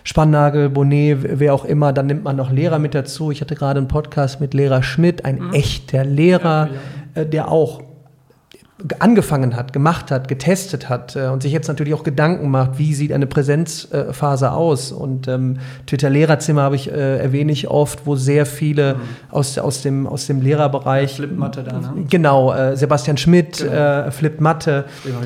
Spannagel, 0.05 0.71
Bonnet, 0.71 1.39
wer 1.41 1.53
auch 1.53 1.65
immer. 1.65 1.93
Dann 1.93 2.07
nimmt 2.07 2.25
man 2.25 2.37
noch 2.37 2.51
Lehrer 2.51 2.79
mit 2.79 2.95
dazu. 2.95 3.31
Ich 3.31 3.41
hatte 3.41 3.55
gerade 3.55 3.79
einen 3.79 3.89
Podcast 3.89 4.41
mit 4.41 4.55
Lehrer 4.55 4.83
Schmidt, 4.83 5.25
ein 5.25 5.39
mhm. 5.39 5.53
echter 5.53 6.05
Lehrer, 6.05 6.69
ja, 6.69 6.71
ja. 7.15 7.23
Äh, 7.23 7.27
der 7.27 7.51
auch 7.51 7.83
angefangen 8.99 9.57
hat, 9.57 9.73
gemacht 9.73 10.11
hat, 10.11 10.29
getestet 10.29 10.89
hat 10.89 11.17
äh, 11.17 11.29
und 11.29 11.43
sich 11.43 11.53
jetzt 11.53 11.69
natürlich 11.69 11.95
auch 11.95 12.03
Gedanken 12.03 12.51
macht, 12.51 12.79
wie 12.79 12.95
sieht 12.95 13.13
eine 13.13 13.27
Präsenzphase 13.27 14.47
äh, 14.47 14.49
aus. 14.49 14.93
Und 14.93 15.29
ähm, 15.29 15.59
Twitter-Lehrerzimmer 15.87 16.63
habe 16.63 16.77
ich, 16.77 16.91
äh, 16.91 17.19
erwähne 17.19 17.53
ich 17.53 17.69
oft, 17.69 18.07
wo 18.07 18.17
sehr 18.17 18.47
viele 18.47 18.95
mhm. 18.95 19.01
aus, 19.31 19.59
aus, 19.59 19.83
dem, 19.83 20.07
aus 20.07 20.27
dem 20.27 20.41
Lehrerbereich. 20.41 21.17
Flip 21.17 21.37
Mathe 21.37 21.63
da, 21.63 21.79
ne? 21.79 22.05
Genau, 22.09 22.53
äh, 22.53 22.77
Sebastian 22.77 23.17
Schmidt, 23.17 23.59
genau. 23.59 23.73
Äh, 23.73 24.11
Flip 24.11 24.41
Mathe, 24.41 24.85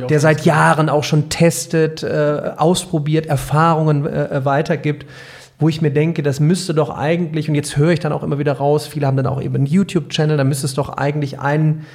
der 0.08 0.20
seit 0.20 0.44
Jahren 0.44 0.88
auch 0.88 1.04
schon 1.04 1.28
testet, 1.28 2.02
äh, 2.02 2.52
ausprobiert, 2.56 3.26
Erfahrungen 3.26 4.04
weitergibt 4.04 5.06
wo 5.58 5.70
ich 5.70 5.80
mir 5.80 5.90
denke, 5.90 6.22
das 6.22 6.38
müsste 6.38 6.74
doch 6.74 6.90
eigentlich, 6.90 7.48
und 7.48 7.54
jetzt 7.54 7.76
höre 7.78 7.90
ich 7.90 8.00
dann 8.00 8.12
auch 8.12 8.22
immer 8.22 8.38
wieder 8.38 8.52
raus, 8.52 8.86
viele 8.86 9.06
haben 9.06 9.16
dann 9.16 9.26
auch 9.26 9.40
eben 9.40 9.54
einen 9.54 9.66
YouTube-Channel, 9.66 10.36
da 10.36 10.44
müsste 10.44 10.66
es 10.66 10.74
doch 10.74 10.90
eigentlich 10.90 11.40
einen 11.40 11.86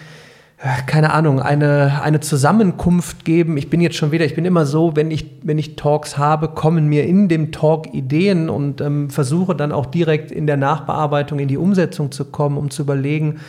keine 0.85 1.11
Ahnung, 1.11 1.39
eine, 1.39 2.01
eine 2.03 2.19
Zusammenkunft 2.19 3.25
geben. 3.25 3.57
Ich 3.57 3.71
bin 3.71 3.81
jetzt 3.81 3.95
schon 3.95 4.11
wieder, 4.11 4.25
ich 4.25 4.35
bin 4.35 4.45
immer 4.45 4.67
so, 4.67 4.95
wenn 4.95 5.09
ich, 5.09 5.25
wenn 5.41 5.57
ich 5.57 5.75
Talks 5.75 6.19
habe, 6.19 6.49
kommen 6.49 6.87
mir 6.87 7.05
in 7.05 7.27
dem 7.27 7.51
Talk 7.51 7.91
Ideen 7.93 8.47
und 8.47 8.79
ähm, 8.79 9.09
versuche 9.09 9.55
dann 9.55 9.71
auch 9.71 9.87
direkt 9.87 10.31
in 10.31 10.45
der 10.45 10.57
Nachbearbeitung 10.57 11.39
in 11.39 11.47
die 11.47 11.57
Umsetzung 11.57 12.11
zu 12.11 12.25
kommen, 12.25 12.57
um 12.57 12.69
zu 12.69 12.83
überlegen, 12.83 13.39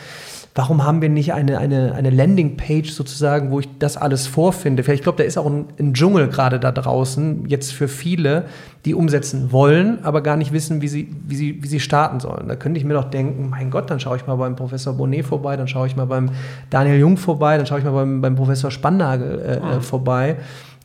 warum 0.55 0.85
haben 0.85 1.01
wir 1.01 1.09
nicht 1.09 1.33
eine, 1.33 1.59
eine, 1.59 1.95
eine 1.95 2.11
Landingpage 2.11 2.91
sozusagen, 2.91 3.51
wo 3.51 3.61
ich 3.61 3.69
das 3.79 3.97
alles 3.97 4.27
vorfinde? 4.27 4.83
Vielleicht, 4.83 5.01
ich 5.01 5.05
glaube, 5.05 5.19
da 5.19 5.25
ist 5.25 5.39
auch 5.39 5.47
ein, 5.47 5.67
ein 5.79 5.95
Dschungel 5.95 6.29
gerade 6.29 6.61
da 6.61 6.73
draußen, 6.73 7.47
jetzt 7.49 7.73
für 7.73 7.89
viele, 7.89 8.45
die 8.85 8.95
umsetzen 8.95 9.51
wollen, 9.51 10.05
aber 10.05 10.23
gar 10.23 10.37
nicht 10.37 10.53
wissen, 10.53 10.83
wie 10.83 10.89
sie, 10.89 11.09
wie 11.27 11.37
sie, 11.37 11.63
wie 11.63 11.69
sie 11.69 11.81
starten 11.81 12.21
sollen. 12.21 12.49
Da 12.49 12.57
könnte 12.57 12.79
ich 12.79 12.85
mir 12.85 12.95
doch 12.95 13.09
denken, 13.09 13.49
mein 13.49 13.71
Gott, 13.71 13.91
dann 13.91 13.99
schaue 13.99 14.17
ich 14.17 14.27
mal 14.27 14.37
beim 14.37 14.55
Professor 14.55 14.93
Bonnet 14.93 15.25
vorbei, 15.25 15.57
dann 15.57 15.69
schaue 15.69 15.87
ich 15.87 15.97
mal 15.97 16.07
beim 16.07 16.31
Daniel 16.69 16.99
Jung 16.99 17.17
vorbei, 17.17 17.57
dann 17.57 17.67
schaue 17.67 17.79
ich 17.79 17.85
mal 17.85 17.93
beim, 17.93 18.21
beim 18.21 18.35
Professor 18.35 18.71
Spannagel 18.71 19.41
äh, 19.41 19.77
mhm. 19.77 19.81
vorbei. 19.81 20.37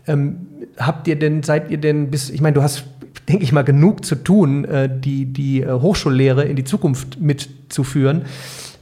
Ähm, 0.08 0.48
habt 0.78 1.10
ihr 1.10 1.20
denn, 1.20 1.44
seid 1.44 1.70
ihr 1.70 1.78
denn 1.78 2.10
bis, 2.10 2.30
ich 2.30 2.40
meine, 2.40 2.54
du 2.54 2.64
hast 2.64 2.86
denke 3.28 3.44
ich 3.44 3.52
mal, 3.52 3.64
genug 3.64 4.06
zu 4.06 4.16
tun, 4.16 4.64
äh, 4.64 4.90
die, 4.90 5.26
die 5.26 5.62
äh, 5.62 5.74
Hochschullehre 5.74 6.46
in 6.46 6.56
die 6.56 6.64
Zukunft 6.64 7.20
mitzuführen. 7.20 8.22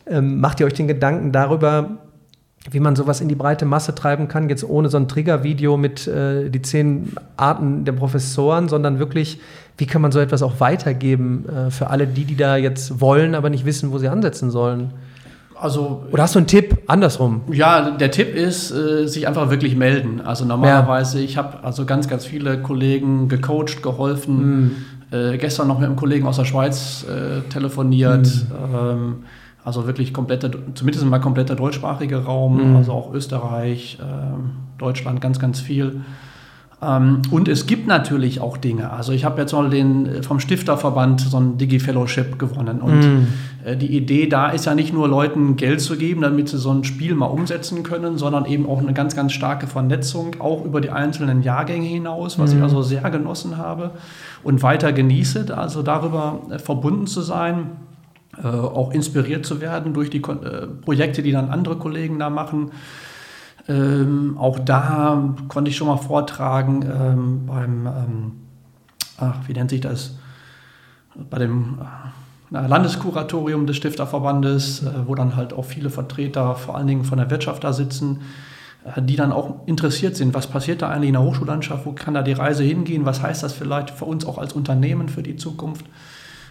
Ähm, 0.08 0.40
macht 0.40 0.60
ihr 0.60 0.66
euch 0.66 0.74
den 0.74 0.88
Gedanken 0.88 1.32
darüber, 1.32 1.98
wie 2.72 2.80
man 2.80 2.96
sowas 2.96 3.22
in 3.22 3.28
die 3.28 3.36
breite 3.36 3.66
Masse 3.66 3.94
treiben 3.94 4.28
kann, 4.28 4.50
jetzt 4.50 4.64
ohne 4.68 4.90
so 4.90 4.98
ein 4.98 5.08
Trigger-Video 5.08 5.78
mit 5.78 6.08
äh, 6.08 6.50
die 6.50 6.62
zehn 6.62 7.14
Arten 7.38 7.86
der 7.86 7.92
Professoren, 7.92 8.70
sondern 8.70 8.98
wirklich, 9.00 9.40
wie 9.78 9.86
kann 9.86 10.02
man 10.02 10.12
so 10.12 10.20
etwas 10.20 10.42
auch 10.42 10.60
weitergeben 10.60 11.46
äh, 11.48 11.72
für 11.72 11.90
alle 11.90 12.08
die, 12.08 12.26
die 12.26 12.36
da 12.36 12.58
jetzt 12.58 13.02
wollen, 13.02 13.36
aber 13.36 13.50
nicht 13.50 13.66
wissen, 13.66 13.92
wo 13.92 13.98
sie 13.98 14.08
ansetzen 14.08 14.50
sollen? 14.50 14.94
Also, 15.58 16.04
Oder 16.12 16.24
hast 16.24 16.36
du 16.36 16.40
einen 16.40 16.48
Tipp 16.48 16.78
andersrum? 16.88 17.42
Ja, 17.52 17.92
der 17.92 18.12
Tipp 18.12 18.36
ist, 18.36 18.72
äh, 18.72 19.08
sich 19.08 19.28
einfach 19.28 19.50
wirklich 19.50 19.76
melden. 19.76 20.22
Also 20.22 20.44
normalerweise, 20.44 21.20
ja. 21.20 21.24
ich 21.24 21.38
habe 21.38 21.64
also 21.64 21.86
ganz, 21.86 22.10
ganz 22.10 22.26
viele 22.26 22.62
Kollegen 22.62 23.30
gecoacht, 23.30 23.82
geholfen. 23.82 24.66
Mm. 24.66 24.72
Äh, 25.12 25.38
gestern 25.38 25.70
noch 25.70 25.80
mit 25.80 25.88
einem 25.88 25.96
Kollegen 25.96 26.28
aus 26.28 26.36
der 26.36 26.44
Schweiz 26.44 27.06
äh, 27.08 27.48
telefoniert. 27.50 28.28
Mm. 28.28 28.76
Ähm, 28.76 29.16
also 29.66 29.88
wirklich 29.88 30.14
kompletter, 30.14 30.52
zumindest 30.76 31.06
mal 31.06 31.20
kompletter 31.20 31.56
deutschsprachiger 31.56 32.20
Raum, 32.20 32.70
mhm. 32.70 32.76
also 32.78 32.92
auch 32.92 33.14
Österreich, 33.14 33.98
äh, 34.00 34.06
Deutschland, 34.78 35.22
ganz, 35.22 35.40
ganz 35.40 35.60
viel. 35.60 36.02
Ähm, 36.84 37.24
und 37.32 37.48
es 37.48 37.66
gibt 37.66 37.88
natürlich 37.88 38.42
auch 38.42 38.58
Dinge. 38.58 38.92
Also 38.92 39.12
ich 39.12 39.26
habe 39.26 39.42
jetzt 39.42 39.54
mal 39.54 39.72
den 39.72 40.22
vom 40.22 40.40
Stifterverband 40.40 41.22
so 41.22 41.38
ein 41.38 41.58
Digi-Fellowship 41.58 42.38
gewonnen. 42.38 42.80
Und 42.80 43.00
mhm. 43.00 43.28
äh, 43.66 43.76
die 43.76 43.98
Idee 43.98 44.28
da 44.28 44.50
ist 44.50 44.66
ja 44.66 44.76
nicht 44.76 44.94
nur 44.94 45.08
Leuten 45.08 45.56
Geld 45.56 45.82
zu 45.82 45.98
geben, 45.98 46.22
damit 46.22 46.50
sie 46.50 46.60
so 46.60 46.72
ein 46.72 46.84
Spiel 46.84 47.16
mal 47.16 47.26
umsetzen 47.26 47.82
können, 47.82 48.20
sondern 48.20 48.46
eben 48.46 48.68
auch 48.68 48.80
eine 48.80 48.94
ganz, 48.94 49.16
ganz 49.16 49.32
starke 49.32 49.66
Vernetzung, 49.66 50.36
auch 50.40 50.64
über 50.64 50.80
die 50.80 50.92
einzelnen 50.92 51.42
Jahrgänge 51.42 51.88
hinaus, 51.88 52.38
was 52.38 52.52
mhm. 52.52 52.58
ich 52.58 52.64
also 52.64 52.84
sehr 52.84 53.10
genossen 53.10 53.58
habe 53.58 53.92
und 54.44 54.62
weiter 54.62 54.94
genieße, 54.94 55.58
also 55.58 55.82
darüber 55.82 56.42
äh, 56.52 56.60
verbunden 56.60 57.08
zu 57.08 57.22
sein 57.22 57.72
äh, 58.44 58.48
auch 58.48 58.92
inspiriert 58.92 59.46
zu 59.46 59.62
werden 59.62 59.94
durch 59.94 60.10
die 60.10 60.22
äh, 60.22 60.68
Projekte, 60.68 61.24
die 61.24 61.32
dann 61.32 61.50
andere 61.50 61.78
Kollegen 61.78 62.20
da 62.20 62.30
machen. 62.30 62.72
Ähm, 63.68 64.38
auch 64.38 64.60
da 64.60 65.36
konnte 65.48 65.70
ich 65.70 65.78
schon 65.78 65.88
mal 65.88 65.98
vortragen 65.98 66.84
ähm, 66.84 67.46
beim, 67.48 67.88
ähm, 67.88 68.32
ach, 69.18 69.36
wie 69.48 69.54
nennt 69.54 69.72
sich 69.72 69.82
das, 69.82 70.18
bei 71.30 71.40
dem 71.40 71.80
äh, 72.52 72.68
Landeskuratorium 72.68 73.66
des 73.66 73.78
Stifterverbandes, 73.78 74.84
äh, 74.84 75.08
wo 75.08 75.16
dann 75.16 75.36
halt 75.36 75.54
auch 75.54 75.66
viele 75.66 75.90
Vertreter, 75.90 76.56
vor 76.56 76.76
allen 76.76 76.88
Dingen 76.88 77.06
von 77.06 77.18
der 77.18 77.32
Wirtschaft 77.32 77.64
da 77.64 77.74
sitzen, 77.74 78.22
äh, 78.84 79.02
die 79.02 79.16
dann 79.16 79.32
auch 79.32 79.66
interessiert 79.66 80.16
sind, 80.16 80.34
was 80.34 80.48
passiert 80.48 80.82
da 80.82 80.90
eigentlich 80.90 81.10
in 81.10 81.14
der 81.14 81.24
Hochschullandschaft, 81.24 81.86
wo 81.86 81.94
kann 81.94 82.14
da 82.14 82.22
die 82.22 82.34
Reise 82.34 82.64
hingehen, 82.64 83.06
was 83.06 83.22
heißt 83.22 83.42
das 83.42 83.54
vielleicht 83.54 83.90
für 83.90 84.06
uns 84.06 84.26
auch 84.26 84.38
als 84.38 84.54
Unternehmen 84.54 85.10
für 85.10 85.24
die 85.24 85.38
Zukunft. 85.38 85.86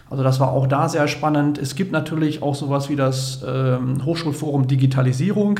Also 0.09 0.23
das 0.23 0.39
war 0.39 0.51
auch 0.51 0.67
da 0.67 0.87
sehr 0.87 1.07
spannend. 1.07 1.57
Es 1.57 1.75
gibt 1.75 1.91
natürlich 1.91 2.41
auch 2.43 2.55
sowas 2.55 2.89
wie 2.89 2.95
das 2.95 3.43
ähm, 3.47 4.05
Hochschulforum 4.05 4.67
Digitalisierung. 4.67 5.59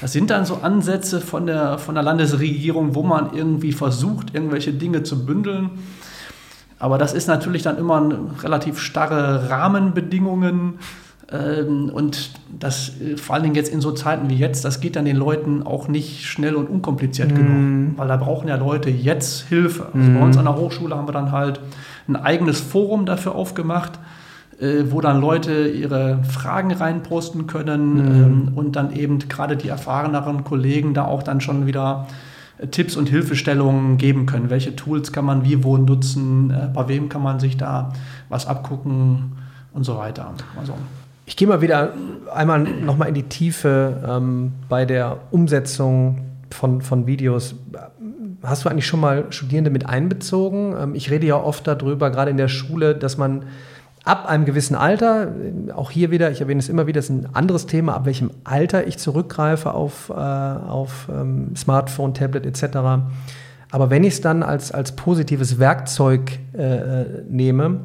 Das 0.00 0.12
sind 0.12 0.30
dann 0.30 0.44
so 0.44 0.56
Ansätze 0.62 1.20
von 1.20 1.46
der, 1.46 1.78
von 1.78 1.94
der 1.94 2.02
Landesregierung, 2.02 2.94
wo 2.94 3.02
man 3.02 3.32
irgendwie 3.34 3.72
versucht, 3.72 4.34
irgendwelche 4.34 4.72
Dinge 4.72 5.02
zu 5.04 5.24
bündeln. 5.24 5.70
Aber 6.78 6.98
das 6.98 7.14
ist 7.14 7.28
natürlich 7.28 7.62
dann 7.62 7.78
immer 7.78 8.06
relativ 8.42 8.78
starre 8.78 9.48
Rahmenbedingungen. 9.48 10.74
Ähm, 11.32 11.90
und 11.92 12.30
das 12.56 13.00
äh, 13.00 13.16
vor 13.16 13.34
allen 13.34 13.44
Dingen 13.44 13.56
jetzt 13.56 13.72
in 13.72 13.80
so 13.80 13.92
Zeiten 13.92 14.30
wie 14.30 14.36
jetzt, 14.36 14.64
das 14.64 14.80
geht 14.80 14.94
dann 14.94 15.06
den 15.06 15.16
Leuten 15.16 15.64
auch 15.64 15.88
nicht 15.88 16.26
schnell 16.26 16.54
und 16.54 16.68
unkompliziert 16.68 17.32
mm. 17.32 17.34
genug, 17.34 17.98
weil 17.98 18.06
da 18.06 18.16
brauchen 18.16 18.46
ja 18.46 18.54
Leute 18.54 18.90
jetzt 18.90 19.48
Hilfe. 19.48 19.86
Also 19.92 20.10
mm. 20.10 20.14
bei 20.14 20.22
uns 20.22 20.36
an 20.36 20.44
der 20.44 20.54
Hochschule 20.54 20.94
haben 20.94 21.08
wir 21.08 21.12
dann 21.12 21.32
halt 21.32 21.60
ein 22.08 22.16
eigenes 22.16 22.60
Forum 22.60 23.06
dafür 23.06 23.34
aufgemacht, 23.34 23.98
äh, 24.60 24.84
wo 24.90 25.00
dann 25.00 25.20
Leute 25.20 25.68
ihre 25.68 26.22
Fragen 26.24 26.72
reinposten 26.72 27.46
können 27.46 27.94
mhm. 27.94 28.24
ähm, 28.24 28.52
und 28.54 28.76
dann 28.76 28.92
eben 28.94 29.18
gerade 29.18 29.56
die 29.56 29.68
erfahreneren 29.68 30.44
Kollegen 30.44 30.94
da 30.94 31.04
auch 31.04 31.22
dann 31.22 31.40
schon 31.40 31.66
wieder 31.66 32.06
äh, 32.58 32.66
Tipps 32.68 32.96
und 32.96 33.08
Hilfestellungen 33.08 33.98
geben 33.98 34.26
können. 34.26 34.50
Welche 34.50 34.74
Tools 34.74 35.12
kann 35.12 35.24
man 35.24 35.44
wie 35.44 35.62
wo 35.62 35.76
nutzen, 35.76 36.50
äh, 36.50 36.68
bei 36.72 36.88
wem 36.88 37.08
kann 37.08 37.22
man 37.22 37.40
sich 37.40 37.56
da 37.56 37.92
was 38.28 38.46
abgucken 38.46 39.32
und 39.72 39.84
so 39.84 39.96
weiter. 39.96 40.32
Also. 40.58 40.74
Ich 41.26 41.36
gehe 41.36 41.48
mal 41.48 41.60
wieder 41.60 41.92
einmal 42.32 42.60
nochmal 42.60 43.08
in 43.08 43.14
die 43.14 43.24
Tiefe 43.24 44.02
ähm, 44.08 44.52
bei 44.68 44.84
der 44.84 45.18
Umsetzung 45.32 46.20
von, 46.50 46.80
von 46.80 47.06
Videos 47.06 47.56
hast 48.42 48.64
du 48.64 48.68
eigentlich 48.68 48.86
schon 48.86 49.00
mal 49.00 49.26
Studierende 49.30 49.70
mit 49.70 49.88
einbezogen? 49.88 50.74
Ähm, 50.78 50.94
ich 50.94 51.10
rede 51.10 51.26
ja 51.26 51.36
oft 51.36 51.66
darüber, 51.66 52.10
gerade 52.10 52.30
in 52.30 52.36
der 52.36 52.48
Schule, 52.48 52.94
dass 52.94 53.16
man 53.16 53.44
ab 54.04 54.26
einem 54.26 54.44
gewissen 54.44 54.76
Alter, 54.76 55.32
auch 55.74 55.90
hier 55.90 56.10
wieder, 56.10 56.30
ich 56.30 56.40
erwähne 56.40 56.60
es 56.60 56.68
immer 56.68 56.86
wieder, 56.86 57.00
ist 57.00 57.10
ein 57.10 57.28
anderes 57.34 57.66
Thema, 57.66 57.94
ab 57.94 58.06
welchem 58.06 58.30
Alter 58.44 58.86
ich 58.86 58.98
zurückgreife 58.98 59.74
auf, 59.74 60.10
äh, 60.10 60.12
auf 60.14 61.08
ähm, 61.10 61.56
Smartphone, 61.56 62.14
Tablet 62.14 62.46
etc. 62.46 62.76
Aber 63.72 63.90
wenn 63.90 64.04
ich 64.04 64.14
es 64.14 64.20
dann 64.20 64.44
als, 64.44 64.70
als 64.70 64.94
positives 64.94 65.58
Werkzeug 65.58 66.38
äh, 66.52 67.04
nehme, 67.28 67.80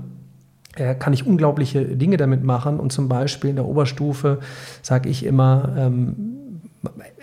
äh, 0.76 0.96
kann 0.96 1.12
ich 1.12 1.26
unglaubliche 1.26 1.84
Dinge 1.84 2.18
damit 2.18 2.44
machen. 2.44 2.80
Und 2.80 2.94
zum 2.94 3.10
Beispiel 3.10 3.50
in 3.50 3.56
der 3.58 3.66
Oberstufe 3.66 4.40
sage 4.82 5.10
ich 5.10 5.26
immer, 5.26 5.74
ähm, 5.78 6.31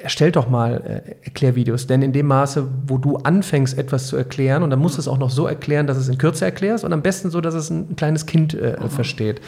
erstell 0.00 0.30
doch 0.30 0.48
mal 0.48 1.04
äh, 1.04 1.24
Erklärvideos, 1.24 1.86
denn 1.86 2.02
in 2.02 2.12
dem 2.12 2.26
Maße, 2.26 2.66
wo 2.86 2.98
du 2.98 3.16
anfängst, 3.16 3.76
etwas 3.76 4.06
zu 4.06 4.16
erklären, 4.16 4.62
und 4.62 4.70
dann 4.70 4.78
musst 4.78 4.96
du 4.96 5.00
es 5.00 5.08
auch 5.08 5.18
noch 5.18 5.30
so 5.30 5.46
erklären, 5.46 5.86
dass 5.86 5.96
es 5.96 6.08
in 6.08 6.18
Kürze 6.18 6.44
erklärst 6.44 6.84
und 6.84 6.92
am 6.92 7.02
besten 7.02 7.30
so, 7.30 7.40
dass 7.40 7.54
es 7.54 7.70
ein, 7.70 7.96
kleines 7.96 8.26
Kind 8.26 8.54
äh, 8.54 8.76
mhm. 8.80 8.90
versteht. 8.90 9.40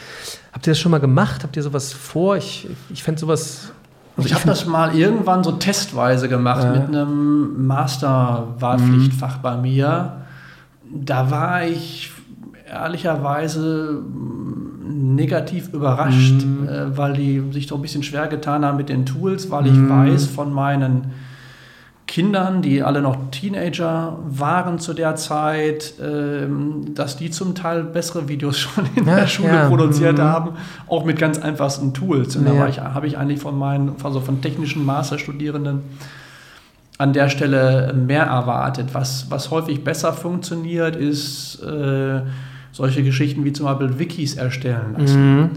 Habt 0.51 0.67
ihr 0.67 0.71
das 0.71 0.79
schon 0.79 0.91
mal 0.91 0.99
gemacht? 0.99 1.43
Habt 1.43 1.55
ihr 1.55 1.63
sowas 1.63 1.93
vor? 1.93 2.35
Ich, 2.35 2.67
ich 2.89 3.03
fände 3.03 3.19
sowas. 3.19 3.71
Also 4.17 4.27
ich, 4.27 4.33
ich 4.33 4.35
habe 4.35 4.47
das 4.47 4.65
mal 4.65 4.93
irgendwann 4.95 5.43
so 5.43 5.53
testweise 5.53 6.27
gemacht 6.27 6.65
äh. 6.65 6.71
mit 6.71 6.87
einem 6.89 7.65
Master-Wahlpflichtfach 7.65 9.37
bei 9.37 9.55
mir. 9.55 10.17
Da 10.93 11.31
war 11.31 11.63
ich 11.65 12.11
ehrlicherweise 12.71 14.01
negativ 14.83 15.73
überrascht, 15.73 16.43
mhm. 16.43 16.67
äh, 16.67 16.97
weil 16.97 17.13
die 17.13 17.43
sich 17.51 17.67
doch 17.67 17.77
ein 17.77 17.81
bisschen 17.81 18.03
schwer 18.03 18.27
getan 18.27 18.65
haben 18.65 18.77
mit 18.77 18.89
den 18.89 19.05
Tools, 19.05 19.51
weil 19.51 19.67
ich 19.67 19.73
mhm. 19.73 19.89
weiß 19.89 20.27
von 20.27 20.53
meinen 20.53 21.11
Kindern, 22.07 22.61
die 22.61 22.83
alle 22.83 23.01
noch 23.01 23.15
Teenager 23.31 24.17
waren 24.25 24.79
zu 24.79 24.93
der 24.93 25.15
Zeit, 25.15 25.93
ähm, 26.01 26.93
dass 26.93 27.15
die 27.15 27.31
zum 27.31 27.55
Teil 27.55 27.83
bessere 27.83 28.27
Videos 28.27 28.59
schon 28.59 28.85
in 28.95 29.07
ja, 29.07 29.15
der 29.17 29.27
Schule 29.27 29.53
ja. 29.53 29.67
produziert 29.69 30.17
mhm. 30.17 30.23
haben, 30.23 30.49
auch 30.87 31.05
mit 31.05 31.17
ganz 31.17 31.39
einfachsten 31.39 31.93
Tools. 31.93 32.35
Und 32.35 32.47
ja. 32.47 32.67
da 32.67 32.93
habe 32.93 33.07
ich 33.07 33.17
eigentlich 33.17 33.39
von 33.39 33.57
meinen, 33.57 33.95
also 34.03 34.19
von 34.19 34.41
technischen 34.41 34.85
Masterstudierenden 34.85 35.81
an 36.97 37.13
der 37.13 37.29
Stelle 37.29 37.93
mehr 37.93 38.25
erwartet. 38.25 38.89
Was, 38.93 39.27
was 39.29 39.49
häufig 39.49 39.83
besser 39.83 40.13
funktioniert, 40.13 40.95
ist 40.95 41.63
äh, 41.63 42.21
solche 42.71 43.03
Geschichten 43.03 43.43
wie 43.45 43.53
zum 43.53 43.65
Beispiel 43.65 43.99
Wikis 43.99 44.35
erstellen 44.35 44.95
lassen. 44.97 45.39
Mhm. 45.39 45.49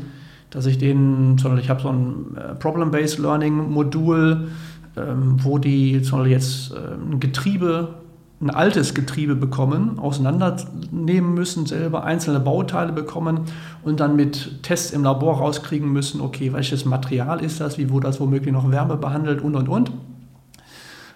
Dass 0.50 0.66
ich 0.66 0.78
denen, 0.78 1.38
sondern 1.38 1.60
ich 1.60 1.68
habe 1.68 1.82
so 1.82 1.88
ein 1.88 2.36
äh, 2.36 2.54
Problem-Based 2.54 3.18
Learning-Modul, 3.18 4.48
ähm, 4.96 5.36
wo 5.42 5.58
die 5.58 5.92
jetzt 5.92 6.12
äh, 6.12 6.16
ein 6.16 7.18
Getriebe, 7.18 7.94
ein 8.40 8.50
altes 8.50 8.94
Getriebe 8.94 9.34
bekommen, 9.34 9.98
auseinandernehmen 9.98 11.34
müssen, 11.34 11.66
selber 11.66 12.04
einzelne 12.04 12.40
Bauteile 12.40 12.92
bekommen 12.92 13.40
und 13.82 14.00
dann 14.00 14.16
mit 14.16 14.62
Tests 14.62 14.92
im 14.92 15.02
Labor 15.02 15.38
rauskriegen 15.38 15.92
müssen, 15.92 16.20
okay, 16.20 16.52
welches 16.52 16.84
Material 16.84 17.42
ist 17.42 17.60
das, 17.60 17.78
wie 17.78 17.90
wurde 17.90 18.06
das 18.06 18.20
womöglich 18.20 18.52
noch 18.52 18.70
Wärme 18.70 18.96
behandelt 18.96 19.42
und 19.42 19.56
und 19.56 19.68
und. 19.68 19.90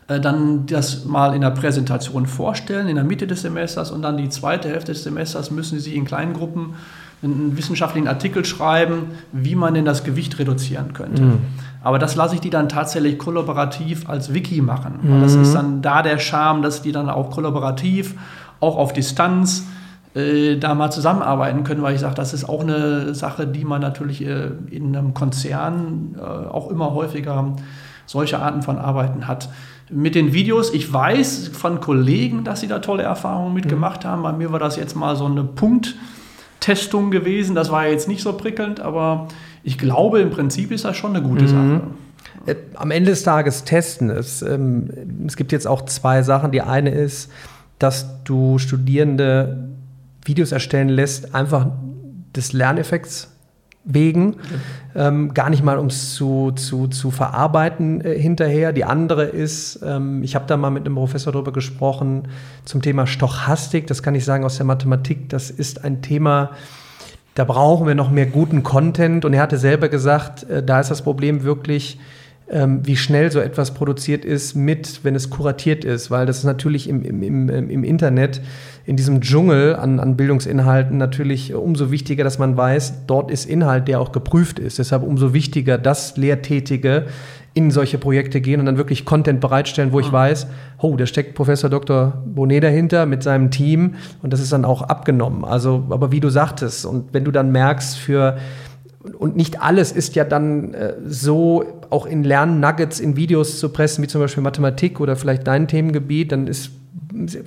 Äh, 0.08 0.20
dann 0.20 0.64
das 0.64 1.04
mal 1.04 1.34
in 1.34 1.42
der 1.42 1.50
Präsentation 1.50 2.26
vorstellen, 2.26 2.88
in 2.88 2.96
der 2.96 3.04
Mitte 3.04 3.26
des 3.26 3.42
Semesters 3.42 3.90
und 3.90 4.00
dann 4.02 4.16
die 4.16 4.30
zweite 4.30 4.68
Hälfte 4.68 4.92
des 4.92 5.04
Semesters 5.04 5.50
müssen 5.50 5.78
Sie 5.78 5.94
in 5.94 6.06
kleinen 6.06 6.32
Gruppen 6.32 6.74
einen 7.22 7.56
wissenschaftlichen 7.58 8.08
Artikel 8.08 8.44
schreiben, 8.44 9.08
wie 9.32 9.54
man 9.54 9.74
denn 9.74 9.84
das 9.84 10.04
Gewicht 10.04 10.38
reduzieren 10.38 10.94
könnte. 10.94 11.22
Mhm. 11.22 11.38
Aber 11.82 11.98
das 11.98 12.16
lasse 12.16 12.36
ich 12.36 12.40
die 12.40 12.48
dann 12.48 12.68
tatsächlich 12.68 13.18
kollaborativ 13.18 14.08
als 14.08 14.32
Wiki 14.32 14.62
machen. 14.62 15.00
Mhm. 15.02 15.20
Das 15.20 15.34
ist 15.34 15.52
dann 15.52 15.82
da 15.82 16.02
der 16.02 16.18
Charme, 16.18 16.62
dass 16.62 16.80
die 16.80 16.92
dann 16.92 17.10
auch 17.10 17.30
kollaborativ, 17.30 18.14
auch 18.60 18.76
auf 18.76 18.94
Distanz, 18.94 19.66
äh, 20.14 20.56
da 20.56 20.74
mal 20.74 20.90
zusammenarbeiten 20.90 21.64
können, 21.64 21.82
weil 21.82 21.94
ich 21.94 22.00
sage, 22.00 22.14
das 22.14 22.32
ist 22.32 22.48
auch 22.48 22.62
eine 22.62 23.14
Sache, 23.14 23.46
die 23.46 23.64
man 23.64 23.82
natürlich 23.82 24.24
äh, 24.24 24.52
in 24.70 24.96
einem 24.96 25.12
Konzern 25.12 26.16
äh, 26.16 26.22
auch 26.22 26.70
immer 26.70 26.94
häufiger 26.94 27.56
solche 28.06 28.38
Arten 28.38 28.62
von 28.62 28.78
Arbeiten 28.78 29.28
hat 29.28 29.50
mit 29.90 30.14
den 30.14 30.32
Videos. 30.32 30.72
Ich 30.72 30.92
weiß 30.92 31.50
von 31.52 31.80
Kollegen, 31.80 32.44
dass 32.44 32.60
sie 32.60 32.68
da 32.68 32.78
tolle 32.78 33.02
Erfahrungen 33.02 33.54
mitgemacht 33.54 34.04
mhm. 34.04 34.08
haben. 34.08 34.22
Bei 34.22 34.32
mir 34.32 34.52
war 34.52 34.58
das 34.58 34.76
jetzt 34.76 34.94
mal 34.94 35.16
so 35.16 35.26
eine 35.26 35.44
Punkttestung 35.44 37.10
gewesen. 37.10 37.54
Das 37.54 37.70
war 37.70 37.86
jetzt 37.86 38.08
nicht 38.08 38.22
so 38.22 38.32
prickelnd, 38.34 38.80
aber 38.80 39.28
ich 39.62 39.78
glaube, 39.78 40.20
im 40.20 40.30
Prinzip 40.30 40.70
ist 40.70 40.84
das 40.84 40.96
schon 40.96 41.14
eine 41.14 41.26
gute 41.26 41.44
mhm. 41.44 41.48
Sache. 41.48 41.80
Äh, 42.46 42.56
am 42.74 42.90
Ende 42.90 43.10
des 43.10 43.22
Tages 43.22 43.64
testen. 43.64 44.10
Es, 44.10 44.42
ähm, 44.42 44.90
es 45.26 45.36
gibt 45.36 45.52
jetzt 45.52 45.66
auch 45.66 45.84
zwei 45.84 46.22
Sachen. 46.22 46.52
Die 46.52 46.62
eine 46.62 46.90
ist, 46.90 47.30
dass 47.78 48.22
du 48.24 48.58
Studierende 48.58 49.68
Videos 50.24 50.52
erstellen 50.52 50.88
lässt, 50.88 51.34
einfach 51.34 51.68
des 52.36 52.52
Lerneffekts 52.52 53.37
wegen, 53.90 54.36
ähm, 54.94 55.32
gar 55.32 55.48
nicht 55.48 55.64
mal 55.64 55.78
um 55.78 55.86
es 55.86 56.14
zu, 56.14 56.52
zu, 56.52 56.88
zu 56.88 57.10
verarbeiten 57.10 58.02
äh, 58.02 58.18
hinterher. 58.18 58.72
Die 58.72 58.84
andere 58.84 59.24
ist, 59.24 59.80
ähm, 59.82 60.22
ich 60.22 60.34
habe 60.34 60.44
da 60.46 60.58
mal 60.58 60.70
mit 60.70 60.84
einem 60.84 60.94
Professor 60.94 61.32
darüber 61.32 61.52
gesprochen 61.52 62.28
zum 62.64 62.82
Thema 62.82 63.06
Stochastik, 63.06 63.86
das 63.86 64.02
kann 64.02 64.14
ich 64.14 64.26
sagen 64.26 64.44
aus 64.44 64.58
der 64.58 64.66
Mathematik, 64.66 65.30
das 65.30 65.50
ist 65.50 65.84
ein 65.84 66.02
Thema, 66.02 66.50
da 67.34 67.44
brauchen 67.44 67.86
wir 67.86 67.94
noch 67.94 68.10
mehr 68.10 68.26
guten 68.26 68.62
Content. 68.62 69.24
Und 69.24 69.32
er 69.32 69.40
hatte 69.40 69.58
selber 69.58 69.88
gesagt, 69.88 70.42
äh, 70.50 70.62
da 70.62 70.80
ist 70.80 70.90
das 70.90 71.02
Problem 71.02 71.44
wirklich, 71.44 71.98
ähm, 72.50 72.80
wie 72.84 72.96
schnell 72.96 73.30
so 73.30 73.40
etwas 73.40 73.74
produziert 73.74 74.24
ist 74.24 74.54
mit, 74.54 75.00
wenn 75.02 75.14
es 75.14 75.30
kuratiert 75.30 75.84
ist, 75.84 76.10
weil 76.10 76.26
das 76.26 76.38
ist 76.38 76.44
natürlich 76.44 76.88
im, 76.88 77.02
im, 77.02 77.22
im, 77.22 77.70
im 77.70 77.84
Internet 77.84 78.40
in 78.86 78.96
diesem 78.96 79.20
Dschungel 79.20 79.76
an, 79.76 80.00
an 80.00 80.16
Bildungsinhalten 80.16 80.96
natürlich 80.96 81.52
umso 81.54 81.90
wichtiger, 81.90 82.24
dass 82.24 82.38
man 82.38 82.56
weiß, 82.56 83.06
dort 83.06 83.30
ist 83.30 83.44
Inhalt, 83.44 83.86
der 83.86 84.00
auch 84.00 84.12
geprüft 84.12 84.58
ist. 84.58 84.78
Deshalb 84.78 85.02
umso 85.02 85.34
wichtiger, 85.34 85.76
dass 85.76 86.16
Lehrtätige 86.16 87.04
in 87.52 87.70
solche 87.70 87.98
Projekte 87.98 88.40
gehen 88.40 88.60
und 88.60 88.66
dann 88.66 88.76
wirklich 88.76 89.04
Content 89.04 89.40
bereitstellen, 89.40 89.92
wo 89.92 90.00
ich 90.00 90.08
mhm. 90.08 90.12
weiß, 90.12 90.46
oh, 90.78 90.96
da 90.96 91.06
steckt 91.06 91.34
Professor 91.34 91.68
Dr. 91.68 92.22
Bonet 92.24 92.62
dahinter 92.62 93.04
mit 93.04 93.22
seinem 93.22 93.50
Team 93.50 93.96
und 94.22 94.32
das 94.32 94.40
ist 94.40 94.52
dann 94.52 94.64
auch 94.64 94.82
abgenommen. 94.82 95.44
Also, 95.44 95.84
aber 95.90 96.12
wie 96.12 96.20
du 96.20 96.30
sagtest, 96.30 96.86
und 96.86 97.12
wenn 97.12 97.24
du 97.24 97.30
dann 97.30 97.50
merkst, 97.52 97.98
für 97.98 98.38
und 99.18 99.36
nicht 99.36 99.62
alles 99.62 99.92
ist 99.92 100.16
ja 100.16 100.24
dann 100.24 100.74
äh, 100.74 100.94
so 101.06 101.64
auch 101.90 102.06
in 102.06 102.24
Lernnuggets 102.24 103.00
in 103.00 103.16
Videos 103.16 103.58
zu 103.58 103.68
pressen, 103.68 104.02
wie 104.02 104.08
zum 104.08 104.20
Beispiel 104.20 104.42
Mathematik 104.42 105.00
oder 105.00 105.16
vielleicht 105.16 105.46
dein 105.46 105.68
Themengebiet, 105.68 106.32
dann 106.32 106.46
ist 106.46 106.72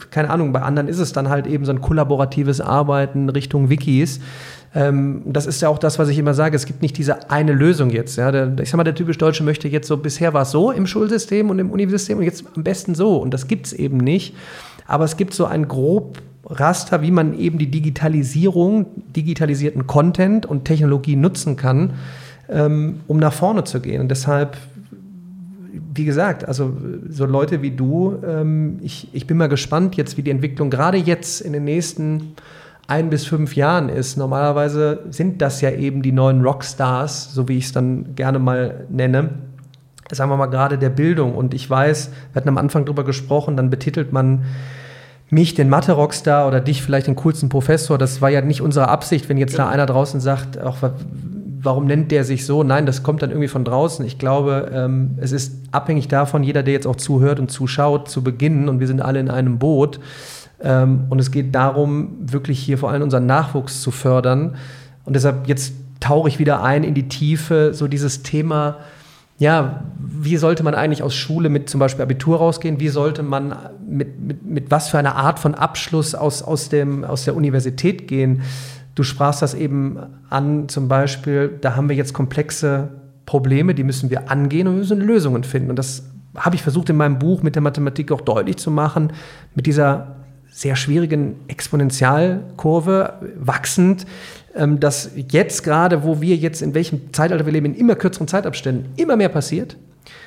keine 0.09 0.29
Ahnung, 0.29 0.53
bei 0.53 0.61
anderen 0.61 0.87
ist 0.87 0.99
es 0.99 1.13
dann 1.13 1.29
halt 1.29 1.45
eben 1.47 1.65
so 1.65 1.71
ein 1.71 1.81
kollaboratives 1.81 2.61
Arbeiten 2.61 3.29
Richtung 3.29 3.69
Wikis. 3.69 4.19
Ähm, 4.73 5.21
das 5.25 5.45
ist 5.45 5.61
ja 5.61 5.69
auch 5.69 5.77
das, 5.77 5.99
was 5.99 6.09
ich 6.09 6.17
immer 6.17 6.33
sage. 6.33 6.55
Es 6.55 6.65
gibt 6.65 6.81
nicht 6.81 6.97
diese 6.97 7.29
eine 7.29 7.53
Lösung 7.53 7.89
jetzt. 7.89 8.17
Ja. 8.17 8.31
Der, 8.31 8.53
ich 8.59 8.69
sag 8.69 8.77
mal, 8.77 8.83
der 8.83 8.95
typisch 8.95 9.17
Deutsche 9.17 9.43
möchte 9.43 9.67
jetzt 9.67 9.87
so, 9.87 9.97
bisher 9.97 10.33
war 10.33 10.43
es 10.43 10.51
so 10.51 10.71
im 10.71 10.87
Schulsystem 10.87 11.49
und 11.49 11.59
im 11.59 11.69
Unisystem 11.69 12.17
und 12.17 12.23
jetzt 12.23 12.43
am 12.55 12.63
besten 12.63 12.95
so. 12.95 13.17
Und 13.17 13.33
das 13.33 13.47
gibt 13.47 13.67
es 13.67 13.73
eben 13.73 13.97
nicht. 13.97 14.35
Aber 14.87 15.05
es 15.05 15.17
gibt 15.17 15.33
so 15.33 15.45
ein 15.45 15.67
grob 15.67 16.17
Raster, 16.51 17.01
wie 17.01 17.11
man 17.11 17.37
eben 17.37 17.57
die 17.57 17.71
Digitalisierung, 17.71 18.85
digitalisierten 19.15 19.87
Content 19.87 20.45
und 20.45 20.65
Technologie 20.65 21.15
nutzen 21.15 21.55
kann, 21.55 21.93
ähm, 22.49 22.99
um 23.07 23.17
nach 23.17 23.33
vorne 23.33 23.63
zu 23.63 23.79
gehen. 23.79 24.01
Und 24.01 24.09
deshalb 24.09 24.57
wie 25.93 26.05
gesagt, 26.05 26.47
also 26.47 26.75
so 27.09 27.25
Leute 27.25 27.61
wie 27.61 27.71
du, 27.71 28.15
ähm, 28.25 28.79
ich, 28.81 29.09
ich 29.13 29.27
bin 29.27 29.37
mal 29.37 29.49
gespannt 29.49 29.95
jetzt, 29.95 30.17
wie 30.17 30.21
die 30.21 30.31
Entwicklung 30.31 30.69
gerade 30.69 30.97
jetzt 30.97 31.41
in 31.41 31.53
den 31.53 31.65
nächsten 31.65 32.33
ein 32.87 33.09
bis 33.09 33.25
fünf 33.25 33.55
Jahren 33.55 33.89
ist. 33.89 34.17
Normalerweise 34.17 34.99
sind 35.09 35.41
das 35.41 35.61
ja 35.61 35.71
eben 35.71 36.01
die 36.01 36.11
neuen 36.11 36.41
Rockstars, 36.41 37.33
so 37.33 37.47
wie 37.47 37.57
ich 37.57 37.65
es 37.65 37.71
dann 37.71 38.15
gerne 38.15 38.39
mal 38.39 38.85
nenne. 38.89 39.29
Sagen 40.11 40.29
wir 40.29 40.37
mal 40.37 40.47
gerade 40.47 40.77
der 40.77 40.89
Bildung. 40.89 41.35
Und 41.35 41.53
ich 41.53 41.69
weiß, 41.69 42.09
wir 42.33 42.35
hatten 42.35 42.49
am 42.49 42.57
Anfang 42.57 42.85
darüber 42.85 43.05
gesprochen, 43.05 43.55
dann 43.55 43.69
betitelt 43.69 44.11
man 44.11 44.43
mich, 45.31 45.55
den 45.55 45.69
Mathe-Rockstar, 45.69 46.47
oder 46.47 46.59
dich 46.59 46.83
vielleicht 46.83 47.07
den 47.07 47.15
coolsten 47.15 47.49
Professor. 47.49 47.97
Das 47.97 48.21
war 48.21 48.29
ja 48.29 48.41
nicht 48.41 48.61
unsere 48.61 48.89
Absicht, 48.89 49.29
wenn 49.29 49.37
jetzt 49.37 49.53
ja. 49.53 49.65
da 49.65 49.69
einer 49.69 49.85
draußen 49.85 50.19
sagt, 50.19 50.61
auch 50.61 50.77
warum 51.63 51.85
nennt 51.85 52.11
der 52.11 52.23
sich 52.23 52.45
so? 52.45 52.63
Nein, 52.63 52.85
das 52.85 53.03
kommt 53.03 53.21
dann 53.21 53.29
irgendwie 53.29 53.47
von 53.47 53.63
draußen. 53.63 54.05
Ich 54.05 54.17
glaube, 54.17 54.71
ähm, 54.73 55.11
es 55.17 55.31
ist 55.31 55.55
abhängig 55.71 56.07
davon, 56.07 56.43
jeder, 56.43 56.63
der 56.63 56.73
jetzt 56.73 56.87
auch 56.87 56.95
zuhört 56.95 57.39
und 57.39 57.49
zuschaut, 57.49 58.09
zu 58.09 58.23
beginnen 58.23 58.67
und 58.69 58.79
wir 58.79 58.87
sind 58.87 59.01
alle 59.01 59.19
in 59.19 59.29
einem 59.29 59.57
Boot. 59.57 59.99
Ähm, 60.61 61.05
und 61.09 61.19
es 61.19 61.31
geht 61.31 61.55
darum, 61.55 62.17
wirklich 62.19 62.59
hier 62.59 62.77
vor 62.77 62.91
allem 62.91 63.03
unseren 63.03 63.25
Nachwuchs 63.25 63.81
zu 63.81 63.91
fördern. 63.91 64.55
Und 65.05 65.15
deshalb 65.15 65.47
jetzt 65.47 65.73
tauche 65.99 66.27
ich 66.27 66.39
wieder 66.39 66.63
ein 66.63 66.83
in 66.83 66.93
die 66.93 67.07
Tiefe, 67.07 67.73
so 67.73 67.87
dieses 67.87 68.23
Thema, 68.23 68.77
ja, 69.41 69.85
wie 69.97 70.37
sollte 70.37 70.61
man 70.61 70.75
eigentlich 70.75 71.01
aus 71.01 71.15
Schule 71.15 71.49
mit 71.49 71.67
zum 71.67 71.79
Beispiel 71.79 72.03
Abitur 72.03 72.37
rausgehen? 72.37 72.79
Wie 72.79 72.89
sollte 72.89 73.23
man 73.23 73.55
mit, 73.89 74.21
mit, 74.21 74.45
mit 74.45 74.69
was 74.69 74.89
für 74.89 74.99
einer 74.99 75.15
Art 75.15 75.39
von 75.39 75.55
Abschluss 75.55 76.13
aus, 76.13 76.43
aus, 76.43 76.69
dem, 76.69 77.03
aus 77.03 77.25
der 77.25 77.35
Universität 77.35 78.07
gehen? 78.07 78.43
Du 78.93 79.01
sprachst 79.01 79.41
das 79.41 79.55
eben 79.55 79.97
an, 80.29 80.69
zum 80.69 80.87
Beispiel, 80.87 81.57
da 81.59 81.75
haben 81.75 81.89
wir 81.89 81.95
jetzt 81.95 82.13
komplexe 82.13 82.89
Probleme, 83.25 83.73
die 83.73 83.83
müssen 83.83 84.11
wir 84.11 84.29
angehen 84.29 84.67
und 84.67 84.75
wir 84.75 84.79
müssen 84.81 85.01
Lösungen 85.01 85.43
finden. 85.43 85.71
Und 85.71 85.79
das 85.79 86.03
habe 86.35 86.55
ich 86.55 86.61
versucht 86.61 86.91
in 86.91 86.97
meinem 86.97 87.17
Buch 87.17 87.41
mit 87.41 87.55
der 87.55 87.63
Mathematik 87.63 88.11
auch 88.11 88.21
deutlich 88.21 88.57
zu 88.57 88.69
machen, 88.69 89.11
mit 89.55 89.65
dieser 89.65 90.17
sehr 90.51 90.75
schwierigen 90.75 91.37
Exponentialkurve 91.47 93.13
wachsend, 93.39 94.05
dass 94.79 95.11
jetzt 95.15 95.63
gerade, 95.63 96.03
wo 96.03 96.21
wir 96.21 96.35
jetzt 96.35 96.61
in 96.61 96.73
welchem 96.73 97.13
Zeitalter 97.13 97.45
wir 97.45 97.53
leben, 97.53 97.67
in 97.67 97.75
immer 97.75 97.95
kürzeren 97.95 98.27
Zeitabständen 98.27 98.91
immer 98.97 99.15
mehr 99.15 99.29
passiert 99.29 99.77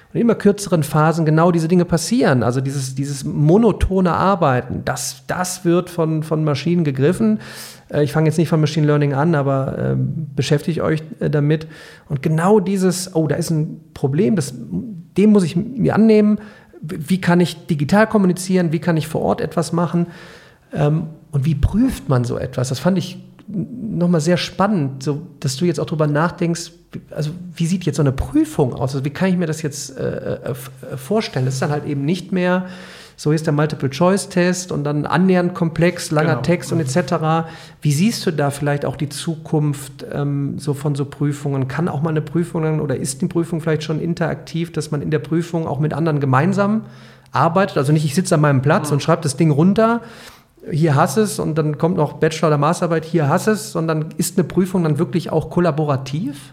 und 0.09 0.15
in 0.15 0.23
immer 0.23 0.35
kürzeren 0.35 0.83
Phasen 0.83 1.27
genau 1.27 1.53
diese 1.53 1.69
Dinge 1.69 1.85
passieren. 1.85 2.43
Also 2.43 2.61
dieses, 2.61 2.95
dieses 2.95 3.25
monotone 3.25 4.13
Arbeiten, 4.13 4.83
das, 4.85 5.25
das 5.27 5.65
wird 5.65 5.91
von, 5.91 6.23
von 6.23 6.43
Maschinen 6.45 6.85
gegriffen. 6.85 7.41
Äh, 7.91 8.05
ich 8.05 8.13
fange 8.13 8.29
jetzt 8.29 8.39
nicht 8.39 8.49
von 8.49 8.61
Machine 8.61 8.87
Learning 8.87 9.13
an, 9.13 9.35
aber 9.35 9.79
äh, 9.79 9.97
beschäftigt 9.97 10.81
euch 10.81 11.03
damit. 11.19 11.67
Und 12.09 12.23
genau 12.23 12.61
dieses, 12.61 13.15
oh, 13.15 13.27
da 13.27 13.37
ist 13.37 13.51
ein 13.51 13.81
Problem, 13.93 14.37
das 14.37 14.55
dem 15.17 15.31
muss 15.31 15.45
ich 15.45 15.57
mir 15.57 15.95
annehmen, 15.95 16.39
wie 16.81 17.21
kann 17.21 17.41
ich 17.41 17.67
digital 17.67 18.07
kommunizieren, 18.07 18.73
wie 18.73 18.79
kann 18.79 18.97
ich 18.97 19.09
vor 19.09 19.23
Ort 19.23 19.41
etwas 19.41 19.73
machen 19.73 20.09
ähm, 20.73 21.09
und 21.31 21.45
wie 21.45 21.55
prüft 21.55 22.09
man 22.09 22.25
so 22.25 22.37
etwas. 22.37 22.69
Das 22.69 22.79
fand 22.79 22.99
ich 22.99 23.19
nochmal 23.47 24.21
sehr 24.21 24.37
spannend, 24.37 25.03
so, 25.03 25.23
dass 25.41 25.57
du 25.57 25.65
jetzt 25.65 25.81
auch 25.81 25.87
drüber 25.87 26.07
nachdenkst, 26.07 26.73
also 27.11 27.31
wie 27.55 27.67
sieht 27.67 27.85
jetzt 27.85 27.97
so 27.97 28.03
eine 28.03 28.13
Prüfung 28.13 28.73
aus? 28.73 28.95
Also 28.95 29.05
wie 29.05 29.11
kann 29.11 29.29
ich 29.29 29.37
mir 29.37 29.47
das 29.47 29.63
jetzt 29.63 29.97
äh, 29.99 30.35
äh, 30.35 30.51
äh 30.51 30.97
vorstellen? 30.97 31.45
Das 31.45 31.55
ist 31.55 31.63
dann 31.63 31.71
halt 31.71 31.87
eben 31.87 32.05
nicht 32.05 32.33
mehr, 32.33 32.67
so 33.17 33.31
ist 33.33 33.47
der 33.47 33.53
Multiple-Choice-Test 33.53 34.73
und 34.73 34.85
dann 34.85 35.07
annähernd 35.07 35.55
komplex, 35.55 36.11
langer 36.11 36.31
genau. 36.31 36.43
Text 36.43 36.73
und 36.73 36.81
etc. 36.81 37.47
Wie 37.81 37.93
siehst 37.93 38.27
du 38.27 38.33
da 38.33 38.51
vielleicht 38.51 38.85
auch 38.85 38.97
die 38.97 39.09
Zukunft 39.09 40.05
ähm, 40.13 40.59
so 40.59 40.75
von 40.75 40.95
so 40.95 41.05
Prüfungen? 41.05 41.69
Kann 41.69 41.89
auch 41.89 42.03
mal 42.03 42.11
eine 42.11 42.23
Prüfung 42.23 42.81
oder 42.81 42.97
ist 42.97 43.23
die 43.23 43.27
Prüfung 43.27 43.61
vielleicht 43.61 43.85
schon 43.85 44.01
interaktiv, 44.01 44.73
dass 44.73 44.91
man 44.91 45.01
in 45.01 45.11
der 45.11 45.21
Prüfung 45.21 45.67
auch 45.67 45.79
mit 45.79 45.95
anderen 45.95 46.19
gemeinsam 46.19 46.83
arbeitet? 47.31 47.77
Also 47.79 47.93
nicht, 47.93 48.05
ich 48.05 48.15
sitze 48.15 48.35
an 48.35 48.41
meinem 48.41 48.63
Platz 48.63 48.89
mhm. 48.89 48.95
und 48.95 49.01
schreibe 49.01 49.23
das 49.23 49.37
Ding 49.37 49.51
runter, 49.51 50.01
hier 50.71 50.95
hast 50.95 51.17
es 51.17 51.39
und 51.39 51.57
dann 51.57 51.79
kommt 51.79 51.97
noch 51.97 52.15
Bachelor- 52.15 52.49
oder 52.49 52.59
Masterarbeit, 52.59 53.05
hier 53.05 53.29
hast 53.29 53.47
es, 53.47 53.73
sondern 53.73 54.07
ist 54.17 54.39
eine 54.39 54.45
Prüfung 54.47 54.85
dann 54.85 54.99
wirklich 54.99 55.31
auch 55.31 55.51
kollaborativ? 55.51 56.53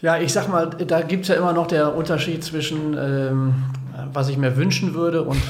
Ja, 0.00 0.16
ich 0.16 0.32
sag 0.32 0.48
mal, 0.48 0.70
da 0.70 1.02
gibt 1.02 1.24
es 1.24 1.28
ja 1.28 1.34
immer 1.34 1.52
noch 1.52 1.66
der 1.66 1.94
Unterschied 1.94 2.42
zwischen, 2.42 2.96
ähm, 2.98 3.54
was 4.12 4.28
ich 4.28 4.38
mir 4.38 4.56
wünschen 4.56 4.94
würde 4.94 5.22
und, 5.22 5.40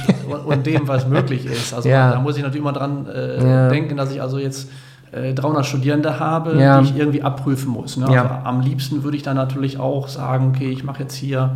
und 0.45 0.67
dem, 0.67 0.89
was 0.89 1.07
möglich 1.07 1.47
ist. 1.47 1.73
Also 1.73 1.89
ja. 1.89 2.11
da 2.11 2.21
muss 2.21 2.37
ich 2.37 2.43
natürlich 2.43 2.63
immer 2.63 2.73
dran 2.73 3.07
äh, 3.07 3.45
ja. 3.45 3.69
denken, 3.69 3.97
dass 3.97 4.11
ich 4.11 4.21
also 4.21 4.39
jetzt 4.39 4.69
äh, 5.13 5.35
300 5.35 5.65
Studierende 5.65 6.19
habe, 6.19 6.61
ja. 6.61 6.81
die 6.81 6.89
ich 6.89 6.97
irgendwie 6.97 7.23
abprüfen 7.23 7.71
muss. 7.71 7.97
Ne? 7.97 8.07
Also 8.07 8.35
am 8.45 8.61
liebsten 8.61 9.05
würde 9.05 9.17
ich 9.17 9.23
dann 9.23 9.37
natürlich 9.37 9.79
auch 9.79 10.09
sagen, 10.09 10.53
okay, 10.55 10.71
ich 10.71 10.83
mache 10.83 11.03
jetzt 11.03 11.15
hier 11.15 11.55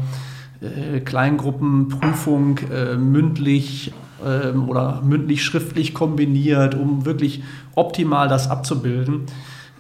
äh, 0.61 1.01
Kleingruppenprüfung 1.01 2.59
äh, 2.73 2.95
mündlich 2.97 3.93
ähm, 4.25 4.69
oder 4.69 5.01
mündlich-schriftlich 5.03 5.95
kombiniert, 5.95 6.75
um 6.75 7.05
wirklich 7.05 7.43
optimal 7.75 8.29
das 8.29 8.51
abzubilden. 8.51 9.27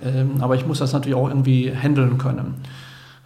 Ähm, 0.03 0.33
aber 0.41 0.55
ich 0.55 0.67
muss 0.67 0.79
das 0.79 0.93
natürlich 0.93 1.17
auch 1.17 1.29
irgendwie 1.29 1.73
handeln 1.75 2.19
können. 2.19 2.57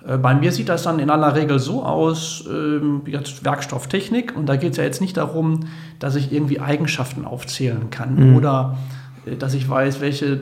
Äh, 0.07 0.19
bei 0.19 0.35
mir 0.35 0.53
sieht 0.53 0.69
das 0.69 0.83
dann 0.83 0.99
in 0.99 1.11
aller 1.11 1.35
Regel 1.35 1.59
so 1.59 1.85
aus, 1.85 2.45
ähm, 2.49 3.03
jetzt 3.07 3.45
Werkstofftechnik, 3.45 4.37
und 4.37 4.47
da 4.47 4.57
geht 4.57 4.73
es 4.73 4.77
ja 4.79 4.85
jetzt 4.85 5.01
nicht 5.01 5.17
darum, 5.17 5.61
dass 5.99 6.15
ich 6.15 6.33
irgendwie 6.33 6.61
Eigenschaften 6.61 7.25
aufzählen 7.25 7.91
kann 7.91 8.31
mhm. 8.31 8.37
oder 8.37 8.79
äh, 9.27 9.37
dass 9.37 9.55
ich 9.55 9.69
weiß, 9.69 10.01
welche 10.01 10.27
äh, 10.27 10.39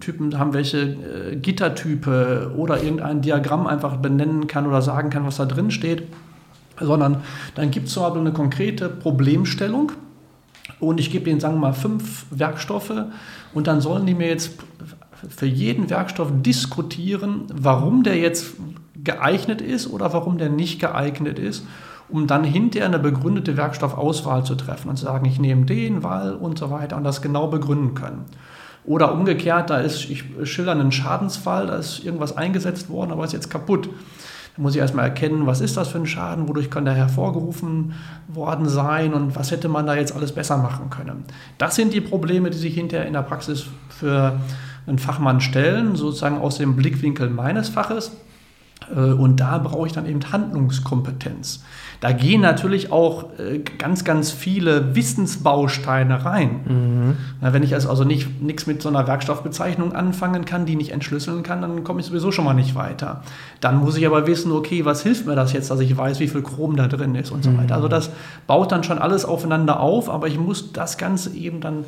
Typen 0.00 0.38
haben 0.38 0.54
welche 0.54 0.96
Gittertype 1.40 2.52
oder 2.56 2.82
irgendein 2.82 3.20
Diagramm 3.20 3.66
einfach 3.66 3.96
benennen 3.96 4.46
kann 4.46 4.66
oder 4.66 4.82
sagen 4.82 5.10
kann, 5.10 5.24
was 5.26 5.36
da 5.36 5.44
drin 5.44 5.70
steht, 5.70 6.04
sondern 6.80 7.18
dann 7.54 7.70
gibt 7.70 7.88
es 7.88 7.94
so 7.94 8.04
eine 8.04 8.32
konkrete 8.32 8.88
Problemstellung 8.88 9.92
und 10.78 11.00
ich 11.00 11.10
gebe 11.10 11.28
ihnen, 11.30 11.40
sagen 11.40 11.56
wir 11.56 11.60
mal, 11.60 11.72
fünf 11.72 12.26
Werkstoffe 12.30 12.92
und 13.54 13.66
dann 13.66 13.80
sollen 13.80 14.06
die 14.06 14.14
mir 14.14 14.28
jetzt 14.28 14.52
für 15.28 15.46
jeden 15.46 15.90
Werkstoff 15.90 16.28
diskutieren, 16.32 17.46
warum 17.52 18.02
der 18.02 18.16
jetzt 18.16 18.54
geeignet 19.02 19.60
ist 19.60 19.90
oder 19.90 20.12
warum 20.12 20.38
der 20.38 20.48
nicht 20.48 20.80
geeignet 20.80 21.38
ist, 21.38 21.64
um 22.08 22.26
dann 22.26 22.44
hinterher 22.44 22.88
eine 22.88 22.98
begründete 22.98 23.56
Werkstoffauswahl 23.56 24.44
zu 24.44 24.54
treffen 24.54 24.88
und 24.88 24.96
zu 24.96 25.04
sagen, 25.04 25.26
ich 25.26 25.38
nehme 25.38 25.64
den, 25.64 26.02
weil 26.02 26.32
und 26.32 26.58
so 26.58 26.70
weiter 26.70 26.96
und 26.96 27.04
das 27.04 27.22
genau 27.22 27.48
begründen 27.48 27.94
können. 27.94 28.24
Oder 28.84 29.12
umgekehrt, 29.12 29.70
da 29.70 29.78
ist, 29.78 30.08
ich 30.08 30.24
schilder 30.44 30.72
einen 30.72 30.92
Schadensfall, 30.92 31.66
da 31.66 31.76
ist 31.76 32.02
irgendwas 32.04 32.36
eingesetzt 32.36 32.88
worden, 32.88 33.12
aber 33.12 33.24
ist 33.24 33.32
jetzt 33.32 33.50
kaputt. 33.50 33.90
Da 34.56 34.62
muss 34.62 34.74
ich 34.74 34.80
erstmal 34.80 35.04
erkennen, 35.04 35.46
was 35.46 35.60
ist 35.60 35.76
das 35.76 35.88
für 35.88 35.98
ein 35.98 36.06
Schaden, 36.06 36.48
wodurch 36.48 36.70
kann 36.70 36.84
der 36.84 36.94
hervorgerufen 36.94 37.94
worden 38.28 38.68
sein 38.68 39.14
und 39.14 39.36
was 39.36 39.50
hätte 39.50 39.68
man 39.68 39.86
da 39.86 39.94
jetzt 39.94 40.14
alles 40.14 40.32
besser 40.32 40.56
machen 40.56 40.90
können. 40.90 41.24
Das 41.58 41.76
sind 41.76 41.92
die 41.92 42.00
Probleme, 42.00 42.50
die 42.50 42.58
sich 42.58 42.74
hinterher 42.74 43.06
in 43.06 43.12
der 43.12 43.22
Praxis 43.22 43.66
für 43.88 44.40
einen 44.86 44.98
Fachmann 44.98 45.40
stellen, 45.40 45.96
sozusagen 45.96 46.38
aus 46.38 46.58
dem 46.58 46.76
Blickwinkel 46.76 47.30
meines 47.30 47.68
Faches. 47.68 48.12
Äh, 48.94 49.12
und 49.12 49.40
da 49.40 49.58
brauche 49.58 49.86
ich 49.86 49.92
dann 49.92 50.06
eben 50.06 50.20
Handlungskompetenz. 50.32 51.64
Da 52.00 52.12
gehen 52.12 52.40
natürlich 52.40 52.90
auch 52.90 53.38
äh, 53.38 53.58
ganz, 53.78 54.04
ganz 54.04 54.30
viele 54.30 54.94
Wissensbausteine 54.94 56.24
rein. 56.24 56.60
Mhm. 56.64 57.16
Wenn 57.52 57.62
ich 57.62 57.74
also 57.74 58.04
nicht 58.04 58.40
nichts 58.40 58.66
mit 58.66 58.80
so 58.80 58.88
einer 58.88 59.06
Werkstoffbezeichnung 59.06 59.92
anfangen 59.92 60.46
kann, 60.46 60.64
die 60.64 60.76
nicht 60.76 60.92
entschlüsseln 60.92 61.42
kann, 61.42 61.60
dann 61.60 61.84
komme 61.84 62.00
ich 62.00 62.06
sowieso 62.06 62.32
schon 62.32 62.46
mal 62.46 62.54
nicht 62.54 62.74
weiter. 62.74 63.22
Dann 63.60 63.76
muss 63.76 63.98
ich 63.98 64.06
aber 64.06 64.26
wissen, 64.26 64.50
okay, 64.50 64.86
was 64.86 65.02
hilft 65.02 65.26
mir 65.26 65.36
das 65.36 65.52
jetzt, 65.52 65.70
dass 65.70 65.80
ich 65.80 65.94
weiß, 65.94 66.20
wie 66.20 66.28
viel 66.28 66.42
Chrom 66.42 66.76
da 66.76 66.88
drin 66.88 67.14
ist 67.14 67.30
und 67.30 67.44
so 67.44 67.56
weiter. 67.58 67.74
Also 67.74 67.88
das 67.88 68.10
baut 68.46 68.72
dann 68.72 68.82
schon 68.82 68.98
alles 68.98 69.26
aufeinander 69.26 69.80
auf, 69.80 70.08
aber 70.08 70.26
ich 70.26 70.38
muss 70.38 70.72
das 70.72 70.96
Ganze 70.96 71.34
eben 71.36 71.60
dann 71.60 71.84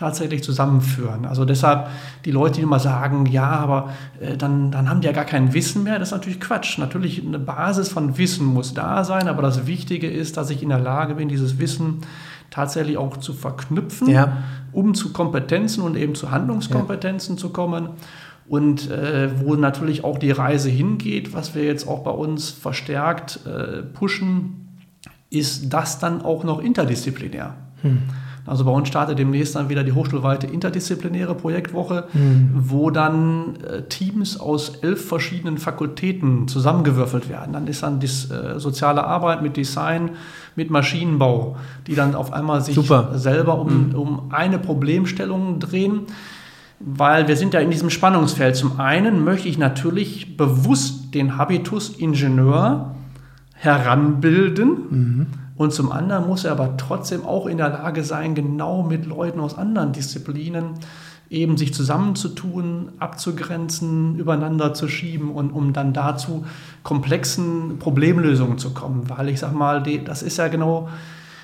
tatsächlich 0.00 0.42
zusammenführen. 0.42 1.26
Also 1.26 1.44
deshalb 1.44 1.88
die 2.24 2.30
Leute, 2.30 2.56
die 2.56 2.62
immer 2.62 2.80
sagen, 2.80 3.26
ja, 3.26 3.48
aber 3.48 3.90
äh, 4.18 4.36
dann, 4.36 4.70
dann 4.70 4.88
haben 4.88 5.02
die 5.02 5.06
ja 5.06 5.12
gar 5.12 5.26
kein 5.26 5.52
Wissen 5.52 5.84
mehr, 5.84 5.98
das 5.98 6.08
ist 6.08 6.12
natürlich 6.12 6.40
Quatsch. 6.40 6.78
Natürlich 6.78 7.24
eine 7.24 7.38
Basis 7.38 7.90
von 7.90 8.16
Wissen 8.16 8.46
muss 8.46 8.72
da 8.72 9.04
sein, 9.04 9.28
aber 9.28 9.42
das 9.42 9.66
Wichtige 9.66 10.10
ist, 10.10 10.38
dass 10.38 10.48
ich 10.48 10.62
in 10.62 10.70
der 10.70 10.80
Lage 10.80 11.16
bin, 11.16 11.28
dieses 11.28 11.58
Wissen 11.58 11.98
tatsächlich 12.48 12.96
auch 12.96 13.18
zu 13.18 13.34
verknüpfen, 13.34 14.08
ja. 14.08 14.38
um 14.72 14.94
zu 14.94 15.12
Kompetenzen 15.12 15.82
und 15.82 15.96
eben 15.96 16.14
zu 16.14 16.30
Handlungskompetenzen 16.30 17.36
ja. 17.36 17.40
zu 17.40 17.50
kommen. 17.50 17.90
Und 18.48 18.90
äh, 18.90 19.38
wo 19.38 19.54
natürlich 19.54 20.02
auch 20.02 20.18
die 20.18 20.32
Reise 20.32 20.70
hingeht, 20.70 21.34
was 21.34 21.54
wir 21.54 21.64
jetzt 21.64 21.86
auch 21.86 22.02
bei 22.02 22.10
uns 22.10 22.48
verstärkt 22.48 23.40
äh, 23.46 23.82
pushen, 23.82 24.66
ist 25.28 25.72
das 25.72 26.00
dann 26.00 26.22
auch 26.22 26.42
noch 26.42 26.60
interdisziplinär. 26.60 27.54
Hm. 27.82 27.98
Also 28.46 28.64
bei 28.64 28.70
uns 28.70 28.88
startet 28.88 29.18
demnächst 29.18 29.54
dann 29.54 29.68
wieder 29.68 29.84
die 29.84 29.92
hochschulweite 29.92 30.46
interdisziplinäre 30.46 31.34
Projektwoche, 31.34 32.04
mhm. 32.12 32.50
wo 32.54 32.90
dann 32.90 33.56
äh, 33.56 33.82
Teams 33.82 34.38
aus 34.38 34.76
elf 34.82 35.06
verschiedenen 35.06 35.58
Fakultäten 35.58 36.48
zusammengewürfelt 36.48 37.28
werden. 37.28 37.52
Dann 37.52 37.66
ist 37.66 37.82
dann 37.82 38.00
die 38.00 38.06
äh, 38.06 38.58
soziale 38.58 39.04
Arbeit 39.04 39.42
mit 39.42 39.56
Design, 39.56 40.10
mit 40.56 40.70
Maschinenbau, 40.70 41.56
die 41.86 41.94
dann 41.94 42.14
auf 42.14 42.32
einmal 42.32 42.60
sich 42.60 42.74
Super. 42.74 43.18
selber 43.18 43.58
um, 43.58 43.88
mhm. 43.88 43.94
um 43.94 44.32
eine 44.32 44.58
Problemstellung 44.58 45.58
drehen 45.60 46.06
weil 46.80 47.28
wir 47.28 47.36
sind 47.36 47.52
ja 47.52 47.60
in 47.60 47.70
diesem 47.70 47.90
Spannungsfeld. 47.90 48.56
Zum 48.56 48.80
einen 48.80 49.22
möchte 49.22 49.48
ich 49.48 49.58
natürlich 49.58 50.38
bewusst 50.38 51.14
den 51.14 51.36
Habitus 51.36 51.90
Ingenieur 51.90 52.94
heranbilden. 53.52 54.68
Mhm. 54.90 55.26
Und 55.60 55.74
zum 55.74 55.92
anderen 55.92 56.26
muss 56.26 56.46
er 56.46 56.52
aber 56.52 56.78
trotzdem 56.78 57.26
auch 57.26 57.44
in 57.44 57.58
der 57.58 57.68
Lage 57.68 58.02
sein, 58.02 58.34
genau 58.34 58.82
mit 58.82 59.04
Leuten 59.04 59.40
aus 59.40 59.58
anderen 59.58 59.92
Disziplinen 59.92 60.70
eben 61.28 61.58
sich 61.58 61.74
zusammenzutun, 61.74 62.92
abzugrenzen, 62.98 64.18
übereinander 64.18 64.72
zu 64.72 64.88
schieben 64.88 65.30
und 65.30 65.50
um 65.50 65.74
dann 65.74 65.92
dazu 65.92 66.46
komplexen 66.82 67.78
Problemlösungen 67.78 68.56
zu 68.56 68.72
kommen. 68.72 69.10
Weil 69.10 69.28
ich 69.28 69.40
sage 69.40 69.54
mal, 69.54 69.82
die, 69.82 70.02
das 70.02 70.22
ist 70.22 70.38
ja 70.38 70.48
genau 70.48 70.88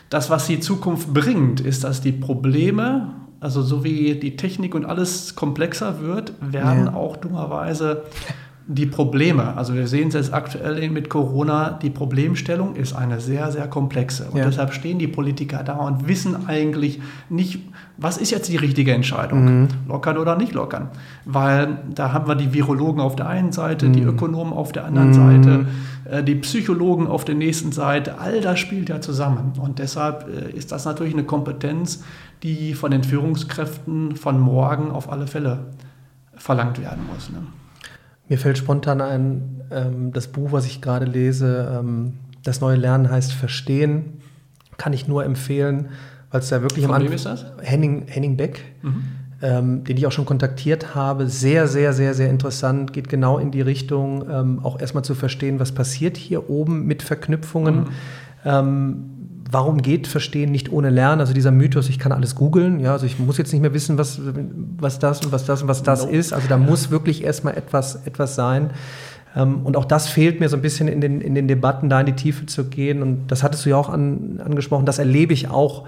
das, 0.08 0.30
was 0.30 0.46
die 0.46 0.60
Zukunft 0.60 1.12
bringt, 1.12 1.60
ist, 1.60 1.84
dass 1.84 2.00
die 2.00 2.12
Probleme, 2.12 3.10
also 3.40 3.60
so 3.60 3.84
wie 3.84 4.14
die 4.14 4.34
Technik 4.34 4.74
und 4.74 4.86
alles 4.86 5.36
komplexer 5.36 6.00
wird, 6.00 6.32
werden 6.40 6.86
ja. 6.86 6.94
auch 6.94 7.18
dummerweise 7.18 8.04
die 8.68 8.86
Probleme, 8.86 9.56
also 9.56 9.74
wir 9.74 9.86
sehen 9.86 10.08
es 10.08 10.14
jetzt 10.14 10.34
aktuell 10.34 10.90
mit 10.90 11.08
Corona, 11.08 11.70
die 11.70 11.90
Problemstellung 11.90 12.74
ist 12.74 12.94
eine 12.94 13.20
sehr, 13.20 13.52
sehr 13.52 13.68
komplexe. 13.68 14.26
Und 14.30 14.38
ja. 14.38 14.46
deshalb 14.46 14.74
stehen 14.74 14.98
die 14.98 15.06
Politiker 15.06 15.62
da 15.62 15.74
und 15.74 16.08
wissen 16.08 16.48
eigentlich 16.48 17.00
nicht, 17.28 17.60
was 17.96 18.18
ist 18.18 18.32
jetzt 18.32 18.48
die 18.48 18.56
richtige 18.56 18.92
Entscheidung, 18.92 19.44
mhm. 19.44 19.68
lockern 19.86 20.18
oder 20.18 20.36
nicht 20.36 20.52
lockern. 20.52 20.88
Weil 21.24 21.78
da 21.94 22.12
haben 22.12 22.26
wir 22.26 22.34
die 22.34 22.52
Virologen 22.52 23.00
auf 23.00 23.14
der 23.14 23.28
einen 23.28 23.52
Seite, 23.52 23.86
mhm. 23.86 23.92
die 23.92 24.02
Ökonomen 24.02 24.52
auf 24.52 24.72
der 24.72 24.84
anderen 24.84 25.10
mhm. 25.10 25.14
Seite, 25.44 25.66
äh, 26.10 26.24
die 26.24 26.34
Psychologen 26.34 27.06
auf 27.06 27.24
der 27.24 27.36
nächsten 27.36 27.70
Seite. 27.70 28.18
All 28.18 28.40
das 28.40 28.58
spielt 28.58 28.88
ja 28.88 29.00
zusammen. 29.00 29.52
Und 29.60 29.78
deshalb 29.78 30.26
äh, 30.28 30.50
ist 30.50 30.72
das 30.72 30.84
natürlich 30.86 31.14
eine 31.14 31.24
Kompetenz, 31.24 32.02
die 32.42 32.74
von 32.74 32.90
den 32.90 33.04
Führungskräften 33.04 34.16
von 34.16 34.40
morgen 34.40 34.90
auf 34.90 35.10
alle 35.10 35.28
Fälle 35.28 35.66
verlangt 36.34 36.80
werden 36.80 37.06
muss. 37.12 37.30
Ne? 37.30 37.38
Mir 38.28 38.38
fällt 38.38 38.58
spontan 38.58 39.00
ein, 39.00 39.62
ähm, 39.70 40.12
das 40.12 40.28
Buch, 40.28 40.52
was 40.52 40.66
ich 40.66 40.80
gerade 40.80 41.06
lese, 41.06 41.78
ähm, 41.78 42.14
Das 42.42 42.60
neue 42.60 42.76
Lernen 42.76 43.10
heißt 43.10 43.32
Verstehen. 43.32 44.20
Kann 44.76 44.92
ich 44.92 45.08
nur 45.08 45.24
empfehlen, 45.24 45.88
weil 46.30 46.40
es 46.40 46.48
da 46.48 46.62
wirklich 46.62 46.84
Von 46.84 46.94
am 46.94 47.00
Anfang. 47.00 47.14
ist 47.14 47.26
das? 47.26 47.46
Henning, 47.60 48.06
Henning 48.06 48.36
Beck, 48.36 48.62
mhm. 48.82 49.02
ähm, 49.42 49.84
den 49.84 49.96
ich 49.96 50.06
auch 50.06 50.12
schon 50.12 50.26
kontaktiert 50.26 50.94
habe. 50.94 51.28
Sehr, 51.28 51.66
sehr, 51.66 51.92
sehr, 51.92 52.14
sehr 52.14 52.30
interessant. 52.30 52.92
Geht 52.92 53.08
genau 53.08 53.38
in 53.38 53.50
die 53.50 53.62
Richtung, 53.62 54.24
ähm, 54.30 54.60
auch 54.62 54.78
erstmal 54.78 55.04
zu 55.04 55.14
verstehen, 55.16 55.58
was 55.58 55.72
passiert 55.72 56.16
hier 56.16 56.48
oben 56.48 56.86
mit 56.86 57.02
Verknüpfungen. 57.02 57.88
Mhm. 58.44 58.86
Warum 59.50 59.80
geht 59.80 60.06
Verstehen 60.06 60.50
nicht 60.50 60.72
ohne 60.72 60.90
Lernen? 60.90 61.20
Also 61.20 61.32
dieser 61.32 61.52
Mythos, 61.52 61.88
ich 61.88 61.98
kann 61.98 62.12
alles 62.12 62.34
googeln, 62.34 62.80
ja, 62.80 62.92
also 62.92 63.06
ich 63.06 63.18
muss 63.18 63.38
jetzt 63.38 63.52
nicht 63.52 63.62
mehr 63.62 63.74
wissen, 63.74 63.96
was, 63.96 64.20
was 64.78 64.98
das 64.98 65.24
und 65.24 65.32
was 65.32 65.44
das 65.44 65.62
und 65.62 65.68
was 65.68 65.82
das 65.82 66.04
no. 66.04 66.10
ist. 66.10 66.32
Also 66.32 66.48
da 66.48 66.56
muss 66.56 66.90
wirklich 66.90 67.22
erstmal 67.22 67.56
etwas, 67.56 68.06
etwas 68.06 68.34
sein. 68.34 68.70
Ähm, 69.36 69.60
und 69.64 69.76
auch 69.76 69.84
das 69.84 70.08
fehlt 70.08 70.40
mir 70.40 70.48
so 70.48 70.56
ein 70.56 70.62
bisschen 70.62 70.88
in 70.88 71.00
den, 71.00 71.20
in 71.20 71.34
den 71.34 71.46
Debatten, 71.46 71.88
da 71.88 72.00
in 72.00 72.06
die 72.06 72.14
Tiefe 72.14 72.46
zu 72.46 72.64
gehen. 72.64 73.02
Und 73.02 73.28
das 73.28 73.42
hattest 73.42 73.64
du 73.64 73.70
ja 73.70 73.76
auch 73.76 73.88
an, 73.88 74.40
angesprochen, 74.44 74.86
das 74.86 74.98
erlebe 74.98 75.32
ich 75.32 75.48
auch 75.48 75.86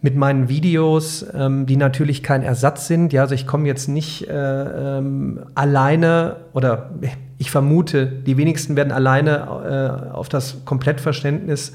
mit 0.00 0.16
meinen 0.16 0.48
Videos, 0.48 1.26
ähm, 1.34 1.66
die 1.66 1.76
natürlich 1.76 2.22
kein 2.22 2.42
Ersatz 2.42 2.86
sind. 2.86 3.12
Ja, 3.12 3.22
also 3.22 3.34
ich 3.34 3.46
komme 3.46 3.66
jetzt 3.66 3.88
nicht 3.88 4.28
äh, 4.28 4.98
ähm, 4.98 5.40
alleine 5.54 6.36
oder 6.52 6.90
ich 7.36 7.50
vermute, 7.50 8.06
die 8.06 8.36
wenigsten 8.36 8.76
werden 8.76 8.92
alleine 8.92 10.08
äh, 10.10 10.14
auf 10.14 10.28
das 10.28 10.64
Komplettverständnis 10.64 11.72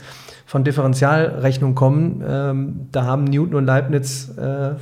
von 0.54 0.64
Differentialrechnung 0.64 1.74
kommen. 1.74 2.24
Ähm, 2.24 2.88
da 2.92 3.06
haben 3.06 3.24
Newton 3.24 3.56
und 3.56 3.66
Leibniz 3.66 4.30
äh, 4.38 4.76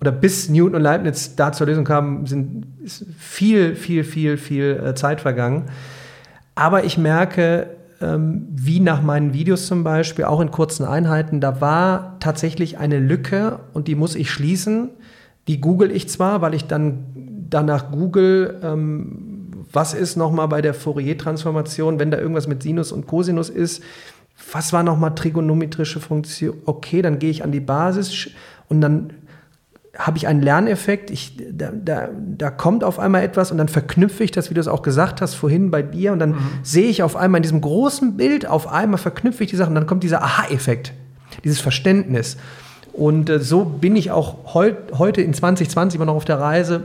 oder 0.00 0.10
bis 0.10 0.48
Newton 0.48 0.74
und 0.74 0.82
Leibniz 0.82 1.36
da 1.36 1.52
zur 1.52 1.68
Lösung 1.68 1.84
kamen, 1.84 2.26
sind 2.26 2.66
viel, 3.16 3.76
viel, 3.76 4.02
viel, 4.02 4.36
viel 4.36 4.82
äh, 4.84 4.94
Zeit 4.96 5.20
vergangen. 5.20 5.66
Aber 6.56 6.82
ich 6.82 6.98
merke, 6.98 7.68
ähm, 8.00 8.48
wie 8.50 8.80
nach 8.80 9.00
meinen 9.00 9.32
Videos 9.32 9.68
zum 9.68 9.84
Beispiel, 9.84 10.24
auch 10.24 10.40
in 10.40 10.50
kurzen 10.50 10.84
Einheiten, 10.84 11.40
da 11.40 11.60
war 11.60 12.16
tatsächlich 12.18 12.78
eine 12.78 12.98
Lücke 12.98 13.60
und 13.74 13.86
die 13.86 13.94
muss 13.94 14.16
ich 14.16 14.28
schließen. 14.28 14.88
Die 15.46 15.60
google 15.60 15.92
ich 15.92 16.08
zwar, 16.08 16.42
weil 16.42 16.52
ich 16.52 16.66
dann 16.66 17.46
danach 17.48 17.92
google, 17.92 18.58
ähm, 18.64 19.66
was 19.72 19.94
ist 19.94 20.16
nochmal 20.16 20.48
bei 20.48 20.62
der 20.62 20.74
Fourier-Transformation, 20.74 22.00
wenn 22.00 22.10
da 22.10 22.18
irgendwas 22.18 22.48
mit 22.48 22.64
Sinus 22.64 22.90
und 22.90 23.06
Cosinus 23.06 23.50
ist, 23.50 23.84
was 24.52 24.72
war 24.72 24.82
nochmal 24.82 25.14
trigonometrische 25.14 26.00
Funktion? 26.00 26.56
Okay, 26.66 27.02
dann 27.02 27.18
gehe 27.18 27.30
ich 27.30 27.44
an 27.44 27.52
die 27.52 27.60
Basis 27.60 28.30
und 28.68 28.80
dann 28.80 29.12
habe 29.96 30.16
ich 30.16 30.26
einen 30.26 30.40
Lerneffekt, 30.40 31.10
ich, 31.10 31.36
da, 31.50 31.70
da, 31.72 32.08
da 32.14 32.50
kommt 32.50 32.82
auf 32.82 32.98
einmal 32.98 33.22
etwas 33.22 33.50
und 33.50 33.58
dann 33.58 33.68
verknüpfe 33.68 34.24
ich 34.24 34.30
das, 34.30 34.48
wie 34.48 34.54
du 34.54 34.60
es 34.60 34.68
auch 34.68 34.82
gesagt 34.82 35.20
hast, 35.20 35.34
vorhin 35.34 35.70
bei 35.70 35.82
dir 35.82 36.12
und 36.12 36.18
dann 36.18 36.30
mhm. 36.30 36.38
sehe 36.62 36.88
ich 36.88 37.02
auf 37.02 37.14
einmal 37.14 37.40
in 37.40 37.42
diesem 37.42 37.60
großen 37.60 38.16
Bild, 38.16 38.46
auf 38.46 38.68
einmal 38.68 38.98
verknüpfe 38.98 39.44
ich 39.44 39.50
die 39.50 39.56
Sachen 39.56 39.70
und 39.70 39.74
dann 39.74 39.86
kommt 39.86 40.02
dieser 40.02 40.22
Aha-Effekt, 40.22 40.94
dieses 41.44 41.60
Verständnis. 41.60 42.38
Und 42.94 43.28
äh, 43.28 43.38
so 43.38 43.64
bin 43.64 43.96
ich 43.96 44.10
auch 44.10 44.54
heut, 44.54 44.76
heute 44.98 45.20
in 45.20 45.34
2020 45.34 45.96
immer 45.96 46.06
noch 46.06 46.16
auf 46.16 46.24
der 46.24 46.40
Reise, 46.40 46.84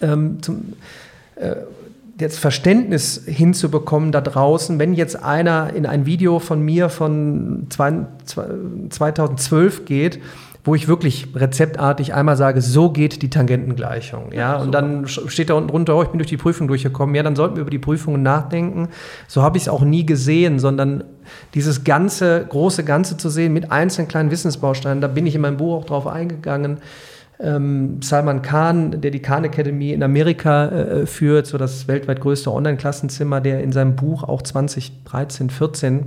ähm, 0.00 0.40
zum, 0.42 0.74
äh, 1.36 1.56
jetzt 2.18 2.38
Verständnis 2.38 3.22
hinzubekommen 3.26 4.12
da 4.12 4.20
draußen, 4.20 4.78
wenn 4.78 4.94
jetzt 4.94 5.22
einer 5.22 5.72
in 5.74 5.86
ein 5.86 6.06
Video 6.06 6.38
von 6.38 6.62
mir 6.62 6.88
von 6.88 7.66
zwei, 7.70 8.06
2012 8.90 9.84
geht, 9.84 10.20
wo 10.64 10.76
ich 10.76 10.86
wirklich 10.86 11.28
rezeptartig 11.34 12.14
einmal 12.14 12.36
sage, 12.36 12.60
so 12.60 12.90
geht 12.90 13.22
die 13.22 13.30
Tangentengleichung. 13.30 14.32
Ja, 14.32 14.58
und 14.58 14.72
dann 14.72 15.08
steht 15.08 15.50
da 15.50 15.54
unten 15.54 15.70
drunter, 15.70 15.96
oh, 15.96 16.02
ich 16.02 16.10
bin 16.10 16.18
durch 16.18 16.28
die 16.28 16.36
Prüfung 16.36 16.68
durchgekommen. 16.68 17.16
Ja, 17.16 17.24
dann 17.24 17.34
sollten 17.34 17.56
wir 17.56 17.62
über 17.62 17.70
die 17.70 17.80
Prüfungen 17.80 18.22
nachdenken. 18.22 18.88
So 19.26 19.42
habe 19.42 19.56
ich 19.56 19.64
es 19.64 19.68
auch 19.68 19.82
nie 19.82 20.06
gesehen, 20.06 20.60
sondern 20.60 21.02
dieses 21.54 21.82
ganze, 21.82 22.46
große 22.48 22.84
Ganze 22.84 23.16
zu 23.16 23.28
sehen 23.28 23.52
mit 23.52 23.72
einzelnen 23.72 24.06
kleinen 24.06 24.30
Wissensbausteinen, 24.30 25.00
da 25.00 25.08
bin 25.08 25.26
ich 25.26 25.34
in 25.34 25.40
meinem 25.40 25.56
Buch 25.56 25.78
auch 25.78 25.84
drauf 25.84 26.06
eingegangen. 26.06 26.78
Ähm, 27.42 28.00
Salman 28.02 28.42
Khan, 28.42 29.00
der 29.00 29.10
die 29.10 29.20
Khan 29.20 29.44
Academy 29.44 29.92
in 29.92 30.02
Amerika 30.02 30.68
äh, 30.68 31.06
führt, 31.06 31.46
so 31.46 31.58
das 31.58 31.88
weltweit 31.88 32.20
größte 32.20 32.52
Online-Klassenzimmer, 32.52 33.40
der 33.40 33.62
in 33.62 33.72
seinem 33.72 33.96
Buch 33.96 34.22
auch 34.22 34.42
2013, 34.42 35.50
14 35.50 36.06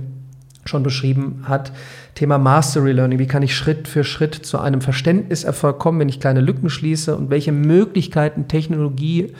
schon 0.64 0.82
beschrieben 0.82 1.44
hat, 1.44 1.72
Thema 2.14 2.38
Mastery 2.38 2.92
Learning. 2.92 3.18
Wie 3.18 3.26
kann 3.26 3.42
ich 3.42 3.54
Schritt 3.54 3.86
für 3.86 4.02
Schritt 4.02 4.34
zu 4.34 4.58
einem 4.58 4.80
Verständniserfolg 4.80 5.78
kommen, 5.78 6.00
wenn 6.00 6.08
ich 6.08 6.20
kleine 6.20 6.40
Lücken 6.40 6.70
schließe 6.70 7.14
und 7.16 7.30
welche 7.30 7.52
Möglichkeiten 7.52 8.48
Technologie 8.48 9.32